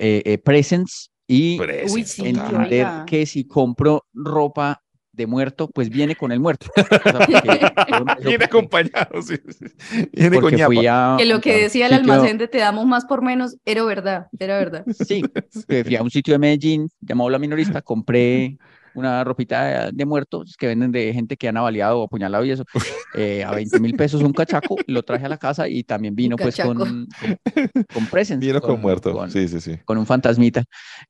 eh, 0.00 0.22
eh, 0.22 0.38
Presence, 0.44 1.08
y 1.26 1.56
Presence, 1.56 1.94
Uy, 1.94 2.04
sí, 2.04 2.32
total. 2.34 2.54
entender 2.54 2.86
que 3.06 3.24
si 3.24 3.46
compro 3.46 4.04
ropa 4.12 4.82
de 5.16 5.26
muerto, 5.26 5.68
pues 5.72 5.88
viene 5.88 6.14
con 6.14 6.30
el 6.30 6.40
muerto. 6.40 6.66
Viene 7.26 8.38
porque- 8.38 8.44
acompañado, 8.44 9.22
sí, 9.22 9.36
sí. 9.48 9.66
Viene 10.12 10.36
con 10.36 10.42
porque 10.42 10.56
ñapa. 10.56 10.66
fui 10.74 10.86
a 10.86 11.14
Que 11.18 11.24
lo 11.24 11.40
que 11.40 11.62
decía 11.62 11.86
el 11.86 11.96
sitio- 11.96 12.12
almacén 12.12 12.38
de 12.38 12.48
te 12.48 12.58
damos 12.58 12.86
más 12.86 13.04
por 13.06 13.22
menos 13.22 13.56
era 13.64 13.82
verdad, 13.84 14.26
era 14.38 14.58
verdad. 14.58 14.84
Sí, 15.06 15.22
fui 15.84 15.96
a 15.96 16.02
un 16.02 16.10
sitio 16.10 16.34
de 16.34 16.38
Medellín 16.38 16.88
llamado 17.00 17.30
La 17.30 17.38
Minorista, 17.38 17.80
compré 17.82 18.58
una 18.96 19.22
ropita 19.24 19.86
de, 19.86 19.92
de 19.92 20.04
muertos 20.06 20.56
que 20.58 20.66
venden 20.66 20.90
de 20.90 21.12
gente 21.12 21.36
que 21.36 21.48
han 21.48 21.56
avaliado 21.56 22.00
o 22.00 22.04
apuñalado 22.04 22.44
y 22.44 22.50
eso, 22.50 22.64
eh, 23.14 23.44
a 23.44 23.52
20 23.52 23.78
mil 23.80 23.94
pesos 23.96 24.22
un 24.22 24.32
cachaco, 24.32 24.76
lo 24.86 25.02
traje 25.02 25.26
a 25.26 25.28
la 25.28 25.38
casa 25.38 25.68
y 25.68 25.84
también 25.84 26.14
vino 26.16 26.36
pues 26.36 26.56
con, 26.56 26.76
con, 26.78 27.08
con 27.92 28.06
presents, 28.10 28.44
Vino 28.44 28.60
con, 28.60 28.80
muerto. 28.80 29.12
con- 29.12 29.30
Sí, 29.30 29.46
sí, 29.48 29.60
sí. 29.60 29.76
con 29.84 29.98
un 29.98 30.06
fantasmita 30.06 30.64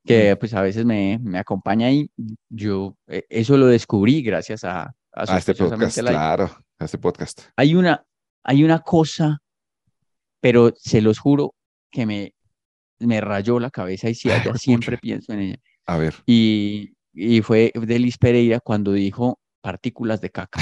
que 0.05 0.35
pues 0.35 0.53
a 0.53 0.61
veces 0.61 0.85
me, 0.85 1.19
me 1.21 1.39
acompaña 1.39 1.89
y 1.91 2.09
yo 2.49 2.95
eh, 3.07 3.25
eso 3.29 3.57
lo 3.57 3.67
descubrí 3.67 4.21
gracias 4.21 4.63
a, 4.63 4.81
a 4.83 4.93
A 5.13 5.37
este 5.37 5.55
podcast, 5.55 5.97
Light. 5.97 6.15
claro. 6.15 6.51
A 6.79 6.85
este 6.85 6.97
podcast. 6.99 7.41
Hay 7.55 7.73
una, 7.73 8.03
hay 8.43 8.63
una 8.63 8.79
cosa, 8.79 9.39
pero 10.39 10.73
se 10.77 11.01
los 11.01 11.17
juro 11.19 11.55
que 11.89 12.05
me, 12.05 12.33
me 12.99 13.21
rayó 13.21 13.59
la 13.59 13.71
cabeza 13.71 14.09
y 14.09 14.15
juepucha. 14.15 14.57
siempre 14.57 14.97
pienso 14.97 15.33
en 15.33 15.39
ella. 15.39 15.57
A 15.85 15.97
ver. 15.97 16.15
Y, 16.25 16.93
y 17.17 17.41
fue 17.41 17.71
de 17.73 17.99
Liz 17.99 18.17
Pereira 18.17 18.59
cuando 18.59 18.91
dijo 18.93 19.39
partículas 19.61 20.21
de 20.21 20.29
caca. 20.29 20.61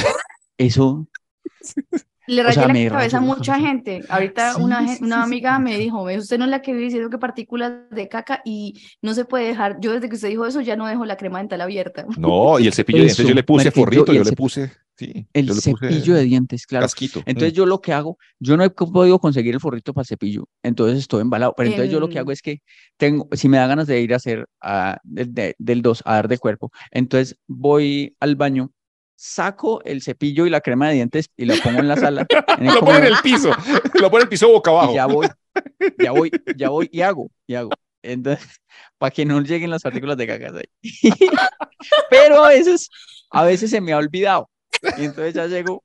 Eso, 0.58 1.08
Le 2.28 2.42
O 2.42 2.44
rayé 2.44 2.56
sea, 2.56 2.68
la 2.68 2.74
me 2.74 2.88
cabeza 2.90 3.18
a 3.18 3.22
mucha 3.22 3.60
gente. 3.60 4.02
Ahorita 4.10 4.54
Sí, 4.54 4.62
una, 4.62 4.80
sí, 4.80 4.88
gen- 4.88 4.98
sí, 4.98 5.04
una 5.04 5.18
sí, 5.18 5.22
amiga 5.24 5.58
sí. 5.58 5.64
me 5.64 5.78
dijo. 5.78 6.04
Usted 6.04 6.40
no 6.40 6.46
es 6.46 6.50
la 6.52 6.62
que 6.62 6.72
vive 6.72 6.86
diciendo 6.86 7.10
que 7.10 7.18
partículas 7.20 7.74
de 7.92 8.08
caca 8.08 8.42
y 8.46 8.82
no 9.02 9.14
se 9.14 9.26
puede 9.26 9.48
dejar. 9.48 9.80
Yo 9.80 9.92
desde 9.94 10.10
que 10.10 10.16
usted 10.16 10.30
dijo 10.30 10.46
eso 10.48 10.62
ya 10.62 10.76
no 10.76 10.88
dejo 10.88 11.06
la 11.06 11.18
crema 11.18 11.38
dental 11.40 11.62
abierta. 11.62 12.06
No, 12.18 12.58
y 12.60 12.66
el 12.68 12.74
cepillo 12.74 13.00
de 13.00 13.06
dientes 13.06 13.28
yo 13.28 13.36
le 13.36 13.44
puse 13.44 13.66
yo- 13.66 13.72
forrito, 13.72 14.12
yo 14.14 14.24
le 14.24 14.32
puse, 14.32 14.72
sí, 14.98 15.28
el 15.34 15.54
cepillo 15.54 16.16
de 16.16 16.24
dientes, 16.24 16.66
claro. 16.66 16.84
casquito. 16.86 17.22
Entonces 17.26 17.54
Mm. 17.54 17.56
yo 17.56 17.66
lo 17.66 17.82
que 17.82 17.94
hago, 17.94 18.18
yo 18.40 18.58
no 18.58 18.64
he 18.64 18.70
podido 18.70 19.20
conseguir 19.20 19.54
el 19.54 19.60
forrito 19.60 19.94
para 19.94 20.04
el 20.04 20.08
cepillo, 20.08 20.48
entonces 20.64 21.00
estoy 21.00 21.22
embalado. 21.22 21.54
Pero 21.58 21.70
entonces 21.70 21.92
yo 21.92 22.00
lo 22.00 22.08
que 22.08 22.14
En- 22.14 22.20
hago 22.20 22.32
es 22.32 22.42
que 22.42 22.60
tengo, 22.98 23.28
si 23.34 23.50
me 23.50 23.58
da 23.58 23.68
ganas 23.68 23.88
de 23.88 24.02
ir 24.02 24.14
a 24.14 24.18
hacer 24.18 24.46
a- 24.62 24.98
del, 25.04 25.34
de- 25.34 25.56
del 25.58 25.82
2 25.82 26.02
a 26.06 26.16
dar 26.16 26.28
de 26.28 26.38
cuerpo, 26.38 26.72
entonces 26.92 27.38
voy 27.48 28.16
al 28.20 28.36
baño, 28.36 28.72
saco 29.18 29.82
el 29.86 30.02
cepillo 30.02 30.46
y 30.46 30.50
la 30.50 30.60
crema 30.62 30.90
de 30.90 30.96
dientes 30.96 31.30
y 31.38 31.46
lo 31.46 31.56
pongo 31.64 31.80
en 31.80 31.88
la 31.88 31.96
sala. 31.98 32.26
en 32.60 32.68
el 32.68 32.74
Lo 32.76 32.80
pone 32.82 32.98
en 33.00 33.06
el 33.06 33.16
piso, 33.24 33.50
lo 34.02 34.10
pone 34.12 34.22
en 34.24 34.26
el 34.26 34.30
piso 34.30 34.50
boca 34.50 34.72
abajo. 34.72 34.92
y 34.92 34.96
ya 34.96 35.06
voy, 35.06 35.28
ya 35.98 36.12
voy, 36.12 36.32
ya 36.58 36.70
voy 36.70 36.90
y 36.92 37.02
hago, 37.02 37.30
y 37.48 37.56
hago. 37.56 37.70
Entonces, 38.04 38.46
para 39.00 39.10
que 39.12 39.26
no 39.26 39.42
lleguen 39.42 39.70
las 39.72 39.82
partículas 39.82 40.16
de 40.18 40.28
caca 40.28 40.52
ahí. 40.56 41.12
Pero 42.10 42.44
a 42.44 42.50
veces, 42.50 42.90
a 43.32 43.44
veces 43.44 43.70
se 43.72 43.82
me 43.82 43.94
ha 43.94 43.98
olvidado. 43.98 44.50
Y 44.98 45.06
entonces 45.06 45.34
ya 45.34 45.48
llego 45.48 45.84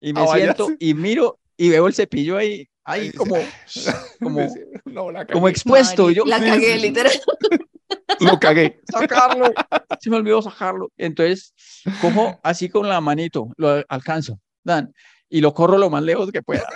y 0.00 0.12
me 0.12 0.20
Ah, 0.22 0.26
siento 0.34 0.68
y 0.78 0.94
miro 0.94 1.38
y 1.56 1.70
veo 1.70 1.86
el 1.88 1.94
cepillo 1.94 2.36
ahí, 2.36 2.68
ahí 2.84 3.12
como, 3.12 3.36
como, 4.20 4.46
no, 4.84 5.10
la 5.10 5.26
como 5.26 5.48
expuesto. 5.48 6.10
y 6.10 6.14
yo, 6.14 6.24
La 6.24 6.38
cagué, 6.40 6.74
sí. 6.76 6.80
literal. 6.82 7.12
Lo 8.20 8.38
cagué. 8.40 8.80
sacarlo. 8.90 9.50
Se 10.00 10.10
me 10.10 10.16
olvidó 10.16 10.42
sacarlo. 10.42 10.90
Entonces, 10.96 11.54
cojo 12.00 12.38
así 12.42 12.68
con 12.68 12.88
la 12.88 13.00
manito, 13.00 13.48
lo 13.56 13.82
alcanzo, 13.88 14.38
Dan, 14.64 14.92
y 15.28 15.40
lo 15.40 15.52
corro 15.54 15.78
lo 15.78 15.90
más 15.90 16.02
lejos 16.02 16.30
que 16.32 16.42
pueda. 16.42 16.68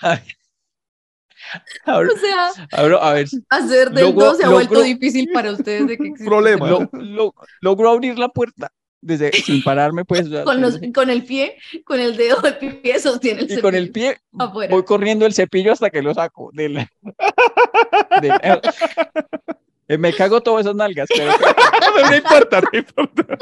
A 0.00 0.08
ver. 0.10 2.08
O 2.10 2.18
sea, 2.18 2.50
abro- 2.72 3.00
a 3.00 3.12
ver, 3.12 3.28
hacer 3.50 3.90
del 3.90 4.06
Logro- 4.06 4.24
2 4.26 4.36
se 4.38 4.44
ha 4.44 4.48
vuelto 4.48 4.82
difícil 4.82 5.30
para 5.32 5.52
ustedes 5.52 5.86
de 5.86 5.96
que 5.96 6.08
existe 6.08 6.24
Problema. 6.24 6.68
lo- 6.68 6.88
lo- 6.92 7.34
logro 7.60 7.90
abrir 7.90 8.18
la 8.18 8.28
puerta 8.28 8.72
desde 9.06 9.32
sin 9.32 9.62
pararme, 9.62 10.04
pues. 10.04 10.26
Con, 10.44 10.60
los, 10.60 10.78
con 10.94 11.08
el 11.10 11.24
pie, 11.24 11.56
con 11.84 12.00
el 12.00 12.16
dedo 12.16 12.40
del 12.40 12.56
pie 12.80 12.98
sostiene 13.00 13.42
el 13.42 13.50
y 13.52 13.60
con 13.60 13.74
el 13.74 13.86
cepillo 13.86 13.92
pie 13.92 14.18
afuera. 14.38 14.74
voy 14.74 14.84
corriendo 14.84 15.24
el 15.26 15.32
cepillo 15.34 15.72
hasta 15.72 15.90
que 15.90 16.02
lo 16.02 16.12
saco. 16.14 16.50
del- 16.52 16.74
del- 18.20 18.60
eh, 19.88 19.98
me 19.98 20.12
cago 20.12 20.40
todas 20.42 20.66
esas 20.66 20.74
nalgas, 20.74 21.08
pero 21.14 21.30
no 22.10 22.16
importa, 22.16 22.60
no 22.60 22.78
importa. 22.78 23.38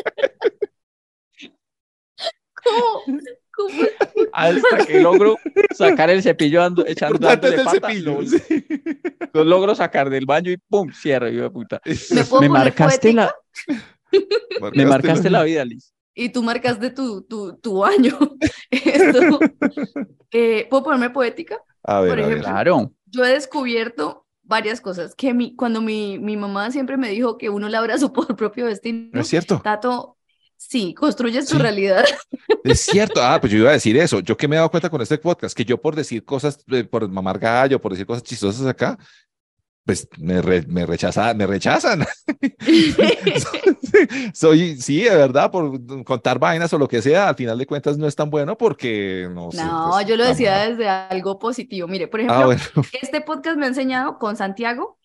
¿Cómo? 2.63 3.19
¿Cómo? 3.57 3.83
hasta 4.33 4.85
que 4.87 5.01
logro 5.01 5.37
sacar 5.77 6.11
el 6.11 6.23
cepillo 6.23 6.63
ando, 6.63 6.85
echando 6.87 7.15
Importante 7.17 7.49
es 7.49 7.57
dándole 7.57 7.77
el 7.77 7.81
pata, 7.81 7.93
cepillo. 7.95 8.21
lo, 8.21 8.27
sí. 8.27 8.67
lo 9.33 9.45
logro 9.45 9.75
sacar 9.75 10.11
del 10.11 10.27
baño 10.27 10.51
y 10.51 10.57
pum, 10.57 10.91
cierro, 10.93 11.31
de 11.31 11.51
puta. 11.51 11.81
¿Me 11.85 12.41
Me 12.41 12.49
marcaste 12.49 13.13
poética? 13.13 13.35
la, 13.69 13.85
me 14.75 14.87
marcaste 14.87 15.31
la 15.31 15.43
vida, 15.43 15.65
Liz. 15.65 15.93
Y 16.15 16.29
tú 16.29 16.43
marcaste 16.43 16.91
tu, 16.91 17.23
tu, 17.23 17.57
tu 17.57 17.79
baño. 17.79 18.17
Esto. 18.71 19.41
Eh, 20.31 20.67
¿Puedo 20.71 20.85
ponerme 20.85 21.11
poética? 21.11 21.59
A 21.83 22.01
ver, 22.01 22.11
por 22.11 22.19
a 22.19 22.23
ver. 22.23 22.31
ejemplo, 22.33 22.51
Claro. 22.53 22.93
Yo 23.07 23.25
he 23.25 23.33
descubierto 23.33 24.27
varias 24.43 24.81
cosas. 24.81 25.15
Que 25.15 25.35
mi, 25.35 25.57
cuando 25.57 25.81
mi, 25.81 26.19
mi 26.19 26.37
mamá 26.37 26.71
siempre 26.71 26.97
me 26.97 27.09
dijo 27.11 27.37
que 27.39 27.51
uno 27.51 27.69
labra 27.69 27.99
su 27.99 28.13
por 28.13 28.35
propio 28.37 28.67
destino. 28.67 29.11
¿No 29.13 29.21
es 29.23 29.29
cierto? 29.29 29.61
Tato, 29.63 30.17
sí, 30.57 30.95
construyes 30.95 31.47
tu 31.47 31.57
Sí. 31.57 31.63
realidad. 31.63 32.05
Es 32.65 32.81
cierto. 32.81 33.21
Ah, 33.23 33.39
pues 33.41 33.53
yo 33.53 33.59
iba 33.59 33.69
a 33.71 33.75
decir 33.75 33.95
eso. 33.99 34.21
Yo 34.21 34.37
que 34.39 34.49
me 34.49 34.57
he 34.57 34.59
dado 34.59 34.71
cuenta 34.71 34.89
con 34.89 35.03
este 35.03 35.19
podcast, 35.19 35.55
que 35.55 35.67
yo 35.67 35.79
por 35.79 35.95
decir 35.95 36.25
cosas, 36.25 36.59
eh, 36.69 36.85
por 36.85 37.07
mamar 37.11 37.39
gallo, 37.39 37.79
por 37.79 37.93
decir 37.93 38.07
cosas 38.07 38.23
chistosas 38.23 38.65
acá, 38.67 38.97
pues 39.85 40.09
me, 40.19 40.41
re- 40.43 40.67
me, 40.69 40.87
rechaza, 40.87 41.35
me 41.35 41.47
rechazan. 41.47 42.05
Soy, 44.35 44.77
sí, 44.81 45.03
de 45.03 45.15
verdad, 45.17 45.51
por 45.51 46.05
contar 46.05 46.39
vainas 46.39 46.73
o 46.73 46.79
lo 46.79 46.89
que 46.89 47.03
sea, 47.03 47.29
al 47.29 47.37
final 47.37 47.59
de 47.59 47.67
cuentas 47.67 47.99
no 47.99 48.07
es 48.07 48.17
tan 48.17 48.31
bueno 48.31 48.57
porque 48.57 49.29
no 49.33 49.53
sé. 49.53 49.77
No, 49.77 49.83
pues, 49.83 50.07
yo 50.07 50.17
lo 50.17 50.25
decía 50.25 50.53
moda. 50.53 50.69
desde 50.69 50.89
algo 50.89 51.39
positivo. 51.39 51.87
Mire, 51.89 52.09
por 52.09 52.21
ejemplo, 52.21 52.45
Ah, 52.45 52.47
bueno. 52.47 52.63
este 52.93 53.21
podcast 53.21 53.57
me 53.57 53.67
ha 53.67 53.69
enseñado 53.69 54.19
con 54.19 54.37
Santiago 54.37 54.99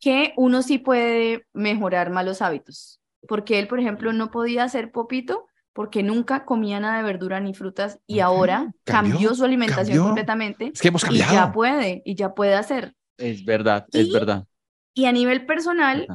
que 0.00 0.34
uno 0.36 0.62
sí 0.62 0.78
puede 0.78 1.46
mejorar 1.52 2.10
malos 2.10 2.42
hábitos. 2.42 3.00
Porque 3.28 3.58
él, 3.60 3.68
por 3.68 3.80
ejemplo, 3.80 4.12
no 4.12 4.30
podía 4.30 4.64
hacer 4.64 4.92
popito 4.92 5.46
porque 5.72 6.02
nunca 6.02 6.44
comía 6.44 6.80
nada 6.80 6.98
de 6.98 7.04
verdura 7.04 7.40
ni 7.40 7.54
frutas 7.54 8.00
y 8.06 8.20
Ujú, 8.20 8.20
ahora 8.20 8.74
cambió, 8.84 9.14
cambió 9.14 9.34
su 9.34 9.44
alimentación 9.44 9.98
cambió. 9.98 10.02
completamente 10.02 10.72
Es 10.74 10.80
que 10.80 10.88
hemos 10.88 11.04
y 11.04 11.24
ya 11.26 11.26
cambiado. 11.28 11.52
puede, 11.52 12.02
y 12.04 12.14
ya 12.16 12.34
puede 12.34 12.54
hacer. 12.54 12.94
Es 13.16 13.44
verdad, 13.44 13.86
es 13.92 14.12
verdad. 14.12 14.44
Y 14.94 15.06
a 15.06 15.12
nivel 15.12 15.46
personal. 15.46 16.06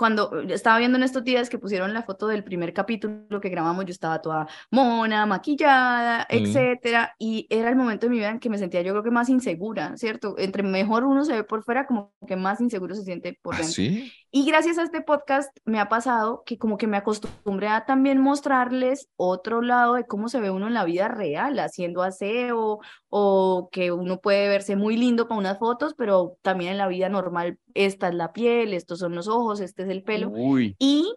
Cuando 0.00 0.40
estaba 0.48 0.78
viendo 0.78 0.96
en 0.96 1.02
estos 1.04 1.22
días 1.22 1.50
que 1.50 1.58
pusieron 1.58 1.92
la 1.92 2.02
foto 2.02 2.26
del 2.26 2.42
primer 2.42 2.72
capítulo 2.72 3.38
que 3.38 3.50
grabamos, 3.50 3.84
yo 3.84 3.90
estaba 3.90 4.22
toda 4.22 4.48
mona, 4.70 5.26
maquillada, 5.26 6.26
Mm. 6.30 6.34
etcétera, 6.36 7.14
y 7.18 7.46
era 7.50 7.68
el 7.68 7.76
momento 7.76 8.06
de 8.06 8.10
mi 8.10 8.16
vida 8.16 8.30
en 8.30 8.40
que 8.40 8.48
me 8.48 8.56
sentía 8.56 8.80
yo 8.80 8.92
creo 8.92 9.02
que 9.02 9.10
más 9.10 9.28
insegura, 9.28 9.94
¿cierto? 9.98 10.36
Entre 10.38 10.62
mejor 10.62 11.04
uno 11.04 11.22
se 11.26 11.34
ve 11.34 11.44
por 11.44 11.62
fuera, 11.62 11.86
como 11.86 12.14
que 12.26 12.34
más 12.36 12.62
inseguro 12.62 12.94
se 12.94 13.02
siente 13.02 13.38
por 13.42 13.54
¿Ah, 13.54 13.58
dentro. 13.58 13.74
sí? 13.74 14.10
Y 14.30 14.46
gracias 14.46 14.78
a 14.78 14.84
este 14.84 15.02
podcast 15.02 15.54
me 15.66 15.80
ha 15.80 15.88
pasado 15.90 16.44
que 16.46 16.56
como 16.56 16.78
que 16.78 16.86
me 16.86 16.96
acostumbré 16.96 17.68
a 17.68 17.84
también 17.84 18.18
mostrarles 18.22 19.08
otro 19.16 19.60
lado 19.60 19.94
de 19.94 20.06
cómo 20.06 20.28
se 20.30 20.40
ve 20.40 20.50
uno 20.50 20.66
en 20.68 20.72
la 20.74 20.84
vida 20.84 21.08
real, 21.08 21.58
haciendo 21.58 22.02
aseo 22.02 22.78
o 23.10 23.68
que 23.72 23.92
uno 23.92 24.20
puede 24.20 24.48
verse 24.48 24.76
muy 24.76 24.96
lindo 24.96 25.28
para 25.28 25.38
unas 25.40 25.58
fotos, 25.58 25.94
pero 25.98 26.36
también 26.42 26.70
en 26.72 26.78
la 26.78 26.86
vida 26.88 27.08
normal, 27.10 27.58
esta 27.74 28.08
es 28.08 28.14
la 28.14 28.32
piel, 28.32 28.74
estos 28.74 28.98
son 29.00 29.14
los 29.14 29.28
ojos, 29.28 29.60
este 29.60 29.82
es 29.84 29.88
el 29.90 30.02
pelo. 30.02 30.28
Uy, 30.30 30.76
Y, 30.78 31.12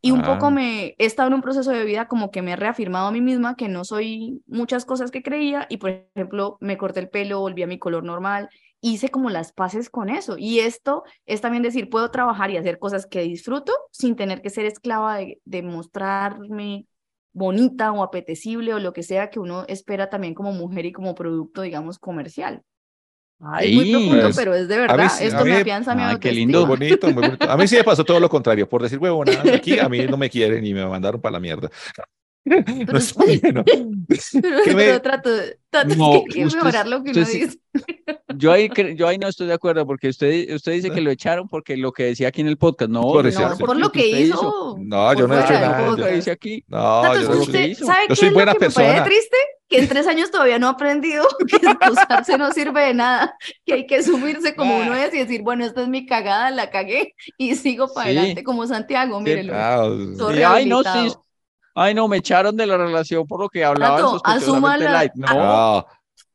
y 0.00 0.12
un 0.12 0.20
Ah. 0.20 0.24
poco 0.24 0.50
me 0.50 0.94
he 0.98 1.06
estado 1.06 1.28
en 1.28 1.34
un 1.34 1.42
proceso 1.42 1.70
de 1.72 1.84
vida 1.84 2.06
como 2.08 2.30
que 2.30 2.42
me 2.42 2.52
he 2.52 2.56
reafirmado 2.56 3.08
a 3.08 3.12
mí 3.12 3.20
misma 3.20 3.56
que 3.56 3.68
no 3.68 3.84
soy 3.84 4.42
muchas 4.46 4.84
cosas 4.84 5.10
que 5.10 5.22
creía 5.22 5.66
y 5.68 5.78
por 5.78 5.90
ejemplo 6.14 6.56
me 6.60 6.76
corté 6.78 7.00
el 7.00 7.08
pelo, 7.10 7.40
volví 7.40 7.62
a 7.62 7.66
mi 7.66 7.78
color 7.78 8.04
normal, 8.04 8.48
hice 8.80 9.08
como 9.10 9.28
las 9.30 9.52
paces 9.52 9.90
con 9.90 10.08
eso 10.08 10.36
y 10.38 10.60
esto 10.60 11.02
es 11.26 11.40
también 11.40 11.62
decir, 11.64 11.90
puedo 11.90 12.10
trabajar 12.10 12.50
y 12.50 12.56
hacer 12.56 12.78
cosas 12.78 13.06
que 13.06 13.22
disfruto 13.22 13.72
sin 13.90 14.14
tener 14.16 14.40
que 14.40 14.50
ser 14.50 14.66
esclava 14.66 15.16
de, 15.18 15.40
de 15.44 15.62
mostrarme 15.62 16.86
bonita 17.32 17.92
o 17.92 18.02
apetecible 18.02 18.74
o 18.74 18.78
lo 18.78 18.92
que 18.92 19.02
sea 19.02 19.30
que 19.30 19.40
uno 19.40 19.64
espera 19.68 20.08
también 20.10 20.34
como 20.34 20.52
mujer 20.52 20.86
y 20.86 20.92
como 20.92 21.14
producto, 21.14 21.62
digamos, 21.62 21.98
comercial. 21.98 22.62
Es 23.60 23.72
muy 23.72 23.90
profundo, 23.92 24.22
Pues, 24.22 24.36
pero 24.36 24.54
es 24.54 24.66
de 24.68 24.74
a 24.74 24.78
mí 24.78 24.82
verdad. 24.88 25.12
a 25.12 25.22
Esto 25.22 25.44
mí- 25.44 25.50
me 25.50 25.56
afianza 25.58 25.94
mi 25.94 26.02
Ay, 26.02 26.16
qué 26.18 26.32
lindo. 26.32 26.66
Bonito, 26.66 27.06
muy 27.10 27.22
bonito. 27.22 27.50
A 27.50 27.56
mí 27.56 27.68
sí 27.68 27.76
me 27.76 27.84
pasó 27.84 28.04
todo 28.04 28.18
lo 28.18 28.28
contrario, 28.28 28.68
por 28.68 28.82
decir 28.82 28.98
huevonadas 28.98 29.46
aquí, 29.46 29.78
a 29.78 29.88
mí 29.88 30.06
no 30.06 30.16
me 30.16 30.28
quieren 30.30 30.64
y 30.66 30.74
me 30.74 30.84
mandaron 30.86 31.20
para 31.20 31.34
la 31.34 31.40
mierda. 31.40 31.70
No 32.48 32.96
está 32.98 33.24
bien. 33.26 33.40
Pero, 33.42 33.62
¿Qué 34.64 34.74
me- 34.74 34.84
pero 34.84 35.02
trato, 35.02 35.28
trato 35.68 35.94
No, 35.96 36.12
que 36.24 36.32
quiero 36.32 36.46
usted- 36.46 36.58
mejorar 36.62 36.88
lo 36.88 37.02
que 37.04 37.10
uno 37.10 37.20
usted 37.20 37.30
sí- 37.32 37.40
dice. 37.44 37.58
Yo 38.34 38.52
ahí, 38.52 38.70
yo 38.96 39.06
ahí 39.06 39.18
no 39.18 39.28
estoy 39.28 39.46
de 39.48 39.52
acuerdo 39.52 39.86
porque 39.86 40.08
usted, 40.08 40.54
usted 40.54 40.72
dice 40.72 40.90
que 40.90 41.02
lo 41.02 41.10
echaron 41.10 41.46
porque 41.46 41.76
lo 41.76 41.92
que 41.92 42.04
decía 42.04 42.28
aquí 42.28 42.40
en 42.40 42.46
el 42.48 42.56
podcast. 42.56 42.90
No, 42.90 43.02
Por 43.02 43.24
lo 43.24 43.28
eso, 43.28 43.54
sí. 43.54 43.62
por 43.62 43.76
lo 43.76 43.92
que 43.92 44.00
usted 44.00 44.18
hizo. 44.18 44.76
No, 44.80 45.12
yo 45.12 45.20
por 45.20 45.28
no 45.28 45.34
he 45.38 45.44
hecho 45.44 45.52
nada, 45.52 45.96
yo- 45.96 46.06
dice 46.06 46.30
aquí. 46.30 46.64
No, 46.68 47.02
Tato, 47.02 47.20
yo 47.20 47.28
no 47.28 47.40
usted, 47.42 47.66
hizo. 47.68 47.84
¿sabe 47.84 47.98
Yo 48.04 48.08
qué 48.08 48.16
soy 48.16 48.28
es 48.28 48.34
buena 48.34 48.52
lo 48.54 48.58
que 48.58 48.68
me 48.68 48.72
parece 48.74 48.92
persona. 48.94 49.04
triste? 49.04 49.36
Que 49.68 49.78
en 49.80 49.88
tres 49.88 50.06
años 50.06 50.30
todavía 50.30 50.58
no 50.58 50.66
ha 50.66 50.70
aprendido 50.70 51.26
que 51.48 51.56
excusarse 51.56 52.38
no 52.38 52.50
sirve 52.52 52.86
de 52.86 52.94
nada, 52.94 53.36
que 53.66 53.74
hay 53.74 53.86
que 53.86 54.02
sumirse 54.02 54.54
como 54.56 54.78
uno 54.78 54.94
es 54.94 55.12
y 55.12 55.18
decir, 55.18 55.42
bueno, 55.42 55.64
esta 55.64 55.82
es 55.82 55.88
mi 55.88 56.06
cagada, 56.06 56.50
la 56.50 56.70
cagué 56.70 57.14
y 57.36 57.54
sigo 57.54 57.92
para 57.92 58.10
Sí. 58.10 58.16
adelante, 58.16 58.44
como 58.44 58.66
Santiago, 58.66 59.20
mírenlo. 59.20 59.52
Ah, 59.54 59.88
Sí, 60.32 60.42
ay, 60.42 60.66
no, 60.66 60.82
sí. 60.82 61.12
Ay, 61.74 61.94
no, 61.94 62.08
me 62.08 62.16
echaron 62.16 62.56
de 62.56 62.66
la 62.66 62.76
relación 62.76 63.24
por 63.26 63.40
lo 63.40 63.48
que 63.48 63.64
hablaba 63.64 64.00
sospechosamente 64.00 64.86
asúmala- 64.86 64.90
light. 64.92 65.12
No, 65.14 65.26
no, 65.34 65.86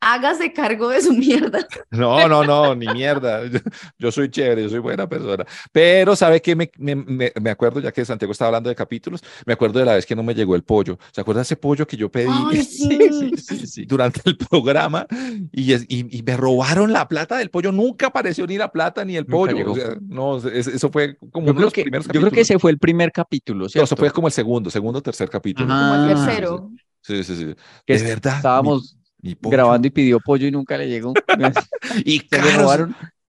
Hágase 0.06 0.52
cargo 0.54 0.90
de 0.90 1.02
su 1.02 1.14
mierda. 1.14 1.66
no, 1.92 2.28
no, 2.28 2.44
no, 2.44 2.76
ni 2.76 2.88
mierda. 2.88 3.46
Yo, 3.48 3.60
yo 3.98 4.12
soy 4.12 4.30
chévere, 4.30 4.64
yo 4.64 4.70
soy 4.70 4.80
buena 4.80 5.08
persona. 5.08 5.46
Pero, 5.72 6.16
¿sabe 6.16 6.42
qué? 6.42 6.56
Me, 6.56 6.70
me, 6.78 6.96
me- 6.96 7.32
me 7.42 7.50
acuerdo, 7.50 7.80
ya 7.80 7.92
que 7.92 8.04
Santiago 8.06 8.32
estaba 8.32 8.48
hablando 8.50 8.70
de 8.70 8.76
capítulos, 8.76 9.24
me 9.46 9.54
acuerdo 9.54 9.80
de 9.80 9.86
la 9.86 9.96
vez 9.96 10.06
que 10.06 10.16
no 10.16 10.24
me 10.24 10.36
llegó 10.36 10.56
el 10.56 10.64
pollo. 10.64 10.98
¿Se 11.12 11.22
acuerda 11.22 11.40
de 11.40 11.44
ese 11.44 11.56
pollo 11.56 11.88
que 11.88 11.96
yo 11.98 12.12
pedí 12.12 12.28
Ay, 12.30 12.64
sí. 12.64 13.32
sí, 13.38 13.68
sí. 13.68 13.86
durante 13.86 14.22
el 14.26 14.38
programa? 14.38 15.08
Y, 15.52 15.74
es- 15.74 15.86
y, 15.88 16.18
y 16.18 16.24
me 16.24 16.36
robaron 16.38 16.92
la 16.92 17.08
plata 17.08 17.38
del 17.38 17.50
pollo. 17.50 17.72
Nunca 17.72 18.08
apareció 18.08 18.46
ni 18.48 18.58
la 18.58 18.72
plata 18.72 19.06
ni 19.06 19.16
el 19.16 19.26
Nunca 19.28 19.54
pollo. 19.54 19.72
O 19.72 19.76
sea, 19.76 19.96
no, 20.02 20.38
es- 20.38 20.68
eso 20.68 20.90
fue 20.92 21.18
como 21.32 21.48
Yo 21.48 21.54
uno 21.54 21.54
de 21.54 21.54
creo, 21.54 21.66
los 21.68 21.74
que, 21.74 21.82
primeros 21.84 22.06
yo 22.08 22.12
creo 22.12 22.24
que 22.32 22.42
capítulos. 22.42 22.50
ese 22.50 22.60
fue 22.60 22.72
el 22.72 22.80
primer 22.80 23.12
capítulo, 23.12 23.64
No, 23.64 23.70
¿cierto? 23.70 23.86
eso 23.86 23.96
fue 23.96 24.12
como 24.12 24.28
el 24.28 24.34
segundo, 24.34 24.70
segundo 24.70 25.00
o 25.00 25.02
tercer 25.02 25.30
capítulo. 25.30 25.72
Ajá. 25.72 25.82
Como 25.90 25.96
el 25.96 26.18
Ah, 26.18 26.26
tercero. 26.26 26.72
Sí, 27.02 27.24
sí, 27.24 27.36
sí. 27.36 27.56
Que 27.86 27.98
de 27.98 28.04
verdad. 28.04 28.32
mi- 28.32 28.38
Estábamos 28.38 28.98
mi 29.24 29.36
pollo. 29.36 29.52
grabando 29.52 29.88
y 29.88 29.92
pidió 29.92 30.20
pollo 30.20 30.48
y 30.48 30.52
nunca 30.52 30.78
le 30.78 30.88
llegó. 30.90 31.14
Y 32.06 32.20
Se 32.20 32.38
le 32.42 32.52
caro, 32.52 32.62
robaron 32.62 32.96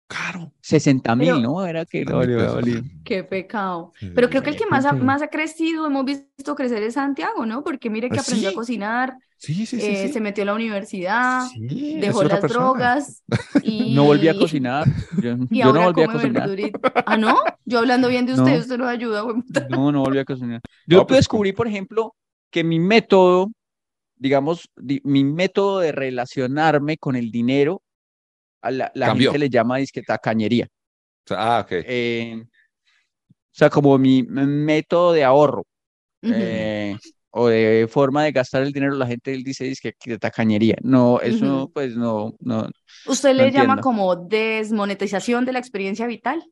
caro. 0.09 0.53
60 0.61 1.17
mil, 1.17 1.43
¿no? 1.43 1.65
Era 1.67 1.85
que 1.87 2.05
no. 2.05 2.21
Qué 3.05 3.25
pecado. 3.25 3.93
Pero 4.15 4.29
creo 4.31 4.43
que 4.43 4.51
el 4.51 4.57
que 4.57 4.67
más 4.67 4.85
ha, 4.85 4.93
más 4.93 5.23
ha 5.23 5.29
crecido, 5.29 5.87
hemos 5.87 6.05
visto 6.05 6.55
crecer 6.55 6.83
es 6.83 6.95
Santiago, 6.95 7.47
¿no? 7.47 7.63
Porque 7.65 7.91
mire 7.91 8.11
que 8.11 8.19
Ah, 8.19 8.23
aprendió 8.23 8.51
sí. 8.51 8.55
a 8.55 8.57
cocinar, 8.57 9.15
Sí, 9.37 9.55
sí, 9.55 9.67
sí. 9.67 9.79
eh, 9.81 10.07
sí. 10.07 10.13
se 10.15 10.21
metió 10.21 10.43
a 10.43 10.47
la 10.47 10.55
universidad, 10.55 11.43
dejó 11.59 12.23
las 12.25 12.41
persona. 12.41 12.65
drogas 12.65 13.23
y... 13.63 13.95
No 13.95 14.05
volví 14.05 14.29
a 14.29 14.35
cocinar. 14.39 14.87
Yo, 15.21 15.35
Y 15.51 15.59
yo 15.59 15.73
no 15.73 15.83
volví 15.83 16.03
a 16.03 16.07
cocinar. 16.07 16.49
verdurita. 16.49 16.93
Ah, 17.07 17.17
¿no? 17.17 17.37
Yo 17.65 17.81
hablando 17.81 18.09
bien 18.09 18.25
de 18.27 18.33
usted, 18.35 18.53
No. 18.55 18.59
usted 18.61 18.79
no 18.79 18.87
ayuda, 18.87 19.21
güey. 19.23 19.37
No, 19.69 19.93
no 19.93 20.01
volví 20.01 20.19
a 20.19 20.25
cocinar. 20.25 20.61
Yo 20.87 20.99
No, 20.99 21.07
pues, 21.07 21.19
descubrí, 21.21 21.53
por 21.53 21.67
ejemplo, 21.67 22.15
que 22.51 22.65
mi 22.65 22.79
método, 22.79 23.51
digamos, 24.17 24.69
di- 24.77 25.01
mi 25.05 25.25
método 25.25 25.81
de 25.81 25.93
relacionarme 25.93 26.97
con 26.99 27.17
el 27.17 27.31
dinero, 27.31 27.83
a 28.63 28.71
la, 28.71 28.91
gente 29.17 29.39
le 29.39 29.51
llama 29.51 29.77
disque 29.77 30.03
tacañería. 30.03 30.67
O 30.67 31.29
sea, 31.29 31.59
ah, 31.59 31.61
ok. 31.61 31.73
Eh, 31.73 32.43
o 32.43 33.57
sea, 33.57 33.71
como 33.71 33.99
mi 33.99 34.23
método 34.25 35.13
de 35.13 35.23
ahorro 35.23 35.65
eh, 36.23 36.97
o 37.31 37.49
de 37.49 37.87
forma 37.91 38.25
de 38.25 38.33
gastar 38.33 38.63
el 38.63 38.73
dinero, 38.73 38.95
la 38.95 39.07
gente 39.07 39.31
dice 39.33 39.73
de 40.07 40.19
tacañería. 40.19 40.77
No, 40.83 41.21
eso 41.21 41.71
pues 41.73 41.97
no, 41.97 42.35
no. 42.41 42.69
Usted 43.07 43.31
no 43.31 43.35
le 43.35 43.51
llama 43.51 43.75
entiendo. 43.75 43.83
como 43.83 44.17
desmonetización 44.17 45.45
de 45.45 45.53
la 45.53 45.59
experiencia 45.59 46.07
vital, 46.07 46.43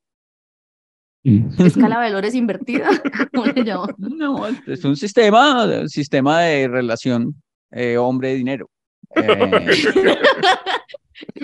escala 1.24 1.96
de 1.96 2.02
valores 2.10 2.34
invertida, 2.34 2.88
¿cómo 3.34 3.46
le 3.46 3.64
llama? 3.64 3.86
No, 3.98 4.46
es 4.46 4.84
un 4.84 4.96
sistema, 4.96 5.64
un 5.64 5.88
sistema 5.88 6.42
de 6.42 6.68
relación 6.68 7.42
eh, 7.72 7.96
hombre-dinero. 7.96 8.68
Eh, 9.14 10.16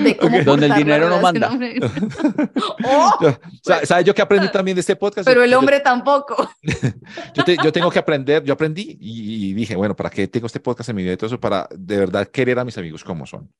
De 0.02 0.16
cómo 0.16 0.42
Donde 0.42 0.66
el 0.66 0.74
dinero 0.74 1.08
no 1.08 1.20
manda. 1.20 1.50
hombre- 1.50 1.78
¡Oh! 2.84 3.12
Yo- 3.20 3.38
sa- 3.62 3.84
¿Sabes 3.86 4.04
yo 4.04 4.14
qué 4.14 4.22
aprendí 4.22 4.50
también 4.50 4.74
de 4.74 4.80
este 4.80 4.96
podcast? 4.96 5.26
Pero 5.28 5.40
Yo- 5.40 5.44
el 5.44 5.50
yo- 5.52 5.58
hombre 5.58 5.80
tampoco. 5.80 6.50
Yo, 7.34 7.44
te- 7.44 7.56
yo 7.62 7.72
tengo 7.72 7.90
que 7.90 7.98
aprender, 7.98 8.42
yo 8.42 8.54
aprendí 8.54 8.96
y, 9.00 9.50
y 9.50 9.54
dije, 9.54 9.76
bueno, 9.76 9.94
¿para 9.94 10.10
qué 10.10 10.26
tengo 10.26 10.46
este 10.46 10.60
podcast 10.60 10.90
en 10.90 10.96
mi 10.96 11.02
vida 11.02 11.12
y 11.12 11.16
todo 11.16 11.26
eso? 11.28 11.38
Para 11.40 11.68
de 11.76 11.98
verdad 11.98 12.26
querer 12.26 12.58
a 12.58 12.64
mis 12.64 12.76
amigos 12.78 13.04
como 13.04 13.26
son. 13.26 13.52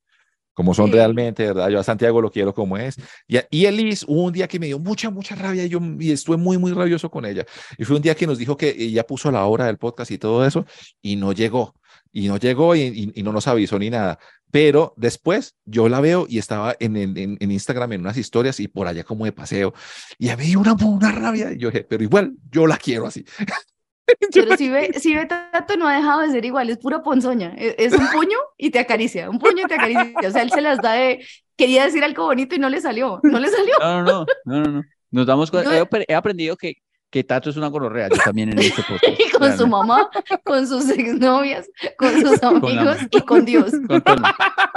Como 0.53 0.73
son 0.73 0.87
Sí. 0.87 0.93
realmente, 0.93 1.43
de 1.43 1.49
¿verdad? 1.53 1.69
Yo 1.69 1.79
a 1.79 1.83
Santiago 1.83 2.19
lo 2.21 2.31
quiero 2.31 2.53
como 2.53 2.77
es. 2.77 2.97
Y, 3.27 3.37
a- 3.37 3.47
y 3.49 3.65
Elis, 3.65 4.03
hubo 4.07 4.23
un 4.23 4.33
día 4.33 4.47
que 4.47 4.59
me 4.59 4.65
dio 4.65 4.79
mucha, 4.79 5.09
mucha 5.09 5.35
rabia 5.35 5.63
y 5.65 5.69
yo 5.69 5.79
y 5.99 6.11
estuve 6.11 6.35
muy, 6.37 6.57
muy 6.57 6.73
rabioso 6.73 7.09
con 7.09 7.25
ella. 7.25 7.45
Y 7.77 7.85
fue 7.85 7.95
un 7.95 8.01
día 8.01 8.15
que 8.15 8.27
nos 8.27 8.37
dijo 8.37 8.57
que 8.57 8.75
ella 8.77 9.05
puso 9.05 9.31
la 9.31 9.45
hora 9.45 9.65
del 9.67 9.77
podcast 9.77 10.11
y 10.11 10.17
todo 10.17 10.45
eso 10.45 10.65
y 11.01 11.15
no 11.15 11.31
llegó. 11.31 11.75
Y 12.11 12.27
no 12.27 12.37
llegó 12.37 12.75
y, 12.75 12.81
y- 12.81 13.11
y 13.15 13.23
no 13.23 13.31
nos 13.31 13.47
avisó 13.47 13.77
ni 13.79 13.89
nada. 13.89 14.17
Pero 14.51 14.93
después 14.97 15.55
yo 15.65 15.89
la 15.89 16.01
veo 16.01 16.25
y 16.27 16.39
estaba 16.39 16.75
en, 16.79 16.97
en, 16.97 17.15
en- 17.39 17.51
Instagram 17.51 17.93
en 17.93 18.01
unas 18.01 18.17
historias 18.17 18.59
y 18.59 18.67
por 18.67 18.87
allá 18.87 19.03
como 19.03 19.25
de 19.25 19.31
paseo. 19.31 19.73
Y 20.17 20.29
a 20.29 20.37
mí 20.37 20.55
una, 20.55 20.73
una 20.73 21.11
rabia. 21.11 21.51
Y 21.53 21.57
yo 21.59 21.69
dije, 21.69 21.83
pero 21.87 22.03
igual 22.03 22.33
yo 22.51 22.65
la 22.65 22.77
quiero 22.77 23.05
así. 23.07 23.23
Pero 24.33 24.57
si 24.57 24.69
ve, 24.69 24.91
si 24.99 25.13
ve 25.13 25.27
Tato 25.27 25.77
no 25.77 25.87
ha 25.87 25.95
dejado 25.95 26.21
de 26.21 26.31
ser 26.31 26.43
igual, 26.43 26.67
es 26.71 26.79
pura 26.79 27.03
ponzoña. 27.03 27.53
Es, 27.55 27.75
es 27.77 27.93
un 27.93 28.07
puño 28.07 28.39
y 28.57 28.71
te 28.71 28.79
acaricia, 28.79 29.29
un 29.29 29.37
puño 29.37 29.63
y 29.65 29.67
te 29.67 29.75
acaricia. 29.75 30.13
O 30.27 30.31
sea, 30.31 30.41
él 30.41 30.49
se 30.49 30.61
las 30.61 30.79
da 30.79 30.93
de, 30.93 31.23
quería 31.55 31.85
decir 31.85 32.03
algo 32.03 32.25
bonito 32.25 32.55
y 32.55 32.57
no 32.59 32.69
le 32.69 32.81
salió, 32.81 33.19
no 33.21 33.39
le 33.39 33.49
salió. 33.49 33.73
No, 33.79 34.01
no, 34.01 34.11
no, 34.11 34.25
no, 34.45 34.59
no, 34.61 34.71
no. 34.71 34.83
Nos 35.11 35.27
damos 35.27 35.51
cuenta. 35.51 35.87
He 36.07 36.15
aprendido 36.15 36.57
que, 36.57 36.73
que 37.09 37.23
Tato 37.23 37.49
es 37.49 37.57
una 37.57 37.67
gonorrea. 37.67 38.07
Yo 38.09 38.17
también 38.23 38.49
en 38.51 38.59
este 38.59 38.83
podcast. 38.87 39.19
Y 39.19 39.31
con 39.31 39.57
su 39.57 39.67
mamá, 39.67 40.09
con 40.43 40.67
sus 40.67 40.89
exnovias, 40.89 41.67
con 41.97 42.11
sus 42.21 42.41
amigos 42.43 42.97
mamá. 42.97 43.07
y 43.11 43.21
con 43.21 43.45
Dios. 43.45 43.71
Con 43.87 44.01
todo. 44.01 44.17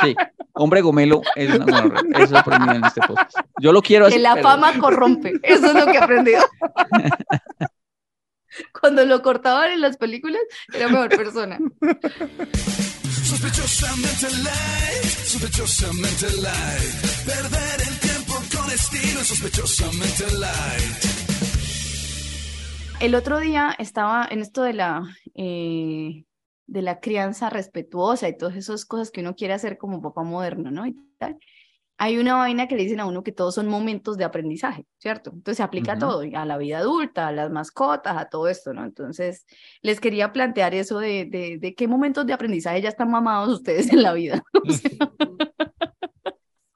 Sí, 0.02 0.14
hombre 0.54 0.80
gomelo 0.80 1.22
es 1.36 1.54
una 1.54 1.64
gonorrea. 1.64 2.02
Eso 2.24 2.34
he 2.34 2.38
aprendido 2.38 2.72
en 2.74 2.84
este 2.84 3.00
podcast. 3.02 3.36
Yo 3.60 3.72
lo 3.72 3.82
quiero 3.82 4.06
así. 4.06 4.14
Que 4.16 4.20
la 4.22 4.34
pero- 4.34 4.48
fama 4.48 4.72
corrompe, 4.78 5.34
eso 5.42 5.66
es 5.66 5.74
lo 5.74 5.86
que 5.92 5.98
aprendió. 5.98 6.38
Cuando 8.78 9.04
lo 9.06 9.22
cortaban 9.22 9.70
en 9.72 9.80
las 9.80 9.96
películas, 9.96 10.40
era 10.74 10.88
mejor 10.88 11.08
persona. 11.10 11.58
Sospechosamente 13.24 14.26
light, 14.42 15.04
sospechosamente 15.24 16.26
light. 16.42 16.94
Perder 17.24 17.80
el 17.88 17.98
tiempo 17.98 18.34
con 18.54 18.70
estilo, 18.70 19.24
sospechosamente 19.24 20.24
light. 20.38 21.21
El 23.02 23.16
otro 23.16 23.40
día 23.40 23.74
estaba 23.80 24.28
en 24.30 24.38
esto 24.38 24.62
de 24.62 24.74
la, 24.74 25.02
eh, 25.34 26.24
de 26.68 26.82
la 26.82 27.00
crianza 27.00 27.50
respetuosa 27.50 28.28
y 28.28 28.38
todas 28.38 28.54
esas 28.54 28.84
cosas 28.84 29.10
que 29.10 29.22
uno 29.22 29.34
quiere 29.34 29.54
hacer 29.54 29.76
como 29.76 30.00
papá 30.00 30.22
moderno, 30.22 30.70
¿no? 30.70 30.86
Y 30.86 30.96
tal. 31.18 31.36
Hay 31.98 32.18
una 32.18 32.36
vaina 32.36 32.68
que 32.68 32.76
le 32.76 32.84
dicen 32.84 33.00
a 33.00 33.06
uno 33.06 33.24
que 33.24 33.32
todos 33.32 33.56
son 33.56 33.66
momentos 33.66 34.16
de 34.18 34.24
aprendizaje, 34.24 34.86
¿cierto? 34.98 35.30
Entonces 35.30 35.56
se 35.56 35.64
aplica 35.64 35.94
a 35.94 35.96
Ujú. 35.96 36.06
todo, 36.06 36.22
a 36.32 36.44
la 36.44 36.58
vida 36.58 36.78
adulta, 36.78 37.26
a 37.26 37.32
las 37.32 37.50
mascotas, 37.50 38.16
a 38.16 38.28
todo 38.28 38.46
esto, 38.46 38.72
¿no? 38.72 38.84
Entonces 38.84 39.46
les 39.82 39.98
quería 39.98 40.32
plantear 40.32 40.72
eso 40.72 41.00
de, 41.00 41.24
de, 41.24 41.58
de 41.58 41.74
qué 41.74 41.88
momentos 41.88 42.24
de 42.24 42.34
aprendizaje 42.34 42.82
ya 42.82 42.88
están 42.90 43.10
mamados 43.10 43.48
ustedes 43.52 43.92
en 43.92 44.04
la 44.04 44.12
vida. 44.12 44.44
O 44.54 44.70
sea, 44.70 44.90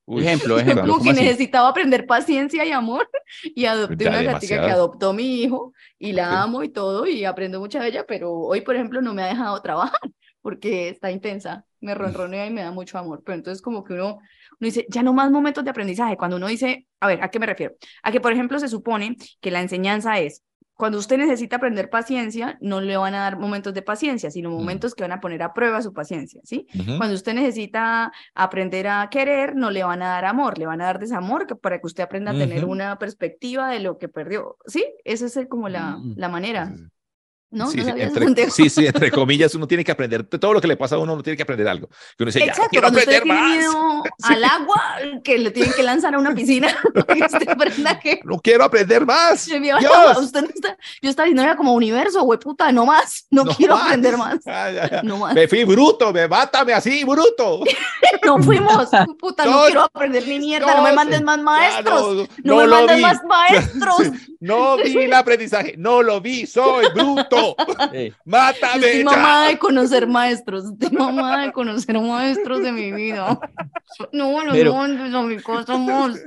Uy, 0.07 0.23
Ejemplo, 0.23 0.59
ejemplo. 0.59 0.97
como 0.97 0.97
¿cómo 0.97 1.11
que 1.11 1.13
así? 1.13 1.27
necesitaba 1.27 1.69
aprender 1.69 2.07
paciencia 2.07 2.65
y 2.65 2.73
amor 2.73 3.09
y 3.45 3.67
adopté 3.67 4.07
Ya, 4.07 4.09
una 4.09 4.23
gatica 4.23 4.61
que 4.61 4.71
adoptó 4.71 5.13
mi 5.13 5.43
hijo 5.43 5.73
y 5.99 6.13
la 6.13 6.43
Ok. 6.43 6.43
amo 6.43 6.63
y 6.63 6.69
todo 6.71 7.07
y 7.07 7.25
aprendo 7.25 7.61
mucho 7.61 7.79
de 7.81 7.89
ella, 7.89 8.07
pero 8.07 8.33
hoy, 8.33 8.61
por 8.63 8.75
ejemplo, 8.77 9.01
no 9.03 9.15
me 9.15 9.23
ha 9.23 9.27
dejado 9.29 9.61
trabajar 9.63 9.99
porque 10.43 10.89
está 10.89 11.11
intensa, 11.11 11.65
me 11.81 11.95
ronronea 11.95 12.47
y 12.47 12.51
me 12.51 12.63
da 12.63 12.71
mucho 12.71 12.99
amor, 12.99 13.23
pero 13.25 13.37
entonces 13.37 13.63
como 13.63 13.85
que 13.85 13.95
uno, 13.95 14.15
uno 14.17 14.21
dice, 14.61 14.87
ya 14.89 15.03
no 15.03 15.13
más 15.13 15.31
momentos 15.31 15.65
de 15.65 15.71
aprendizaje, 15.71 16.17
cuando 16.17 16.37
uno 16.37 16.47
dice, 16.49 16.87
a 17.01 17.07
ver, 17.09 17.23
¿a 17.23 17.31
qué 17.31 17.39
me 17.39 17.47
refiero? 17.47 17.75
A 18.03 18.13
que, 18.13 18.21
por 18.21 18.33
ejemplo, 18.33 18.59
se 18.59 18.69
supone 18.69 19.17
que 19.41 19.51
la 19.51 19.61
enseñanza 19.61 20.19
es, 20.21 20.43
cuando 20.77 20.99
usted 20.99 21.17
necesita 21.19 21.57
aprender 21.57 21.89
paciencia, 21.91 22.59
no 22.61 22.81
le 22.81 22.97
van 22.97 23.15
a 23.15 23.21
dar 23.21 23.39
momentos 23.39 23.73
de 23.75 23.83
paciencia, 23.83 24.31
sino 24.31 24.51
momentos 24.51 24.95
que 24.95 25.03
van 25.05 25.13
a 25.13 25.21
poner 25.21 25.43
a 25.43 25.55
prueba 25.55 25.81
su 25.83 25.93
paciencia, 25.93 26.41
¿sí? 26.45 26.67
Cuando 26.99 27.15
usted 27.15 27.33
necesita 27.35 28.13
aprender 28.35 28.87
a 28.89 29.09
querer, 29.11 29.57
no 29.57 29.71
le 29.71 29.83
van 29.85 30.03
a 30.03 30.09
dar 30.09 30.25
amor, 30.27 30.59
le 30.59 30.67
van 30.67 30.81
a 30.83 30.85
dar 30.85 30.99
desamor 30.99 31.47
que- 31.47 31.57
para 31.57 31.79
que 31.81 31.87
usted 31.87 32.03
aprenda 32.05 32.33
a 32.33 32.35
tener 32.39 32.65
una 32.67 32.99
perspectiva 32.99 33.71
de 33.71 33.81
lo 33.81 33.97
que 33.99 34.09
perdió. 34.09 34.57
¿Sí? 34.67 34.85
Esa 35.05 35.27
es 35.27 35.47
como 35.49 35.69
la, 35.69 35.97
Mm. 35.97 36.15
la 36.17 36.29
manera. 36.29 36.73
¿No? 37.57 37.71
Sí, 37.71 37.79
¿No 37.79 37.85
sí, 37.85 37.91
entre, 37.97 38.51
sí, 38.51 38.69
sí, 38.69 38.87
entre 38.87 39.11
comillas, 39.11 39.55
uno 39.55 39.67
tiene 39.67 39.83
que 39.83 39.91
aprender. 39.91 40.29
de 40.29 40.39
Todo 40.39 40.53
lo 40.53 40.61
que 40.61 40.69
le 40.69 40.77
pasa 40.77 40.97
a 40.97 40.99
uno, 40.99 41.15
uno 41.15 41.23
tiene 41.23 41.39
que 41.39 41.43
aprender 41.43 41.67
algo. 41.67 41.89
Que 41.89 42.23
uno 42.25 42.27
dice, 42.27 42.41
ya, 42.41 42.47
no 42.47 42.51
Exacto, 42.53 42.71
quiero 42.71 42.85
cuando 42.85 42.99
usted 42.99 43.17
aprender 43.17 43.61
tiene 43.61 43.69
más. 43.69 44.13
al 44.31 44.45
agua, 44.45 44.83
que 45.25 45.39
le 45.39 45.51
tienen 45.51 45.73
que 45.73 45.83
lanzar 45.83 46.15
a 46.15 46.19
una 46.19 46.35
piscina, 46.35 46.69
usted 46.95 47.99
que... 48.03 48.21
No 48.25 48.39
quiero 48.41 48.65
aprender 48.65 49.07
más. 49.07 49.47
Dios. 49.47 50.19
Usted 50.19 50.43
no 50.43 50.49
está, 50.55 50.77
yo 51.01 51.09
estaba 51.11 51.25
diciendo, 51.25 51.43
era 51.43 51.57
como 51.57 51.73
universo, 51.73 52.23
güey, 52.25 52.39
puta, 52.39 52.71
no 52.73 52.85
más, 52.85 53.27
no, 53.31 53.45
No 53.45 53.55
quiero 53.55 53.75
más. 53.77 53.87
aprender 53.87 54.17
más, 54.19 54.37
Ah, 54.47 54.71
ya, 54.71 54.91
ya. 54.91 55.03
no 55.03 55.17
más. 55.17 55.35
Me 55.35 55.49
fui 55.49 55.65
bruto, 55.65 56.13
me 56.13 56.29
mátame 56.29 56.75
así, 56.75 57.05
bruto. 57.05 57.63
No 58.25 58.39
fuimos, 58.43 58.89
puta, 59.19 59.45
no, 59.47 59.51
No, 59.53 59.65
quiero 59.67 59.81
aprender 59.83 60.27
ni 60.29 60.39
mierda, 60.41 60.77
no, 60.77 60.83
me 60.83 60.93
mandes 60.93 61.23
más 61.23 61.39
maestros, 61.39 62.29
no, 62.45 62.55
no 62.55 62.57
me 62.57 62.67
mandes 62.67 62.97
vi. 62.97 63.03
más 63.03 63.25
maestros. 63.25 63.99
No 64.41 64.77
vi 64.77 64.97
el 64.99 65.13
aprendizaje, 65.15 65.75
no 65.79 66.03
lo 66.03 66.21
vi, 66.21 66.47
soy 66.47 66.87
bruto. 66.95 67.46
Sí. 67.93 67.97
Estoy 67.97 68.15
Mátame. 68.25 69.05
mamada 69.05 69.45
ya. 69.47 69.51
de 69.51 69.59
conocer 69.59 70.07
maestros, 70.07 70.65
estoy 70.65 70.91
mamada 70.97 71.43
de 71.43 71.53
conocer 71.53 71.99
maestros 72.01 72.63
de 72.63 72.73
mi 72.73 72.93
vida. 72.93 73.39
No, 74.13 74.45
no, 74.45 74.53
Pero- 74.53 74.87
no, 74.89 75.19
amigos, 75.21 75.65
somos. 75.65 76.19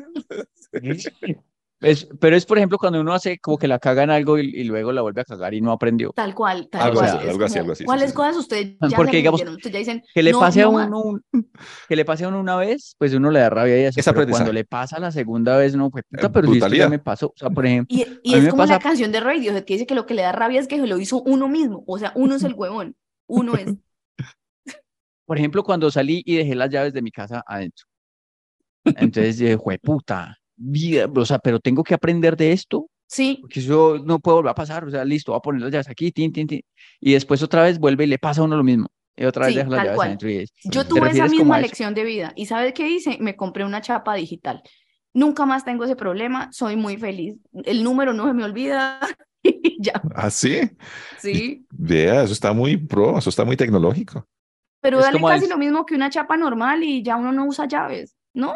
Es, 1.81 2.09
pero 2.19 2.35
es, 2.35 2.45
por 2.45 2.57
ejemplo, 2.57 2.77
cuando 2.77 2.99
uno 2.99 3.13
hace 3.13 3.39
como 3.39 3.57
que 3.57 3.67
la 3.67 3.79
caga 3.79 4.03
en 4.03 4.09
algo 4.09 4.37
y, 4.37 4.47
y 4.53 4.65
luego 4.65 4.91
la 4.91 5.01
vuelve 5.01 5.21
a 5.21 5.23
cagar 5.23 5.53
y 5.53 5.61
no 5.61 5.71
aprendió. 5.71 6.11
Tal 6.13 6.35
cual, 6.35 6.67
tal 6.69 6.81
Algo 6.81 6.95
cual. 6.99 7.05
así, 7.09 7.17
Es 7.23 7.29
algo 7.31 7.45
así, 7.45 7.59
algo 7.59 7.71
así, 7.71 7.79
sí, 7.79 7.85
¿Cuáles 7.85 8.09
sí. 8.09 8.15
cosas 8.15 8.35
ustedes 8.35 8.75
ya 8.89 8.97
Porque, 8.97 9.11
se 9.11 9.17
digamos? 9.17 9.41
Ustedes 9.41 9.71
ya 9.71 9.79
dicen, 9.79 10.03
Que 10.13 10.21
le 10.21 10.31
no, 10.33 10.39
pase 10.41 10.61
a 10.61 10.65
no 10.65 10.71
uno 10.71 11.01
un- 11.01 11.23
que 11.87 11.95
le 11.95 12.03
pase 12.03 12.25
a 12.25 12.27
uno 12.27 12.39
una 12.41 12.57
vez, 12.57 12.95
pues 12.97 13.13
uno 13.13 13.31
le 13.31 13.39
da 13.39 13.49
rabia 13.49 13.79
y 13.79 13.83
eso. 13.85 13.97
Es 13.99 14.05
pero 14.05 14.27
cuando 14.27 14.51
le 14.51 14.65
pasa 14.65 14.99
la 14.99 15.09
segunda 15.11 15.55
vez, 15.57 15.73
no, 15.75 15.89
pues 15.89 16.03
puta, 16.09 16.27
Eh, 16.27 16.29
pero 16.33 16.51
si 16.51 16.57
esto 16.57 16.67
ya 16.75 16.89
me 16.89 16.99
pasó. 16.99 17.27
O 17.27 17.33
sea, 17.37 17.49
por 17.49 17.65
ejemplo, 17.65 17.95
Y, 17.97 18.01
es 18.33 18.49
como 18.49 18.63
la 18.65 18.73
pasa- 18.75 18.79
canción 18.79 19.11
de 19.13 19.21
Radiohead 19.21 19.63
que 19.63 19.75
dice 19.75 19.85
que 19.87 19.95
lo 19.95 20.05
que 20.05 20.15
le 20.15 20.23
da 20.23 20.33
rabia 20.33 20.59
es 20.59 20.67
que 20.67 20.77
se 20.79 20.85
lo 20.87 20.99
hizo 20.99 21.21
uno 21.21 21.47
mismo. 21.47 21.85
O 21.87 21.97
sea, 21.97 22.11
uno 22.15 22.35
es 22.35 22.43
el 22.43 22.53
huevón. 22.57 22.95
Uno 23.27 23.55
es. 23.55 23.73
por 25.25 25.37
ejemplo, 25.37 25.63
cuando 25.63 25.89
salí 25.91 26.23
y 26.25 26.35
dejé 26.35 26.55
las 26.55 26.69
llaves 26.71 26.91
de 26.91 27.01
mi 27.01 27.11
casa 27.11 27.41
adentro. 27.47 27.85
Entonces 28.83 29.37
dije, 29.37 29.57
puta, 29.81 30.38
o 31.15 31.25
sea, 31.25 31.39
pero 31.39 31.59
tengo 31.59 31.83
que 31.83 31.93
aprender 31.93 32.35
de 32.37 32.51
esto, 32.51 32.89
Sí, 33.07 33.39
porque 33.41 33.59
eso 33.61 33.99
no 34.05 34.19
puede 34.19 34.35
volver 34.35 34.51
a 34.51 34.55
pasar. 34.55 34.85
O 34.85 34.91
sea, 34.91 35.03
listo, 35.05 35.31
voy 35.31 35.39
a 35.39 35.41
poner 35.41 35.61
las 35.61 35.71
llaves 35.71 35.89
aquí, 35.89 36.11
tin, 36.11 36.31
tin, 36.31 36.47
tin. 36.47 36.61
Y 36.99 37.13
después 37.13 37.41
otra 37.43 37.63
vez 37.63 37.79
vuelve 37.79 38.03
y 38.05 38.07
le 38.07 38.19
pasa 38.19 38.41
a 38.41 38.43
uno 38.45 38.57
lo 38.57 38.63
mismo. 38.63 38.87
Y 39.15 39.25
otra 39.25 39.45
vez 39.47 39.53
Sí, 39.53 39.59
deja 39.59 39.69
las 39.69 39.81
llaves 39.83 39.95
cual. 39.97 40.07
adentro 40.07 40.29
y 40.29 40.37
es. 40.37 40.51
yo 40.63 40.83
¿Te 40.83 40.89
tuve 40.89 41.11
esa 41.11 41.27
misma 41.27 41.59
lección 41.59 41.93
de 41.93 42.03
vida. 42.03 42.33
¿Y 42.35 42.45
sabes 42.45 42.73
qué 42.73 42.87
hice? 42.89 43.17
Me 43.19 43.35
compré 43.35 43.65
una 43.65 43.81
chapa 43.81 44.15
digital. 44.15 44.61
Nunca 45.13 45.45
más 45.45 45.65
tengo 45.65 45.85
ese 45.85 45.95
problema, 45.95 46.49
soy 46.51 46.75
muy 46.75 46.97
feliz. 46.97 47.35
El 47.65 47.83
número 47.83 48.13
no 48.13 48.27
se 48.27 48.33
me 48.33 48.43
olvida. 48.43 48.99
y 49.43 49.77
ya, 49.81 50.01
¿Ah, 50.15 50.29
sí? 50.29 50.61
sí. 51.15 51.65
Vea, 51.71 52.23
eso 52.23 52.33
está 52.33 52.53
muy 52.53 52.77
pro, 52.77 53.17
eso 53.17 53.29
está 53.29 53.45
muy 53.45 53.57
tecnológico. 53.57 54.27
Pero 54.81 54.99
Es 54.99 55.05
dale 55.05 55.23
casi 55.25 55.45
el- 55.45 55.49
lo 55.51 55.57
mismo 55.57 55.85
que 55.85 55.95
una 55.95 56.09
chapa 56.09 56.37
normal 56.37 56.83
y 56.83 57.03
ya 57.03 57.15
uno 57.17 57.31
no 57.31 57.45
usa 57.45 57.67
llaves, 57.67 58.15
¿no? 58.33 58.53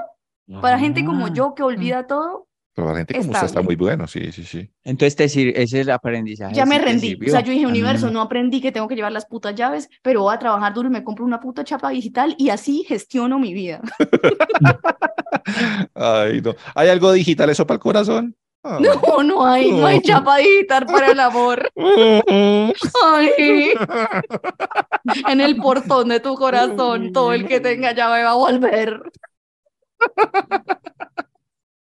Para 0.61 0.79
gente 0.79 1.03
como 1.05 1.27
Ah. 1.27 1.33
yo 1.33 1.53
que 1.55 1.63
olvida 1.63 2.05
todo, 2.07 2.47
Pero 2.75 2.89
la 2.91 2.97
gente 2.97 3.13
como 3.13 3.31
usted 3.31 3.45
está 3.45 3.61
muy 3.61 3.75
bueno, 3.75 4.07
sí, 4.07 4.31
sí, 4.31 4.43
sí. 4.43 4.67
Entonces, 4.83 5.15
te 5.15 5.29
sir- 5.29 5.53
ese 5.55 5.81
es 5.81 5.87
el 5.87 5.91
aprendizaje. 5.91 6.55
ya 6.55 6.65
me 6.65 6.79
rendí. 6.79 7.15
O 7.27 7.29
sea, 7.29 7.41
yo 7.41 7.51
dije, 7.51 7.67
universo, 7.67 8.07
Ah. 8.07 8.11
no 8.11 8.19
aprendí 8.21 8.61
que 8.61 8.71
tengo 8.71 8.87
que 8.87 8.95
llevar 8.95 9.11
las 9.11 9.27
putas 9.27 9.53
llaves, 9.53 9.89
pero 10.01 10.23
voy 10.23 10.33
a 10.33 10.39
trabajar 10.39 10.73
duro 10.73 10.89
y 10.89 10.91
me 10.91 11.03
compro 11.03 11.23
una 11.23 11.39
puta 11.39 11.63
chapa 11.63 11.89
digital 11.89 12.33
y 12.37 12.49
así 12.49 12.83
gestiono 12.87 13.37
mi 13.37 13.53
vida. 13.53 13.79
Ay, 15.95 16.41
no. 16.41 16.55
¿Hay 16.75 16.89
algo 16.89 17.11
digital 17.11 17.49
eso 17.49 17.65
para 17.67 17.75
el 17.75 17.81
corazón? 17.81 18.35
Ah. 18.63 18.79
No, 18.79 19.23
no 19.23 19.45
hay, 19.45 19.71
no 19.71 19.85
hay 19.85 19.99
chapa 20.01 20.37
digital 20.37 20.85
para 20.85 21.11
el 21.11 21.19
amor. 21.19 21.69
Ay, 21.77 23.73
en 25.27 25.41
el 25.41 25.57
portón 25.57 26.07
de 26.09 26.19
tu 26.21 26.35
corazón, 26.35 27.11
todo 27.11 27.33
el 27.33 27.45
que 27.45 27.59
tenga 27.59 27.91
llave 27.91 28.23
va 28.23 28.31
a 28.31 28.35
volver. 28.35 29.01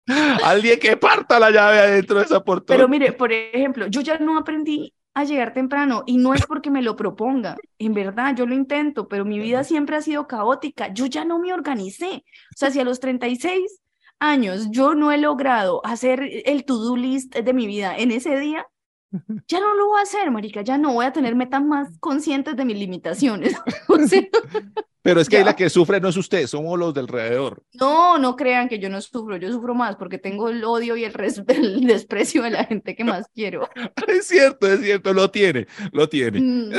Alguien 0.43 0.79
que 0.79 0.97
parta 0.97 1.39
la 1.39 1.49
llave 1.49 1.79
adentro 1.79 2.19
de 2.19 2.25
esa 2.25 2.43
portón. 2.43 2.75
Pero 2.75 2.89
mire, 2.89 3.13
por 3.13 3.31
ejemplo, 3.31 3.87
yo 3.87 4.01
ya 4.01 4.17
no 4.19 4.37
aprendí 4.37 4.93
a 5.13 5.23
llegar 5.23 5.53
temprano 5.53 6.03
y 6.05 6.17
no 6.17 6.33
es 6.33 6.45
porque 6.45 6.71
me 6.71 6.81
lo 6.81 6.95
proponga. 6.95 7.55
En 7.77 7.93
verdad, 7.93 8.35
yo 8.35 8.45
lo 8.45 8.55
intento, 8.55 9.07
pero 9.07 9.25
mi 9.25 9.39
vida 9.39 9.63
siempre 9.63 9.95
ha 9.95 10.01
sido 10.01 10.27
caótica. 10.27 10.93
Yo 10.93 11.05
ya 11.05 11.23
no 11.23 11.39
me 11.39 11.53
organicé. 11.53 12.25
O 12.53 12.57
sea, 12.57 12.71
si 12.71 12.79
a 12.79 12.83
los 12.83 12.99
36 12.99 13.79
años 14.19 14.67
yo 14.71 14.95
no 14.95 15.11
he 15.11 15.17
logrado 15.17 15.85
hacer 15.85 16.21
el 16.45 16.65
to-do 16.65 16.95
list 16.95 17.35
de 17.35 17.53
mi 17.53 17.67
vida 17.67 17.95
en 17.95 18.11
ese 18.11 18.39
día, 18.39 18.65
ya 19.47 19.59
no 19.59 19.75
lo 19.75 19.87
voy 19.87 19.99
a 19.99 20.03
hacer, 20.03 20.31
marica. 20.31 20.61
Ya 20.61 20.77
no 20.77 20.93
voy 20.93 21.05
a 21.05 21.13
tener 21.13 21.35
metas 21.35 21.63
más 21.63 21.97
conscientes 21.99 22.55
de 22.55 22.65
mis 22.65 22.77
limitaciones. 22.77 23.55
O 23.87 23.99
sea, 23.99 24.21
Pero 25.03 25.19
es 25.21 25.27
que 25.29 25.37
ahí 25.37 25.43
la 25.43 25.55
que 25.55 25.69
sufre 25.69 25.99
no 25.99 26.07
es 26.09 26.17
usted, 26.17 26.47
somos 26.47 26.79
los 26.79 26.93
del 26.93 27.03
alrededor. 27.03 27.61
no, 27.73 28.17
no 28.17 28.35
crean 28.35 28.69
que 28.69 28.79
yo 28.79 28.89
no 28.89 28.99
sufro. 29.01 29.37
Yo 29.37 29.51
sufro 29.51 29.75
más 29.75 29.97
porque 29.97 30.17
tengo 30.17 30.49
el 30.49 30.63
odio 30.63 30.95
y 30.97 31.03
el, 31.03 31.13
res- 31.13 31.43
el 31.47 31.85
desprecio 31.85 32.41
de 32.43 32.51
la 32.51 32.63
gente 32.63 32.95
que 32.95 33.03
más 33.03 33.27
quiero. 33.35 33.69
Es 34.07 34.27
cierto, 34.27 34.65
es 34.67 34.79
cierto, 34.81 35.13
lo 35.13 35.29
tiene, 35.29 35.67
lo 35.91 36.07
tiene. 36.09 36.39
Mm. 36.39 36.71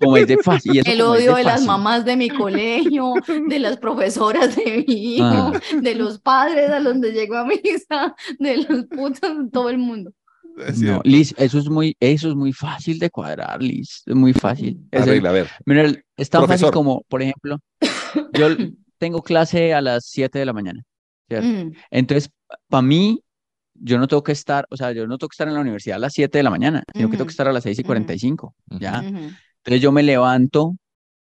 Como 0.00 0.16
es 0.16 0.28
de 0.28 0.36
fácil. 0.38 0.76
y 0.76 0.78
eso 0.78 0.90
El 0.92 1.00
odio 1.00 1.34
de 1.34 1.42
las 1.42 1.54
fácil. 1.54 1.66
mamás 1.66 2.04
de 2.04 2.16
mi 2.16 2.28
colegio, 2.30 3.14
de 3.48 3.58
las 3.58 3.78
profesoras 3.78 4.54
de 4.54 4.84
mi 4.86 5.16
hijo, 5.16 5.24
Ah. 5.24 5.60
de 5.80 5.94
los 5.96 6.20
padres 6.20 6.70
a 6.70 6.78
donde 6.80 7.10
llego 7.12 7.34
a 7.36 7.44
misa, 7.44 8.14
de 8.38 8.58
los 8.58 8.84
putos, 8.86 9.20
de 9.44 9.50
todo 9.50 9.70
el 9.70 9.78
mundo. 9.78 10.12
Es 10.66 10.80
No. 10.80 11.00
Liz, 11.04 11.34
eso 11.38 11.58
es 11.58 11.68
muy, 11.68 11.96
eso 12.00 12.28
es 12.28 12.34
muy 12.34 12.52
fácil 12.52 12.98
de 12.98 13.10
cuadrar, 13.10 13.62
Liz. 13.62 14.02
Es 14.06 14.14
muy 14.14 14.32
fácil. 14.32 14.80
Es 14.90 15.02
el- 15.02 15.08
Arregla, 15.10 15.30
a 15.30 15.32
ver. 15.32 15.48
mira, 15.66 15.82
el- 15.82 16.04
es 16.16 16.30
tan 16.30 16.40
Profesor. 16.42 16.68
fácil 16.68 16.72
como, 16.72 17.02
por 17.08 17.22
ejemplo, 17.22 17.58
yo 18.32 18.48
tengo 18.98 19.22
clase 19.22 19.74
a 19.74 19.80
las 19.80 20.04
7 20.06 20.38
de 20.38 20.46
la 20.46 20.52
mañana. 20.52 20.82
¿cierto? 21.28 21.46
Mm, 21.48 21.72
Entonces, 21.90 22.30
para 22.68 22.82
mí, 22.82 23.20
yo 23.74 23.98
no 23.98 24.08
tengo 24.08 24.22
que 24.24 24.32
estar, 24.32 24.66
o 24.70 24.76
sea, 24.76 24.92
yo 24.92 25.06
no 25.06 25.18
tengo 25.18 25.28
que 25.28 25.34
estar 25.34 25.46
en 25.48 25.54
la 25.54 25.60
universidad 25.60 25.96
a 25.96 26.00
las 26.00 26.12
7 26.14 26.38
de 26.38 26.42
la 26.42 26.50
mañana, 26.50 26.82
sino 26.94 27.08
que 27.10 27.16
tengo 27.16 27.26
que 27.26 27.32
estar 27.32 27.46
a 27.46 27.52
las 27.52 27.62
6 27.62 27.78
y 27.78 27.82
ujú. 27.82 27.86
45, 27.88 28.54
¿ya? 28.80 29.00
ujú. 29.06 29.30
Entonces 29.58 29.80
yo 29.82 29.92
me 29.92 30.02
levanto 30.02 30.74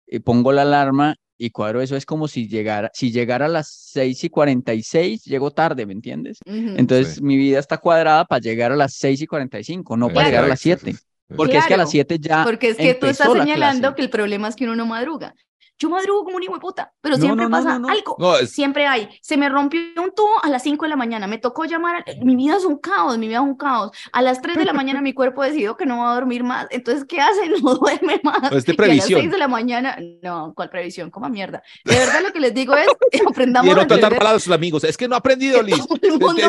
y 0.07 0.19
pongo 0.21 0.53
la 0.53 0.63
alarma 0.63 1.15
y 1.39 1.51
cuadro 1.51 1.81
eso. 1.81 1.97
Es 1.97 2.07
como 2.07 2.29
si 2.29 2.49
llegara, 2.49 2.91
si 2.95 3.11
llegara 3.11 3.47
a 3.47 3.49
las 3.49 3.69
6 3.69 4.25
y 4.25 4.31
46, 4.31 5.25
llego 5.25 5.51
tarde, 5.51 5.87
¿me 5.87 5.93
entiendes? 5.93 6.39
Ujú. 6.47 6.75
Entonces 6.77 7.15
Sí. 7.17 7.23
mi 7.23 7.37
vida 7.37 7.59
está 7.59 7.79
cuadrada 7.79 8.25
para 8.25 8.41
llegar 8.41 8.73
a 8.73 8.77
las 8.77 8.95
6 8.95 9.21
y 9.23 9.27
45, 9.27 9.97
no 9.97 10.09
para 10.09 10.27
llegar 10.29 10.45
a 10.45 10.49
las 10.49 10.61
7. 10.61 10.95
Porque 11.35 11.57
es 11.57 11.67
que 11.67 11.75
a 11.75 11.79
las 11.79 11.87
Claro, 11.87 11.91
7 11.91 12.19
ya 12.21 12.45
Porque 12.45 12.69
es 12.69 12.77
que 12.77 12.95
tú 12.95 13.07
estás 13.07 13.33
señalando 13.33 13.95
que 13.95 14.03
el 14.03 14.11
problema 14.11 14.49
es 14.49 14.57
que 14.57 14.65
uno 14.65 14.77
no 14.77 14.87
madruga. 14.87 15.35
Yo 15.83 15.91
madrugo 15.91 16.23
como 16.23 16.37
un 16.37 16.43
hijo 16.45 16.55
de 16.55 16.61
puta, 16.61 16.93
pero 17.01 17.17
No, 17.17 17.21
siempre 17.21 17.45
no, 17.47 17.49
no, 17.51 17.57
pasa 17.57 17.73
no, 17.79 17.87
no. 17.87 17.89
algo. 17.93 18.17
No, 18.21 18.37
es- 18.37 18.51
Siempre 18.53 18.87
hay. 18.87 19.09
Se 19.21 19.37
me 19.37 19.49
rompió 19.49 19.81
un 20.01 20.15
tubo 20.15 20.31
a 20.45 20.49
las 20.49 20.63
5 20.63 20.85
de 20.85 20.91
la 20.91 20.95
mañana. 20.97 21.27
Me 21.27 21.39
tocó 21.39 21.65
llamar. 21.65 21.97
a- 21.97 22.25
Mi 22.25 22.37
vida 22.37 22.57
es 22.57 22.65
un 22.65 22.79
caos. 22.79 23.19
Mi 23.19 23.27
vida 23.27 23.39
es 23.39 23.43
un 23.43 23.57
caos. 23.57 23.91
A 24.13 24.23
las 24.23 24.41
3 24.41 24.57
de 24.57 24.65
la 24.65 24.73
mañana 24.73 25.01
mi 25.01 25.13
cuerpo 25.13 25.43
decidió 25.43 25.77
que 25.77 25.85
no 25.87 25.99
va 25.99 26.13
a 26.13 26.15
dormir 26.15 26.45
más. 26.45 26.69
Entonces, 26.71 27.05
¿qué 27.05 27.21
hace? 27.21 27.41
No 27.63 27.75
duerme 27.75 28.21
más. 28.23 28.51
No, 28.53 28.57
es 28.59 28.65
de 28.65 28.73
Y 28.73 28.77
a 28.77 28.79
las 28.79 28.87
previsión. 28.87 29.21
6 29.23 29.31
de 29.33 29.39
la 29.39 29.49
mañana. 29.49 29.99
No, 30.23 30.53
¿cuál 30.55 30.71
previsión? 30.71 31.11
Como 31.11 31.29
mierda. 31.29 31.63
De 31.85 31.97
verdad, 31.97 32.23
lo 32.23 32.33
que 32.33 32.39
les 32.39 32.55
digo 32.55 32.75
es: 32.77 32.87
aprendamos 33.29 33.69
Y 33.69 33.73
a 33.73 33.75
no 33.75 33.87
tratar 33.89 34.17
mal 34.23 34.37
a 34.37 34.39
sus 34.39 34.53
amigos. 34.53 34.85
Es 34.85 34.97
que 34.97 35.09
no 35.09 35.17
ha 35.17 35.19
aprendido, 35.19 35.63
Liz. 35.63 35.83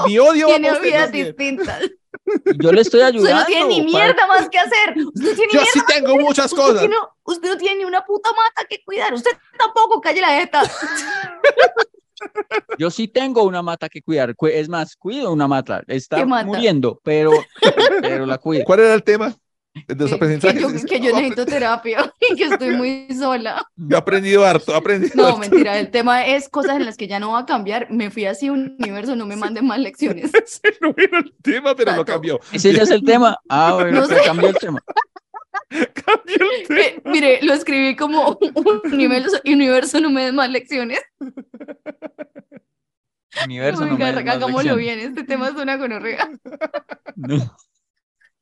mi 0.07 0.19
odio 0.19 0.45
tiene 0.47 0.79
vidas 0.79 1.11
distintas. 1.11 1.81
Yo 2.59 2.72
le 2.72 2.82
estoy 2.82 3.01
Usted 3.01 3.16
ayudando. 3.16 3.39
no 3.41 3.45
tiene 3.45 3.66
ni 3.68 3.91
para- 3.91 4.05
mierda 4.05 4.28
más 4.28 4.49
que 4.49 4.59
hacer. 4.59 4.95
Usted 4.97 5.30
no 5.30 5.36
tiene 5.36 5.53
Yo 5.53 5.61
sí 5.72 5.82
tengo 5.88 6.16
muchas 6.18 6.45
Usted, 6.51 6.57
cosas. 6.57 6.80
tiene- 6.80 6.95
usted 7.24 7.49
no 7.49 7.57
tiene 7.57 7.78
ni 7.80 7.86
una 7.86 8.03
puta 8.05 8.30
mata 8.32 8.68
que 8.68 8.84
cuidar. 8.84 9.14
Usted 9.14 9.32
tampoco, 9.57 10.01
calle 10.01 10.22
la 10.22 10.30
jeta. 10.39 10.64
Yo 12.78 12.89
sí 12.89 13.07
tengo 13.07 13.43
una 13.43 13.61
mata 13.61 13.89
que 13.89 14.01
cuidar. 14.01 14.36
cu- 14.36 14.47
Es 14.47 14.70
más, 14.70 14.95
cuido 14.95 15.32
una 15.32 15.47
mata. 15.47 15.84
Está 15.88 16.18
¿Qué 16.18 16.26
mata? 16.26 16.45
muriendo, 16.45 16.99
pero, 17.03 17.32
pero 18.01 18.26
la 18.26 18.38
cuido. 18.38 18.64
¿Cuál 18.66 18.80
era 18.80 18.93
el 18.93 19.03
tema? 19.03 19.36
De 19.74 19.86
que, 19.86 20.59
yo, 20.59 20.69
dice, 20.69 20.86
que 20.88 20.99
yo 20.99 21.09
"No, 21.11 21.15
necesito 21.17 21.45
terapia 21.47 22.13
y 22.32 22.36
que 22.36 22.43
estoy 22.45 22.76
muy 22.76 23.07
sola. 23.17 23.65
Yo 23.76 23.95
he 23.95 23.99
aprendido 23.99 24.45
harto, 24.45 24.71
he 24.71 24.78
aprendido 24.78 25.13
No, 25.15 25.28
harto. 25.30 25.39
mentira, 25.39 25.80
el 25.80 25.89
tema 25.89 26.28
es 26.28 26.47
cosas 26.47 26.76
en 26.76 26.86
las 26.86 26.95
que 26.95 27.07
ya 27.07 27.19
no 27.19 27.32
va 27.32 27.39
a 27.39 27.45
cambiar. 27.47 27.89
Me 27.89 28.11
fui 28.11 28.26
así, 28.26 28.49
universo, 28.51 29.15
no 29.15 29.26
me 29.26 29.36
manden 29.36 29.65
más 29.65 29.80
lecciones. 29.80 30.32
Ese 30.34 30.78
no 30.80 30.93
era 30.95 31.19
el 31.19 31.34
tema, 31.41 31.76
pero 31.76 31.95
lo 31.95 32.05
cambió. 32.05 32.39
Ese 32.51 32.71
ya 32.71 32.84
es 32.84 32.91
el 32.91 33.03
tema. 33.03 33.38
Ah, 33.49 33.74
bueno, 33.74 34.01
No 34.01 34.05
sé. 34.07 34.17
cambió 34.26 34.49
el 34.49 34.55
tema. 34.57 34.80
Cambió 35.69 36.51
el 36.59 36.67
tema. 36.67 36.80
Eh, 36.82 37.01
mire, 37.05 37.39
lo 37.41 37.53
escribí 37.53 37.95
como 37.95 38.38
universo, 38.91 39.38
universo, 39.45 39.99
no 39.99 40.11
me 40.11 40.26
den 40.26 40.36
más 40.36 40.49
lecciones. 40.51 40.99
Universo, 43.43 43.86
no 43.86 43.97
me 43.97 44.05
des 44.13 44.24
más 44.24 44.24
lecciones. 44.53 44.78
bien, 44.78 44.99
este 44.99 45.24
tema 45.24 45.47
es 45.47 45.55
una 45.55 45.78
gonorrea. 45.78 46.30
No. 47.15 47.55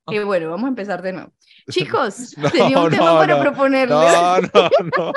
Y 0.08 0.20
bueno, 0.20 0.50
vamos 0.50 0.66
a 0.66 0.70
empezar 0.70 1.02
de 1.02 1.14
nuevo. 1.14 1.32
Chicos, 1.70 2.34
No, 2.38 2.50
tenía 2.50 2.80
un 2.80 2.90
tema 2.90 3.06
no, 3.14 3.20
para 3.20 3.36
no. 3.38 3.42
proponerles. 3.44 3.98
No, 3.98 4.42
no, 4.42 4.70
no. 4.98 5.14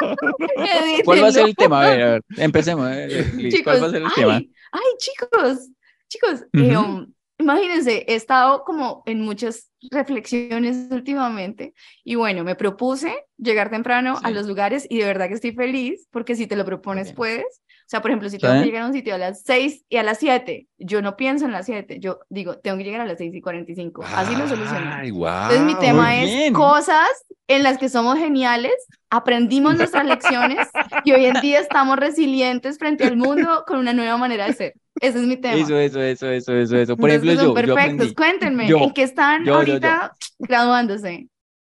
¿Cuál 1.05 1.23
va 1.23 1.29
a 1.29 1.33
ser 1.33 1.47
el 1.47 1.57
tema? 1.57 1.85
A 1.85 1.89
ver, 1.89 2.03
a 2.03 2.11
ver, 2.13 2.23
empecemos. 2.37 2.89
eh, 2.93 3.31
Liz, 3.37 3.63
¿Cuál 3.65 3.83
va 3.83 3.87
a 3.87 3.91
ser 3.91 4.03
el 4.03 4.09
ay, 4.09 4.13
tema? 4.15 4.37
ay, 4.73 4.83
chicos, 4.99 5.71
chicos, 6.09 6.45
eh, 6.53 6.77
Ujú. 6.77 6.87
um, 6.87 7.13
imagínense, 7.39 8.05
he 8.07 8.15
estado 8.15 8.63
como 8.65 9.03
en 9.07 9.21
muchas 9.23 9.71
reflexiones 9.91 10.89
últimamente 10.91 11.75
y 12.05 12.15
bueno, 12.15 12.45
me 12.45 12.55
propuse 12.55 13.15
llegar 13.37 13.71
temprano 13.71 14.21
a 14.23 14.29
Sí. 14.29 14.35
los 14.35 14.47
lugares 14.47 14.87
y 14.89 14.99
de 14.99 15.07
verdad 15.07 15.29
que 15.29 15.35
estoy 15.35 15.53
feliz 15.53 16.07
porque 16.11 16.37
si 16.37 16.47
te 16.47 16.57
lo 16.57 16.65
propones 16.65 17.13
puedes. 17.13 17.63
O 17.85 17.87
sea, 17.87 18.01
por 18.01 18.11
ejemplo, 18.11 18.29
si 18.31 18.39
tengo 18.39 18.55
que 18.55 18.61
¿Sí? 18.61 18.65
llegar 18.67 18.83
a 18.83 18.87
un 18.87 18.93
sitio 18.95 19.15
a 19.15 19.19
las 19.19 19.43
6 19.43 19.85
y 19.91 19.97
a 19.99 20.03
las 20.03 20.19
7, 20.19 20.67
yo 20.79 21.03
no 21.03 21.17
pienso 21.17 21.45
en 21.45 21.53
las 21.53 21.67
7, 21.67 21.99
yo 22.01 22.21
digo, 22.31 22.57
tengo 22.59 22.79
que 22.79 22.85
llegar 22.85 23.03
a 23.03 23.05
las 23.07 23.19
6 23.19 23.35
y 23.35 23.41
45. 23.43 24.03
Así 24.17 24.35
lo 24.35 24.49
soluciono. 24.49 24.91
Ay, 24.95 25.11
guau. 25.11 25.51
Entonces 25.53 25.67
mi 25.67 25.75
tema 25.79 26.17
es 26.17 26.27
bien. 26.31 26.53
cosas 26.55 27.07
en 27.47 27.63
las 27.63 27.77
que 27.77 27.91
somos 27.91 28.19
geniales, 28.19 28.73
aprendimos 29.11 29.77
nuestras 29.77 30.07
lecciones 30.07 30.67
y 31.05 31.13
hoy 31.13 31.27
en 31.27 31.41
día 31.43 31.61
estamos 31.61 31.99
resilientes 31.99 32.79
frente 32.79 33.05
al 33.05 33.17
mundo 33.19 33.65
con 33.67 33.79
una 33.79 33.93
nueva 33.93 34.17
manera 34.17 34.47
de 34.47 34.55
ser. 34.55 34.75
Ese 35.01 35.19
es 35.19 35.27
mi 35.27 35.37
tema. 35.37 35.57
Eso, 35.57 35.77
eso, 35.79 36.01
eso, 36.01 36.31
eso, 36.31 36.55
eso, 36.57 36.77
eso. 36.79 36.97
Por 36.97 37.11
Entonces, 37.11 37.35
ejemplo, 37.35 37.35
son 37.35 37.45
yo, 37.45 37.49
yo 37.49 37.75
perfectos. 37.75 37.95
aprendí. 37.95 38.15
Cuéntenme, 38.15 38.69
Yo, 38.69 38.79
¿en 38.79 38.93
qué 38.93 39.03
están 39.03 39.41
yo, 39.45 39.45
yo, 39.45 39.51
yo. 39.53 39.57
ahorita 39.73 40.13
graduándose? 40.39 41.29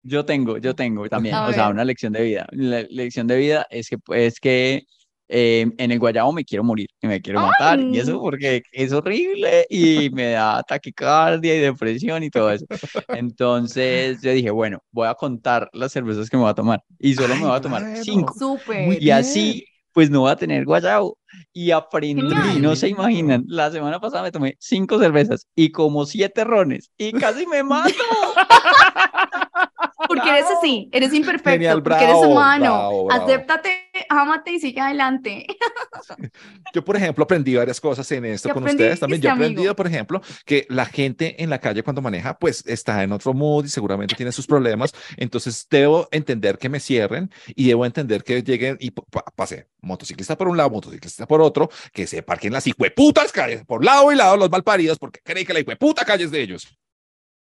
Yo 0.02 0.24
tengo, 0.24 0.58
yo 0.58 0.74
tengo 0.76 1.08
también, 1.08 1.34
A 1.34 1.48
o 1.48 1.52
sea, 1.52 1.64
ver. 1.64 1.74
una 1.74 1.84
lección 1.84 2.12
de 2.12 2.22
vida. 2.22 2.46
La 2.52 2.82
lección 2.90 3.26
de 3.26 3.36
vida 3.38 3.66
es 3.70 3.88
que, 3.88 3.96
es 4.14 4.38
que 4.38 4.84
eh, 5.28 5.66
en 5.76 5.90
el 5.90 5.98
Guayabo 5.98 6.32
me 6.32 6.44
quiero 6.44 6.62
morir 6.64 6.88
y 7.00 7.06
me 7.06 7.20
quiero 7.20 7.40
matar, 7.40 7.80
y 7.80 7.94
Ay. 7.94 7.98
eso 7.98 8.20
porque 8.20 8.62
es 8.72 8.92
horrible 8.92 9.66
y 9.68 10.10
me 10.10 10.30
da 10.30 10.62
taquicardia 10.62 11.54
y 11.54 11.60
depresión 11.60 12.22
y 12.22 12.30
todo 12.30 12.50
eso. 12.50 12.66
Entonces 13.08 14.20
yo 14.22 14.30
dije, 14.32 14.50
bueno, 14.50 14.78
voy 14.90 15.08
a 15.08 15.14
contar 15.14 15.68
las 15.72 15.92
cervezas 15.92 16.30
que 16.30 16.36
me 16.36 16.42
voy 16.42 16.50
a 16.50 16.54
tomar 16.54 16.82
y 16.98 17.14
solo 17.14 17.34
me 17.34 17.42
voy 17.42 17.56
a 17.56 17.60
tomar 17.60 17.82
bueno. 17.82 18.02
cinco. 18.02 18.34
Súper. 18.38 19.02
Y 19.02 19.10
así, 19.10 19.64
pues 19.92 20.10
no 20.10 20.20
voy 20.20 20.30
a 20.30 20.36
tener 20.36 20.64
Guayabo. 20.64 21.18
Y 21.52 21.70
aprendí, 21.70 22.34
Genial. 22.34 22.62
no 22.62 22.76
se 22.76 22.88
imaginan, 22.88 23.44
la 23.48 23.70
semana 23.70 23.98
pasada 23.98 24.22
me 24.22 24.30
tomé 24.30 24.56
cinco 24.58 24.98
cervezas 24.98 25.46
y 25.54 25.70
como 25.70 26.06
siete 26.06 26.44
rones 26.44 26.90
y 26.96 27.12
casi 27.12 27.46
me 27.46 27.62
mato. 27.62 27.92
Porque 30.08 30.28
eres 30.30 30.44
así, 30.58 30.88
eres 30.92 31.12
imperfecto, 31.14 31.50
Genial, 31.50 31.82
porque 31.82 32.04
eres 32.04 32.16
bravo, 32.16 32.32
humano. 32.32 32.64
bravo, 32.64 33.04
bravo. 33.06 33.24
Acéptate, 33.24 33.70
ámate 34.08 34.50
y 34.52 34.60
sigue 34.60 34.80
adelante. 34.80 35.46
Yo, 36.74 36.84
por 36.84 36.96
ejemplo, 36.96 37.24
aprendí 37.24 37.54
varias 37.56 37.80
cosas 37.80 38.10
en 38.12 38.24
esto 38.26 38.48
¿Qué 38.48 38.54
con 38.54 38.64
ustedes 38.64 39.00
también. 39.00 39.20
Yo 39.20 39.28
he 39.30 39.32
aprendido, 39.32 39.76
por 39.76 39.86
ejemplo, 39.86 40.20
que 40.44 40.66
la 40.68 40.84
gente 40.86 41.42
en 41.42 41.50
la 41.50 41.58
calle 41.58 41.82
cuando 41.82 42.02
maneja, 42.02 42.38
pues 42.38 42.62
está 42.66 43.02
en 43.02 43.12
otro 43.12 43.32
mood 43.34 43.64
y 43.64 43.68
seguramente 43.68 44.14
tiene 44.14 44.32
sus 44.32 44.46
problemas. 44.46 44.92
Entonces, 45.16 45.66
debo 45.70 46.08
entender 46.10 46.58
que 46.58 46.68
me 46.68 46.80
cierren 46.80 47.30
y 47.54 47.66
debo 47.68 47.86
entender 47.86 48.22
que 48.24 48.42
lleguen 48.42 48.76
y 48.80 48.90
pa- 48.90 49.02
pa- 49.10 49.24
pase 49.34 49.68
motociclista 49.80 50.36
por 50.36 50.48
un 50.48 50.56
lado, 50.56 50.70
motociclista 50.70 51.26
por 51.26 51.40
otro, 51.40 51.70
que 51.92 52.06
se 52.06 52.22
parquen 52.22 52.52
las 52.52 52.66
hijueputas 52.66 53.32
calles 53.32 53.64
por 53.64 53.84
lado 53.84 54.10
y 54.12 54.16
lado 54.16 54.36
los 54.36 54.50
malparidos 54.50 54.98
porque 54.98 55.20
creen 55.22 55.46
que 55.46 55.52
la 55.54 55.60
hijueputa 55.60 56.04
calle 56.04 56.24
es 56.24 56.30
de 56.30 56.42
ellos. 56.42 56.66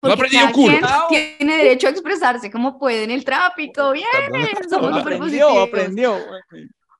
No 0.02 0.12
aprendí 0.12 0.36
un 0.36 0.42
cada 0.42 0.52
culo. 0.52 0.76
quien 1.08 1.38
tiene 1.38 1.56
derecho 1.56 1.86
a 1.86 1.90
expresarse 1.90 2.50
como 2.50 2.78
puede 2.78 3.04
en 3.04 3.10
el 3.12 3.24
tráfico. 3.24 3.92
Bien, 3.92 4.06
somos 4.68 4.98
súper 4.98 5.14
aprendió, 5.14 5.46
positivos. 5.46 5.68
aprendió. 5.68 6.18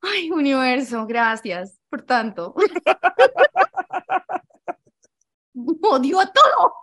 Ay, 0.03 0.31
universo, 0.31 1.05
gracias 1.07 1.79
por 1.91 2.03
tanto. 2.03 2.55
Odio 5.83 6.21
a 6.21 6.27
todo. 6.27 6.75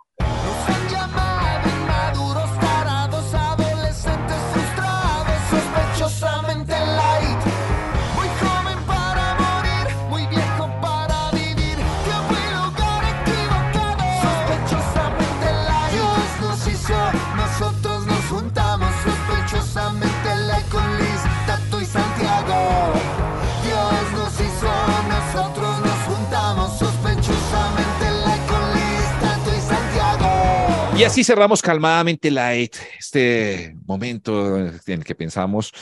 Y 31.00 31.04
así 31.04 31.24
cerramos 31.24 31.62
calmadamente 31.62 32.30
light 32.30 32.76
este 32.98 33.74
momento 33.86 34.58
en 34.58 34.78
el 34.86 35.02
que 35.02 35.14
pensamos 35.14 35.72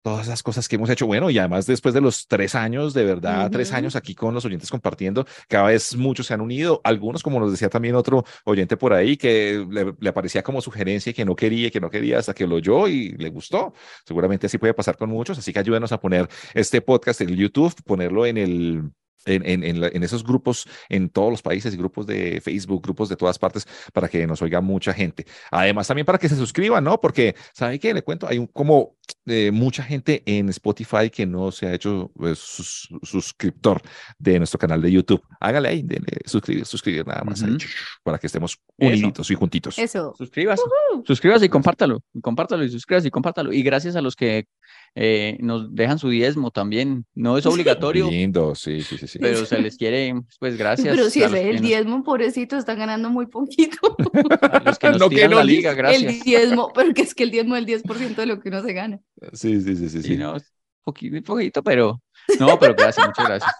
todas 0.00 0.28
las 0.28 0.42
cosas 0.42 0.66
que 0.66 0.76
hemos 0.76 0.88
hecho. 0.88 1.06
Bueno, 1.06 1.28
y 1.28 1.36
además 1.36 1.66
después 1.66 1.92
de 1.92 2.00
los 2.00 2.26
tres 2.26 2.54
años, 2.54 2.94
de 2.94 3.04
verdad, 3.04 3.50
tres 3.50 3.70
años 3.74 3.96
aquí 3.96 4.14
con 4.14 4.32
los 4.32 4.42
oyentes 4.46 4.70
compartiendo, 4.70 5.26
cada 5.46 5.64
vez 5.64 5.94
muchos 5.94 6.26
se 6.26 6.32
han 6.32 6.40
unido. 6.40 6.80
Algunos, 6.84 7.22
como 7.22 7.38
nos 7.38 7.50
decía 7.50 7.68
también 7.68 7.94
otro 7.96 8.24
oyente 8.44 8.78
por 8.78 8.94
ahí, 8.94 9.18
que 9.18 9.62
le, 9.70 9.92
le 10.00 10.08
aparecía 10.08 10.42
como 10.42 10.62
sugerencia 10.62 11.10
y 11.10 11.12
que 11.12 11.26
no 11.26 11.36
quería, 11.36 11.70
que 11.70 11.78
no 11.78 11.90
quería 11.90 12.18
hasta 12.18 12.32
que 12.32 12.46
lo 12.46 12.54
oyó 12.54 12.88
y 12.88 13.10
le 13.18 13.28
gustó. 13.28 13.74
Seguramente 14.06 14.46
así 14.46 14.56
puede 14.56 14.72
pasar 14.72 14.96
con 14.96 15.10
muchos. 15.10 15.36
Así 15.36 15.52
que 15.52 15.58
ayúdenos 15.58 15.92
a 15.92 16.00
poner 16.00 16.30
este 16.54 16.80
podcast 16.80 17.20
en 17.20 17.36
YouTube, 17.36 17.74
ponerlo 17.84 18.24
en 18.24 18.38
el 18.38 18.90
en, 19.26 19.44
en, 19.46 19.64
en, 19.64 19.80
la- 19.80 19.88
en 19.88 20.02
esos 20.02 20.24
grupos 20.24 20.66
en 20.88 21.10
todos 21.10 21.30
los 21.30 21.42
países, 21.42 21.76
grupos 21.76 22.06
de 22.06 22.40
Facebook, 22.40 22.82
grupos 22.82 23.08
de 23.08 23.16
todas 23.16 23.38
partes, 23.38 23.66
para 23.92 24.08
que 24.08 24.26
nos 24.26 24.42
oiga 24.42 24.60
mucha 24.60 24.92
gente. 24.92 25.26
Además, 25.50 25.86
también 25.88 26.06
para 26.06 26.18
que 26.18 26.28
se 26.28 26.36
suscriban, 26.36 26.84
¿no? 26.84 27.00
Porque, 27.00 27.34
¿sabe 27.52 27.78
qué? 27.78 27.92
Le 27.94 28.02
cuento, 28.02 28.26
hay 28.28 28.38
un- 28.38 28.46
como 28.46 28.96
eh, 29.26 29.50
mucha 29.50 29.82
gente 29.82 30.22
en 30.26 30.48
Spotify 30.48 31.10
que 31.10 31.26
no 31.26 31.50
se 31.52 31.66
ha 31.66 31.74
hecho 31.74 32.10
eh, 32.22 32.34
sus- 32.34 32.88
suscriptor 33.02 33.80
de 34.18 34.38
nuestro 34.38 34.58
canal 34.58 34.80
de 34.82 34.90
YouTube. 34.92 35.22
Hágale 35.40 35.68
ahí, 35.68 35.82
denle 35.82 36.18
suscribir, 36.26 36.64
suscribir 36.66 37.06
nada 37.06 37.22
más, 37.24 37.42
ahí, 37.42 37.56
para 38.02 38.18
que 38.18 38.26
estemos 38.26 38.58
uniditos 38.78 39.30
y 39.30 39.34
juntitos. 39.34 39.78
Eso. 39.78 40.14
Suscríbase, 40.16 40.62
suscríbase 41.06 41.46
y 41.46 41.48
compártalo, 41.48 42.02
y 42.14 42.20
compártalo 42.20 42.64
y 42.64 42.70
suscríbase 42.70 43.08
y 43.08 43.10
compártalo. 43.10 43.52
Y 43.52 43.62
gracias 43.62 43.96
a 43.96 44.00
los 44.00 44.16
que 44.16 44.46
eh, 44.94 45.36
nos 45.40 45.74
dejan 45.74 45.98
su 45.98 46.08
diezmo 46.08 46.50
también. 46.50 47.04
No 47.14 47.38
es 47.38 47.46
obligatorio, 47.46 48.10
Lindo, 48.10 48.54
sí, 48.54 48.82
sí, 48.82 48.98
sí. 48.98 49.06
sí. 49.06 49.18
pero 49.18 49.44
se 49.46 49.60
les 49.60 49.76
quiere, 49.76 50.14
pues 50.38 50.56
gracias. 50.56 50.96
Pero 50.96 51.10
si 51.10 51.22
es 51.22 51.30
que 51.30 51.48
el 51.50 51.56
nos- 51.56 51.62
diezmo, 51.62 52.02
pobrecito, 52.02 52.56
está 52.56 52.74
ganando 52.74 53.10
muy 53.10 53.26
poquito. 53.26 53.96
a 54.40 54.62
los 54.64 54.78
que 54.78 54.88
nos 54.90 54.98
No, 54.98 55.08
que 55.08 55.16
tiran 55.16 55.30
no, 55.32 55.36
la 55.38 55.44
liga, 55.44 55.74
gracias. 55.74 56.02
El 56.02 56.20
diezmo, 56.20 56.72
pero 56.74 56.92
que 56.94 57.02
es 57.02 57.14
que 57.14 57.22
el 57.24 57.30
diezmo 57.30 57.56
es 57.56 57.60
el 57.62 57.82
10% 57.82 58.14
de 58.16 58.26
lo 58.26 58.40
que 58.40 58.48
uno 58.48 58.62
se 58.62 58.72
gana. 58.72 58.99
Sí, 59.32 59.60
sí, 59.60 59.76
sí, 59.76 59.88
sí. 59.88 60.02
Sí, 60.02 60.08
sí. 60.08 60.16
no, 60.16 60.36
poquito, 60.82 61.22
poquito, 61.22 61.62
pero 61.62 62.00
no, 62.38 62.58
pero 62.58 62.74
gracias, 62.74 63.06
muchas 63.06 63.26
gracias. 63.26 63.52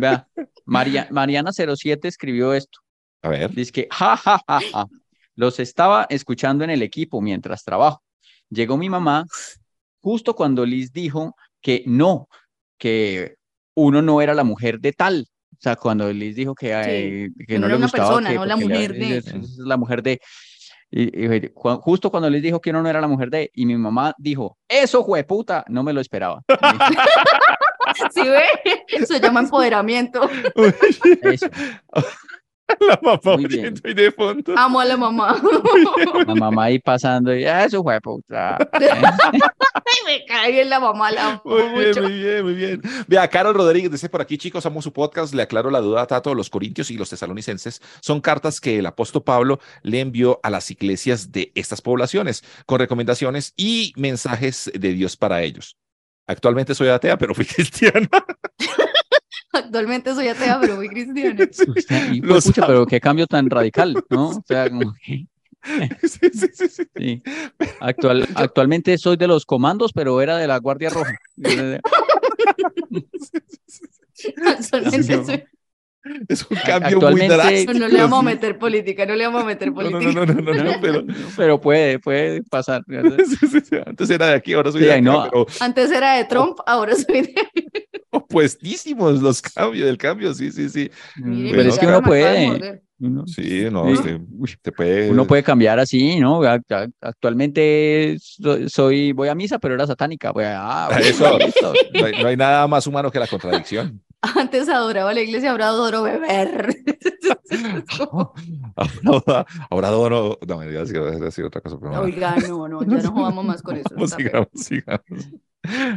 Vea, 0.00 0.26
María, 0.64 1.08
Mariana07 1.10 2.06
escribió 2.06 2.54
esto. 2.54 2.78
A 3.22 3.28
ver. 3.28 3.50
Dice 3.52 3.72
que, 3.72 3.88
ja, 3.90 4.16
ja, 4.16 4.40
ja, 4.46 4.60
ja. 4.72 4.86
Los 5.36 5.58
estaba 5.60 6.06
escuchando 6.10 6.64
en 6.64 6.70
el 6.70 6.82
equipo 6.82 7.20
mientras 7.20 7.64
trabajo. 7.64 8.02
Llegó 8.50 8.76
mi 8.76 8.88
mamá 8.88 9.24
justo 10.00 10.34
cuando 10.34 10.64
Liz 10.66 10.92
dijo 10.92 11.34
que 11.60 11.82
no, 11.86 12.28
que 12.78 13.36
uno 13.74 14.02
no 14.02 14.20
era 14.20 14.34
la 14.34 14.44
mujer 14.44 14.78
de 14.80 14.92
tal. 14.92 15.26
O 15.52 15.56
sea, 15.60 15.76
cuando 15.76 16.12
Liz 16.12 16.36
dijo 16.36 16.54
que, 16.54 16.72
eh, 16.72 17.30
que 17.46 17.58
no 17.58 17.66
no 17.68 17.74
le 17.76 17.82
gustaba 17.82 18.08
persona, 18.20 18.28
que 18.30 18.36
no 18.36 18.44
la 18.46 18.56
mujer 18.56 18.92
de. 18.92 19.16
es- 19.18 19.26
es 19.26 19.56
la 19.58 19.76
mujer 19.76 20.02
de. 20.02 20.20
Y, 20.96 21.24
y 21.26 21.48
cu- 21.48 21.80
justo 21.80 22.08
cuando 22.08 22.30
Liz 22.30 22.40
dijo 22.40 22.60
que 22.60 22.70
uno 22.70 22.80
no 22.80 22.88
era 22.88 23.00
la 23.00 23.08
mujer 23.08 23.28
de, 23.28 23.50
y 23.52 23.66
mi 23.66 23.76
mamá 23.76 24.14
dijo, 24.16 24.58
eso 24.68 25.02
jueputa, 25.02 25.64
no 25.68 25.82
me 25.82 25.92
lo 25.92 26.00
esperaba. 26.00 26.40
¿Sí 28.12 28.20
ve? 28.22 28.44
Eso 28.86 29.14
se 29.14 29.20
llama 29.20 29.40
empoderamiento. 29.40 30.30
Eso. 31.22 31.48
La 32.80 32.98
mamá 33.02 33.20
Muy 33.36 33.46
bien. 33.46 33.60
oyendo 33.60 33.80
ahí 33.84 33.94
de 33.94 34.10
fondo. 34.10 34.54
Amo 34.56 34.80
a 34.80 34.84
la 34.84 34.96
mamá. 34.96 35.40
La 36.26 36.34
mamá 36.34 36.64
ahí 36.64 36.78
pasando 36.78 37.34
y 37.36 37.44
"Ah, 37.44 37.64
eso 37.64 37.82
fue 37.82 38.00
puta. 38.00 38.56
Me 40.06 40.24
cae 40.26 40.50
bien 40.52 40.68
la 40.70 40.80
mamá, 40.80 41.10
la 41.10 41.40
Muy 41.44 41.62
bien, 41.62 41.88
mucho. 41.88 42.02
muy 42.02 42.12
bien, 42.12 42.42
muy 42.44 42.54
bien. 42.54 42.82
Vea, 43.06 43.28
Carol 43.28 43.54
Rodríguez 43.54 43.90
dice 43.90 44.08
por 44.08 44.20
aquí, 44.20 44.36
chicos, 44.38 44.64
amo 44.66 44.82
su 44.82 44.92
podcast. 44.92 45.34
Le 45.34 45.42
aclaro 45.42 45.70
la 45.70 45.80
duda 45.80 46.02
a 46.02 46.06
Tato. 46.06 46.34
Los 46.34 46.50
corintios 46.50 46.90
y 46.90 46.96
los 46.96 47.10
tesalonicenses 47.10 47.80
son 48.00 48.20
cartas 48.20 48.60
que 48.60 48.78
el 48.78 48.86
apóstol 48.86 49.22
Pablo 49.22 49.60
le 49.82 50.00
envió 50.00 50.40
a 50.42 50.50
las 50.50 50.70
iglesias 50.70 51.32
de 51.32 51.52
estas 51.54 51.80
poblaciones 51.82 52.42
con 52.66 52.78
recomendaciones 52.80 53.52
y 53.56 53.92
mensajes 53.96 54.70
de 54.74 54.92
Dios 54.92 55.16
para 55.16 55.42
ellos. 55.42 55.76
Actualmente 56.26 56.74
soy 56.74 56.88
atea, 56.88 57.16
pero 57.18 57.34
fui 57.34 57.44
cristiana. 57.44 58.08
Actualmente 59.54 60.14
soy 60.14 60.28
atea, 60.28 60.58
pero 60.60 60.76
muy 60.76 60.88
cristiana. 60.88 61.48
Y, 62.12 62.20
pues, 62.20 62.44
pucha, 62.46 62.66
pero 62.66 62.86
qué 62.86 63.00
cambio 63.00 63.26
tan 63.26 63.48
radical, 63.48 64.04
¿no? 64.10 64.28
O 64.30 64.44
sea, 64.46 64.68
como 64.70 64.94
que, 65.04 65.26
Sí, 66.02 66.28
sí, 66.30 66.48
sí, 66.52 66.68
sí. 66.68 66.84
sí. 66.94 67.22
Actual, 67.80 68.28
actualmente 68.34 68.98
soy 68.98 69.16
de 69.16 69.26
los 69.26 69.46
comandos, 69.46 69.92
pero 69.94 70.20
era 70.20 70.36
de 70.36 70.46
la 70.46 70.58
Guardia 70.58 70.90
Roja. 70.90 71.16
Actualmente 74.46 75.24
soy- 75.24 75.44
Es 76.28 76.46
un 76.50 76.56
cambio 76.58 77.00
muy 77.00 77.26
drástico. 77.26 77.72
No, 77.72 77.78
no 77.80 77.88
le 77.88 78.00
vamos 78.00 78.18
a 78.20 78.22
meter 78.22 78.58
política, 78.58 79.06
no 79.06 79.14
le 79.14 79.24
vamos 79.26 79.42
a 79.42 79.46
meter 79.46 79.68
No, 79.72 79.82
no, 79.82 79.90
política. 79.90 80.12
no, 80.12 80.26
no, 80.26 80.34
no, 80.34 80.54
no, 80.54 80.64
no, 80.72 80.80
pero 80.80 81.04
Pero 81.36 81.60
puede, 81.60 81.98
puede 81.98 82.42
pasar. 82.42 82.82
sí, 82.86 83.46
sí, 83.48 83.60
sí. 83.60 83.76
antes 83.84 84.10
era 84.10 84.26
de 84.28 84.34
aquí, 84.34 84.52
ahora 84.52 84.70
soy 84.72 84.82
Sí, 84.82 84.86
de 84.86 85.44
Antes 85.60 85.90
era 85.90 86.14
de 86.16 86.24
Trump, 86.24 86.58
ahora 86.66 86.94
soy 86.94 87.22
de... 87.22 87.34
opuestísimos 88.10 89.20
los 89.20 89.42
cambios, 89.42 89.86
del 89.86 89.98
cambio, 89.98 90.32
sí, 90.34 90.50
sí, 90.52 90.68
sí. 90.68 90.90
Mire, 91.16 91.56
Pero 91.56 91.68
es 91.70 91.78
que 91.78 91.86
uno 91.86 92.02
puede. 92.02 92.82
Sí, 93.26 93.66
no, 93.70 93.86
Sí. 93.88 93.92
este, 93.92 94.20
uy, 94.30 94.54
te 94.62 94.72
puede. 94.72 95.10
uno 95.10 95.26
puede 95.26 95.42
cambiar 95.42 95.78
así, 95.80 96.18
¿no? 96.20 96.40
Ac- 96.42 96.64
ac- 96.68 96.92
Actualmente 97.00 98.16
so- 98.20 98.68
soy, 98.68 99.12
voy 99.12 99.28
a 99.28 99.34
misa, 99.34 99.58
pero 99.58 99.74
era 99.74 99.86
satánica. 99.86 100.30
Voy 100.30 100.44
a, 100.44 100.86
ah, 100.86 101.00
Eso. 101.00 101.36
listo. 101.38 101.72
No 101.92 102.04
hay, 102.06 102.12
no 102.22 102.28
hay 102.28 102.36
nada 102.36 102.66
más 102.68 102.86
humano 102.86 103.10
que 103.10 103.18
la 103.18 103.26
contradicción. 103.26 104.00
Antes 104.36 104.68
adoraba 104.68 105.12
la 105.14 105.20
iglesia, 105.20 105.50
ahora 105.50 105.68
adoro 105.68 106.02
beber. 106.02 106.74
ahora, 109.06 109.46
ahora 109.70 109.88
adoro. 109.88 110.38
No, 110.46 110.58
me 110.58 110.66
digas 110.68 110.90
decir 110.90 111.44
otra 111.44 111.60
cosa. 111.60 111.78
Pero. 111.80 112.00
Oiga, 112.02 112.36
no, 112.48 112.68
no, 112.68 112.82
ya 112.82 113.02
no 113.02 113.12
jugamos 113.12 113.44
más 113.44 113.62
con 113.62 113.76
eso. 113.76 113.88
Vamos, 113.94 114.10
sigamos, 114.10 114.48
sigamos. 114.54 115.28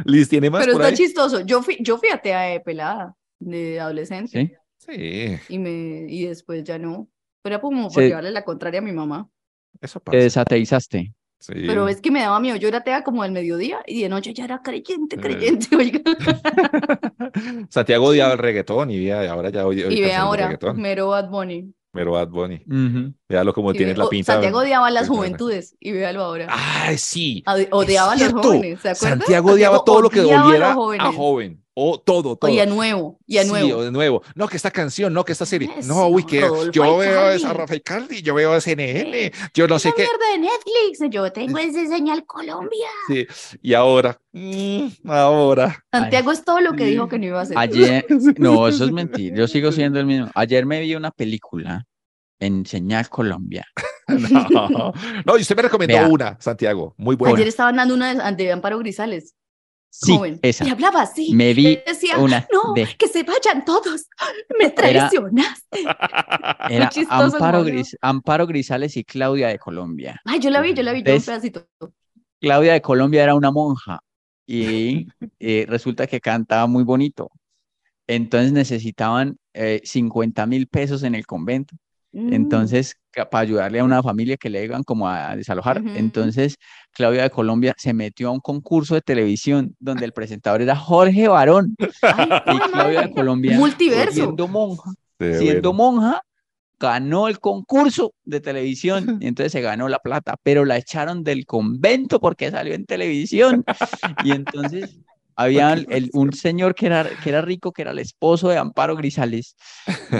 Liz, 0.04 0.28
¿tiene 0.28 0.50
más 0.50 0.60
Pero 0.60 0.74
por 0.74 0.82
está 0.82 0.90
ahí? 0.92 0.96
chistoso. 0.96 1.40
Yo 1.40 1.62
fui, 1.62 1.76
yo 1.80 1.98
fui 1.98 2.08
atea 2.08 2.40
de 2.42 2.60
pelada, 2.60 3.14
de 3.38 3.80
adolescente, 3.80 4.30
Sí. 4.30 4.54
Sí, 4.80 5.36
y 5.48 5.58
me, 5.58 6.06
y 6.08 6.26
después 6.26 6.62
ya 6.64 6.78
no. 6.78 7.08
Pero 7.42 7.56
era 7.56 7.60
como 7.60 7.88
por 7.90 8.02
Sí. 8.02 8.08
llevarle 8.08 8.30
la 8.30 8.44
contraria 8.44 8.78
a 8.80 8.82
mi 8.82 8.92
mamá. 8.92 9.28
eso 9.80 9.98
Te 10.00 10.04
pasa. 10.04 10.16
desateizaste. 10.18 11.14
Sí. 11.40 11.52
Pero 11.66 11.88
es 11.88 12.00
que 12.00 12.10
me 12.10 12.20
daba 12.20 12.40
miedo. 12.40 12.56
Yo 12.56 12.68
era 12.68 12.78
atea 12.78 13.04
como 13.04 13.22
del 13.22 13.32
mediodía 13.32 13.78
y 13.86 14.02
de 14.02 14.08
noche 14.08 14.34
ya 14.34 14.44
era 14.44 14.60
creyente, 14.62 15.16
Eh. 15.16 15.20
creyente, 15.20 15.68
oiga. 15.76 16.00
Santiago 17.70 18.06
odiaba 18.06 18.32
el 18.32 18.38
reggaetón 18.38 18.90
y 18.90 19.04
vea, 19.04 19.30
ahora 19.30 19.50
ya 19.50 19.66
oye, 19.66 19.86
Y 19.90 20.00
ve 20.00 20.14
ahora, 20.14 20.58
mero 20.74 21.08
Bad 21.08 21.28
Bunny. 21.30 21.72
Pero 21.92 22.12
Bad 22.12 22.28
Bunny. 22.28 22.62
Ujú. 22.66 23.14
Véalo 23.28 23.52
como 23.54 23.72
tiene 23.72 23.96
la 23.96 24.08
pinta. 24.08 24.34
Santiago 24.34 24.58
odiaba 24.58 24.88
a 24.88 24.90
las 24.90 25.08
juventudes 25.08 25.74
y 25.80 25.92
véalo 25.92 26.22
ahora. 26.22 26.46
¡Ay, 26.50 26.98
sí! 26.98 27.42
Odiaba 27.70 28.12
a 28.12 28.16
los 28.16 28.32
jóvenes. 28.32 28.80
Santiago 28.94 29.52
odiaba 29.52 29.82
todo 29.84 30.02
lo 30.02 30.10
que 30.10 30.20
odiaba 30.20 30.72
a 30.72 31.12
joven. 31.12 31.62
O 31.80 32.00
todo, 32.00 32.34
todo. 32.34 32.50
Y 32.50 32.58
a 32.58 32.66
nuevo, 32.66 33.20
y 33.24 33.38
a 33.38 33.42
Sí, 33.44 33.48
nuevo. 33.50 33.78
o 33.78 33.82
de 33.84 33.92
nuevo. 33.92 34.22
No, 34.34 34.48
que 34.48 34.56
esta 34.56 34.70
canción, 34.72 35.12
no, 35.12 35.24
que 35.24 35.30
esta 35.32 35.46
serie. 35.46 35.70
Eso, 35.76 35.88
no, 35.94 36.08
uy, 36.08 36.24
que 36.24 36.40
Rodolfo 36.40 36.72
yo 36.72 36.96
veo 36.96 37.20
Aicardi. 37.20 37.36
esa 37.36 37.52
Rafa 37.52 37.78
Caldi, 37.80 38.20
yo 38.22 38.34
veo 38.34 38.60
CNN, 38.60 39.32
yo 39.54 39.68
no 39.68 39.78
sé 39.78 39.92
qué. 39.96 40.02
mierda 40.02 40.32
de 40.32 40.38
Netflix, 40.38 41.10
yo 41.14 41.30
tengo 41.32 41.56
ese 41.58 41.86
señal 41.86 42.26
Colombia. 42.26 42.88
Sí. 43.06 43.26
Y 43.62 43.74
ahora, 43.74 44.20
mm, 44.32 44.86
ahora. 45.06 45.84
Santiago 45.92 46.32
es 46.32 46.44
todo 46.44 46.60
lo 46.60 46.72
que 46.72 46.84
sí. 46.84 46.90
dijo 46.90 47.08
que 47.08 47.18
no 47.18 47.26
iba 47.26 47.38
a 47.38 47.42
hacer. 47.42 47.56
Ayer, 47.56 48.06
no, 48.38 48.66
eso 48.66 48.84
es 48.84 48.90
mentira. 48.90 49.36
Yo 49.36 49.46
sigo 49.46 49.70
siendo 49.70 50.00
el 50.00 50.06
mismo. 50.06 50.30
Ayer 50.34 50.66
me 50.66 50.80
vi 50.80 50.96
una 50.96 51.12
película 51.12 51.84
en 52.40 52.66
Señal 52.66 53.08
Colombia. 53.08 53.64
No, 54.08 54.92
no, 55.26 55.36
y 55.36 55.42
usted 55.42 55.54
me 55.54 55.60
recomendó 55.60 55.92
Vea. 55.94 56.08
una, 56.08 56.36
Santiago, 56.40 56.94
muy 56.96 57.14
buena. 57.14 57.34
Ayer 57.36 57.46
estaban 57.46 57.76
dando 57.76 57.92
una 57.92 58.14
de, 58.32 58.42
de 58.44 58.52
Amparo 58.52 58.78
Grisales, 58.78 59.34
Sí, 60.00 60.16
joven. 60.16 60.38
esa. 60.42 60.64
Y 60.64 60.70
hablaba 60.70 61.02
así. 61.02 61.34
Me 61.34 61.54
vi 61.54 61.80
Decía, 61.86 62.18
una 62.18 62.46
no, 62.52 62.72
de- 62.74 62.86
que 62.96 63.08
se 63.08 63.24
vayan 63.24 63.64
todos. 63.64 64.06
Me 64.58 64.70
traicionaste. 64.70 65.80
Era 66.70 66.90
Amparo, 67.10 67.58
mono. 67.58 67.64
Gris- 67.70 67.96
Amparo 68.00 68.46
Grisales 68.46 68.96
y 68.96 69.04
Claudia 69.04 69.48
de 69.48 69.58
Colombia. 69.58 70.20
Ay, 70.24 70.38
yo 70.38 70.50
la 70.50 70.60
vi, 70.60 70.72
yo 70.74 70.82
la 70.82 70.92
vi, 70.92 71.02
yo 71.02 71.14
un 71.16 71.20
pedacito. 71.22 71.66
Claudia 72.40 72.72
de 72.74 72.80
Colombia 72.82 73.24
era 73.24 73.34
una 73.34 73.50
monja 73.50 73.98
y 74.46 75.08
eh, 75.40 75.66
resulta 75.68 76.06
que 76.06 76.20
cantaba 76.20 76.66
muy 76.68 76.84
bonito. 76.84 77.30
Entonces 78.06 78.52
necesitaban 78.52 79.36
eh, 79.52 79.80
50 79.84 80.46
mil 80.46 80.68
pesos 80.68 81.02
en 81.02 81.14
el 81.16 81.26
convento. 81.26 81.74
Mm. 82.12 82.32
Entonces, 82.32 82.94
para 83.12 83.38
ayudarle 83.40 83.80
a 83.80 83.84
una 83.84 84.02
familia 84.02 84.36
que 84.36 84.50
le 84.50 84.64
iban 84.64 84.82
como 84.84 85.08
a 85.08 85.34
desalojar. 85.34 85.82
Entonces, 85.96 86.56
Claudia 86.92 87.22
de 87.22 87.30
Colombia 87.30 87.74
se 87.76 87.92
metió 87.92 88.28
a 88.28 88.32
un 88.32 88.40
concurso 88.40 88.94
de 88.94 89.00
televisión 89.00 89.74
donde 89.80 90.04
el 90.04 90.12
presentador 90.12 90.62
era 90.62 90.76
Jorge 90.76 91.28
Barón. 91.28 91.74
Ay, 92.02 92.28
Y 92.54 92.58
Claudia 92.70 93.02
de 93.02 93.10
Colombia, 93.10 93.56
Multiverso. 93.58 94.12
siendo 94.14 94.48
monja, 94.48 94.90
Sí, 95.20 95.34
siendo 95.38 95.72
bueno. 95.72 95.92
monja, 96.00 96.22
ganó 96.78 97.26
el 97.26 97.40
concurso 97.40 98.12
de 98.24 98.40
televisión 98.40 99.18
y 99.20 99.26
entonces 99.26 99.50
se 99.52 99.60
ganó 99.62 99.88
la 99.88 99.98
plata, 99.98 100.36
pero 100.44 100.64
la 100.64 100.76
echaron 100.76 101.24
del 101.24 101.44
convento 101.44 102.20
porque 102.20 102.50
salió 102.52 102.74
en 102.74 102.84
televisión. 102.86 103.64
Y 104.24 104.30
entonces 104.30 104.96
había 105.38 105.74
¿Por 105.76 105.86
qué 105.86 105.96
el- 105.96 106.10
un 106.12 106.32
señor 106.32 106.74
que 106.74 106.86
era, 106.86 107.08
que 107.22 107.28
era 107.28 107.40
rico, 107.40 107.72
que 107.72 107.82
era 107.82 107.92
el 107.92 107.98
esposo 108.00 108.48
de 108.48 108.58
Amparo 108.58 108.96
Grisales. 108.96 109.54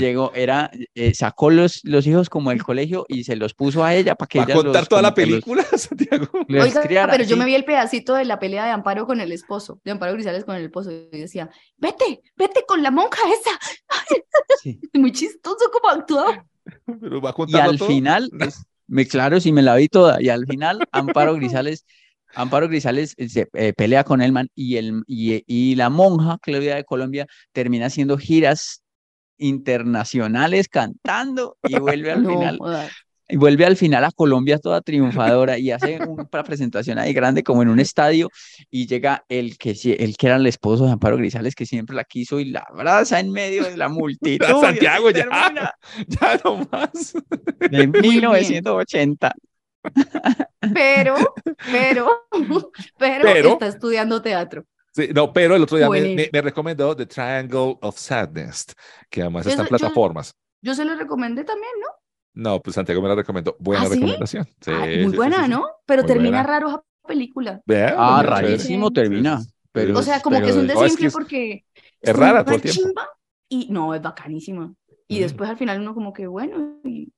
Llegó, 0.01 0.33
era, 0.35 0.71
eh, 0.95 1.13
sacó 1.15 1.51
los, 1.51 1.81
los 1.85 2.07
hijos 2.07 2.31
como 2.31 2.51
del 2.51 2.63
colegio 2.63 3.05
y 3.09 3.25
se 3.25 3.37
los 3.37 3.53
puso 3.55 3.85
a 3.85 3.95
ella 3.95 4.15
para 4.15 4.29
que 4.29 4.39
¿Va 4.39 4.45
a 4.45 4.47
ella 4.47 4.55
contar 4.55 4.81
los, 4.83 4.89
toda 4.89 5.03
la 5.03 5.15
que 5.15 5.27
los- 5.27 5.31
película, 5.45 5.65
Santiago? 5.77 6.27
Oiga, 6.49 6.83
criara, 6.83 7.13
pero 7.13 7.25
yo 7.25 7.35
sí. 7.35 7.39
me 7.41 7.45
vi 7.47 7.55
el 7.55 7.65
pedacito 7.65 8.15
de 8.15 8.25
la 8.25 8.39
pelea 8.39 8.65
de 8.65 8.71
Amparo 8.71 9.07
con 9.07 9.21
el 9.21 9.33
esposo, 9.33 9.81
de 9.85 9.91
Amparo 9.91 10.13
Grisales 10.15 10.45
con 10.45 10.55
el 10.57 10.65
esposo, 10.65 10.91
y 10.93 11.09
decía, 11.19 11.51
vete, 11.77 12.23
vete 12.37 12.65
con 12.67 12.83
la 12.83 12.91
monja 12.91 13.21
esa. 13.41 13.59
Sí. 14.63 14.79
Muy 14.95 15.13
chistoso 15.13 15.71
como 15.73 15.89
actuaba. 15.89 16.47
Pero 17.01 17.21
va 17.21 17.31
a 17.31 17.35
Y 17.49 17.57
al 17.57 17.79
todo. 17.79 17.89
final, 17.89 18.31
es- 18.41 18.65
me 18.87 19.07
claro, 19.07 19.39
sí 19.41 19.53
me 19.53 19.63
la 19.63 19.75
vi 19.77 19.89
toda. 19.89 20.23
Y 20.23 20.29
al 20.31 20.47
final, 20.47 20.79
Amparo 20.93 21.35
Grisales, 21.35 21.85
Amparo 22.39 22.69
Grisales 22.69 23.15
eh, 23.17 23.29
se 23.29 23.49
eh, 23.55 23.73
pelea 23.77 24.05
con 24.05 24.23
el 24.23 24.33
man 24.33 24.49
y, 24.55 24.77
el, 24.77 25.03
y, 25.07 25.43
y 25.47 25.75
la 25.75 25.91
monja 25.91 26.39
Claudia 26.41 26.77
de 26.77 26.85
Colombia 26.85 27.27
termina 27.53 27.87
haciendo 27.87 28.17
giras 28.17 28.83
internacionales 29.39 30.69
cantando 30.69 31.57
y 31.63 31.79
vuelve 31.79 32.13
al 32.13 32.23
No, 32.23 32.31
final 32.31 32.59
y 33.29 33.37
vuelve 33.37 33.67
al 33.67 33.77
final 33.77 34.05
a 34.05 34.11
Colombia 34.11 34.59
toda 34.59 34.81
triunfadora 34.81 35.59
y 35.59 35.71
hace 35.71 35.99
una 36.09 36.43
presentación 36.43 36.99
ahí 36.99 37.13
grande 37.13 37.43
como 37.43 37.63
en 37.63 37.69
un 37.69 37.81
estadio 37.81 38.31
y 38.71 38.87
llega 38.87 39.25
el 39.29 39.59
que 39.59 39.71
el 39.99 40.17
que 40.17 40.27
era 40.27 40.37
el 40.37 40.47
esposo 40.47 40.87
de 40.87 40.93
Amparo 40.93 41.17
Grisales 41.17 41.55
que 41.55 41.67
siempre 41.67 41.95
la 41.95 42.05
quiso 42.05 42.41
y 42.41 42.47
la 42.47 42.65
abraza 42.69 43.21
en 43.21 43.31
medio 43.31 43.65
de 43.65 43.77
la 43.77 43.89
multitud. 43.89 44.47
Santiago, 44.61 45.11
ya. 45.11 45.27
Ya 46.07 46.41
no 46.45 46.67
más. 46.71 47.15
de 47.59 47.69
bien. 47.69 47.91
1980. 47.91 49.35
Pero, 50.75 51.15
pero, 51.73 52.09
pero, 52.99 53.25
Pero- 53.25 53.53
está 53.53 53.67
estudiando 53.67 54.21
teatro. 54.23 54.65
Sí, 54.93 55.11
no, 55.15 55.33
pero 55.33 55.55
el 55.55 55.63
otro 55.63 55.77
día 55.79 55.89
me, 55.89 56.01
me- 56.15 56.31
me 56.33 56.43
recomendó 56.43 56.97
The 56.97 57.07
Triangle 57.07 57.77
of 57.83 57.97
Sadness, 57.99 58.67
que 59.09 59.21
además 59.23 59.47
está 59.47 59.63
en 59.63 59.67
yo- 59.69 59.77
plataformas. 59.77 60.35
Yo 60.61 60.75
se 60.75 60.85
lo 60.85 60.97
recomendé 60.97 61.45
también, 61.45 61.71
¿no? 61.81 61.87
No, 62.51 62.61
pues 62.61 62.75
Santiago 62.75 63.01
me 63.03 63.09
la 63.09 63.15
recomendó. 63.15 63.57
Buena 63.61 63.85
¿Ah, 63.85 63.89
recomendación. 63.89 64.45
Sí, 64.61 64.71
Ay, 64.73 64.97
sí, 64.97 65.03
muy 65.03 65.11
sí, 65.13 65.17
buena, 65.17 65.37
sí, 65.39 65.43
sí. 65.45 65.51
¿no? 65.51 65.67
Pero 65.87 66.03
Muy 66.03 66.09
termina 66.09 66.39
buena. 66.39 66.43
raro 66.43 66.69
esa 66.69 66.83
película. 67.07 67.63
Ah, 67.97 68.23
rarísimo 68.25 68.89
Sí, 68.89 68.95
termina. 68.95 69.41
Pero, 69.73 69.99
O 69.99 70.03
sea, 70.03 70.21
como 70.21 70.41
que 70.41 70.49
es 70.49 70.57
un 70.57 70.67
pero 70.67 70.81
No, 70.81 70.87
es 70.87 70.97
que 70.97 71.05
desinfle 71.05 71.07
es- 71.09 71.13
porque 71.13 71.65
Es 72.01 72.17
rara 72.17 72.45
todo 72.45 72.57
el 72.57 72.63
tiempo. 72.63 72.81
chimba 72.83 73.09
y 73.49 73.69
no, 73.71 73.95
es 73.95 74.03
bacanísima. 74.03 74.75
Y 75.07 75.19
Mm. 75.19 75.23
después 75.23 75.51
al 75.51 75.57
final 75.59 75.81
uno 75.81 75.95
como 75.95 76.13
que, 76.13 76.27
bueno, 76.27 76.81
y- 76.85 77.13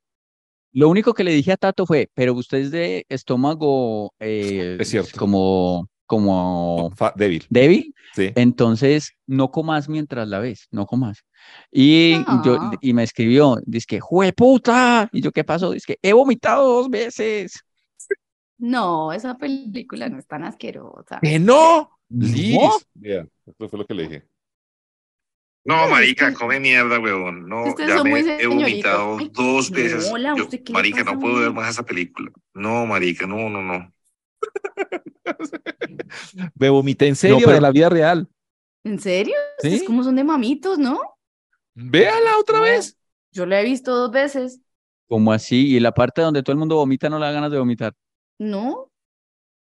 Lo 0.73 0.89
único 0.89 1.15
que 1.15 1.25
le 1.25 1.33
dije 1.33 1.53
a 1.53 1.57
Tato 1.57 1.85
fue, 1.87 2.09
pero 2.15 2.35
usted 2.35 2.59
es 2.59 2.71
de 2.71 3.05
estómago 3.09 4.13
eh, 4.21 4.77
Es 4.81 4.89
cierto. 4.91 5.19
como, 5.19 5.89
como 6.07 6.91
Fa- 6.95 7.13
débil. 7.17 7.45
débil, 7.51 7.95
Sí. 8.15 8.31
entonces 8.37 9.13
no 9.27 9.51
comas 9.51 9.89
mientras 9.89 10.29
la 10.29 10.39
ves, 10.39 10.67
no 10.71 10.87
comas. 10.87 11.25
Y 11.71 12.13
yo 12.45 12.57
Ah. 12.61 12.73
y 12.81 12.93
me 12.93 13.03
escribió, 13.03 13.57
dice 13.67 13.87
que 13.89 14.01
puta! 14.37 15.09
Y 15.13 15.21
yo, 15.23 15.33
¿qué 15.33 15.43
pasó? 15.45 15.71
Dice 15.73 15.87
que 15.95 15.99
he 16.09 16.13
vomitado 16.13 16.67
dos 16.67 16.89
veces. 16.91 17.53
no, 18.59 19.13
esa 19.13 19.39
película 19.39 20.09
no 20.09 20.19
es 20.19 20.27
tan 20.27 20.45
asquerosa. 20.45 21.19
¡Que 21.23 21.39
no! 21.39 21.91
¿No? 22.11 22.27
Liz. 22.27 22.59
Vea, 22.95 23.27
eso 23.47 23.69
fue 23.69 23.79
lo 23.79 23.87
que 23.87 23.95
le 23.95 24.03
dije. 24.03 24.25
No, 25.65 25.89
marica, 25.89 26.33
come 26.33 26.59
mierda, 26.59 26.99
huevón. 26.99 27.47
No, 27.49 27.65
Ustedes 27.65 27.91
ya 27.91 27.99
son 27.99 28.09
muy 28.09 28.23
me 28.23 28.41
he 28.43 28.47
vomitado 28.47 29.19
dos 29.33 29.71
veces. 29.71 30.09
hola, 30.11 30.35
Yo- 30.37 30.45
¿usted 30.45 30.63
qué 30.65 30.73
le 30.73 30.79
marica, 30.79 31.05
pasa, 31.05 31.13
no 31.15 31.21
puedo 31.21 31.41
ver 31.41 31.53
más 31.53 31.71
esa 31.71 31.83
película. 31.85 32.31
No, 32.55 32.87
marica, 32.87 33.27
no, 33.27 33.49
no, 33.51 33.63
no. 33.63 33.93
Me 36.55 36.69
vomité 36.71 37.09
en 37.09 37.17
serio 37.17 37.39
pero- 37.41 37.53
de 37.53 37.61
la 37.61 37.71
vida 37.71 37.89
real. 37.89 38.29
¿En 38.85 38.99
serio? 38.99 39.35
¿Sí? 39.59 39.75
Es 39.75 39.83
como 39.85 40.03
son 40.03 40.17
de 40.17 40.25
mamitos, 40.25 40.79
¿no? 40.79 40.99
Véala 41.75 42.39
otra 42.39 42.59
No. 42.59 42.65
vez. 42.65 42.97
Yo 43.33 43.47
la 43.47 43.61
he 43.61 43.65
visto 43.65 43.95
dos 43.95 44.11
veces. 44.11 44.61
¿Cómo 45.09 45.33
así? 45.33 45.77
Y 45.77 45.81
la 45.81 45.93
parte 45.93 46.23
donde 46.23 46.43
todo 46.43 46.53
el 46.53 46.59
mundo 46.59 46.77
vomita 46.77 47.09
no 47.11 47.19
le 47.19 47.27
da 47.27 47.33
ganas 47.33 47.51
de 47.53 47.59
vomitar. 47.59 47.93
¿No? 48.39 48.91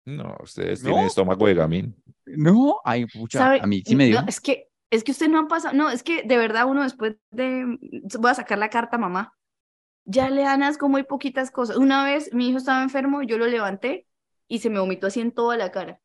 No, 0.05 0.37
ustedes 0.43 0.83
¿No? 0.83 0.91
tienen 0.91 1.07
estómago 1.07 1.47
de 1.47 1.55
gamín. 1.55 1.97
No, 2.27 2.81
ay, 2.85 3.07
pucha, 3.07 3.39
¿Sabe? 3.39 3.61
a 3.61 3.67
mí 3.67 3.83
sí 3.85 3.97
me 3.97 4.07
dio. 4.07 4.23
No, 4.23 4.29
es 4.29 4.41
que, 4.41 4.69
es 4.93 5.05
que 5.05 5.13
usted 5.13 5.29
no 5.29 5.39
han 5.39 5.49
pasado, 5.49 5.75
no, 5.75 5.91
es 5.91 6.03
que 6.03 6.23
de 6.23 6.37
verdad 6.37 6.67
uno 6.67 6.83
después 6.83 7.17
de, 7.31 7.79
voy 8.19 8.31
a 8.31 8.35
sacar 8.35 8.59
la 8.59 8.71
carta 8.71 8.99
mamá, 8.99 9.35
ya 10.05 10.29
le 10.31 10.43
dan 10.43 10.63
asco 10.63 10.89
muy 10.89 11.03
poquitas 11.03 11.51
cosas. 11.51 11.77
Una 11.77 12.05
vez 12.05 12.33
mi 12.35 12.49
hijo 12.49 12.59
estaba 12.59 12.83
enfermo, 12.83 13.23
yo 13.23 13.39
lo 13.39 13.47
levanté 13.47 14.07
y 14.49 14.59
se 14.59 14.69
me 14.69 14.79
vomitó 14.79 15.07
así 15.07 15.21
en 15.21 15.33
toda 15.33 15.57
la 15.57 15.71
cara. 15.71 16.01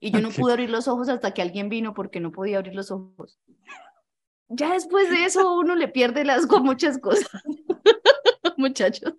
Y 0.00 0.10
yo 0.10 0.20
no 0.20 0.30
pude 0.30 0.52
abrir 0.52 0.70
los 0.70 0.88
ojos 0.88 1.08
hasta 1.08 1.32
que 1.32 1.42
alguien 1.42 1.68
vino 1.68 1.94
porque 1.94 2.18
no 2.18 2.32
podía 2.32 2.58
abrir 2.58 2.74
los 2.74 2.90
ojos. 2.90 3.38
Ya 4.48 4.72
después 4.72 5.08
de 5.08 5.24
eso 5.24 5.56
uno 5.56 5.76
le 5.76 5.88
pierde 5.88 6.22
el 6.22 6.30
asco 6.30 6.56
a 6.56 6.62
muchas 6.62 6.98
cosas. 6.98 7.30
Muchachos. 8.56 9.14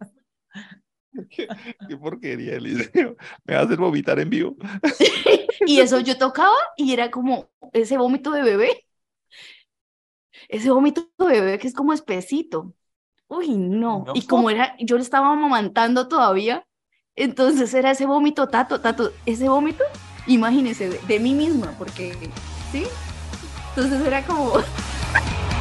Qué 1.30 1.98
porquería, 1.98 2.56
Eliseo. 2.56 3.16
Me 3.46 3.56
va 3.56 3.62
a 3.62 3.64
hacer 3.64 3.78
vomitar 3.78 4.20
en 4.20 4.30
vivo. 4.30 4.56
Y 5.66 5.80
eso 5.80 6.02
yo 6.02 6.18
tocaba 6.18 6.58
y 6.76 6.92
era 6.92 7.10
como 7.10 7.50
ese 7.72 7.98
vómito 7.98 8.32
de 8.32 8.44
bebé. 8.44 8.86
Ese 10.50 10.72
vómito 10.72 11.10
de 11.18 11.26
bebé 11.26 11.60
que 11.60 11.68
es 11.68 11.74
como 11.74 11.94
espesito. 11.94 12.74
Uy, 13.28 13.58
no. 13.58 14.04
No. 14.06 14.14
Y 14.16 14.24
como 14.28 14.50
era, 14.50 14.76
yo 14.80 14.96
le 14.96 15.02
estaba 15.02 15.32
amamantando 15.32 16.08
todavía, 16.08 16.68
entonces 17.16 17.74
era 17.74 17.92
ese 17.92 18.06
vómito, 18.06 18.48
tato, 18.48 18.82
tato, 18.82 19.12
ese 19.26 19.50
vómito, 19.50 19.84
imagínese, 20.28 20.90
de, 20.90 21.00
de 21.00 21.20
mí 21.20 21.34
misma, 21.34 21.74
porque, 21.78 22.14
¿sí? 22.72 22.86
Entonces 23.70 24.06
era 24.06 24.26
como, 24.26 24.54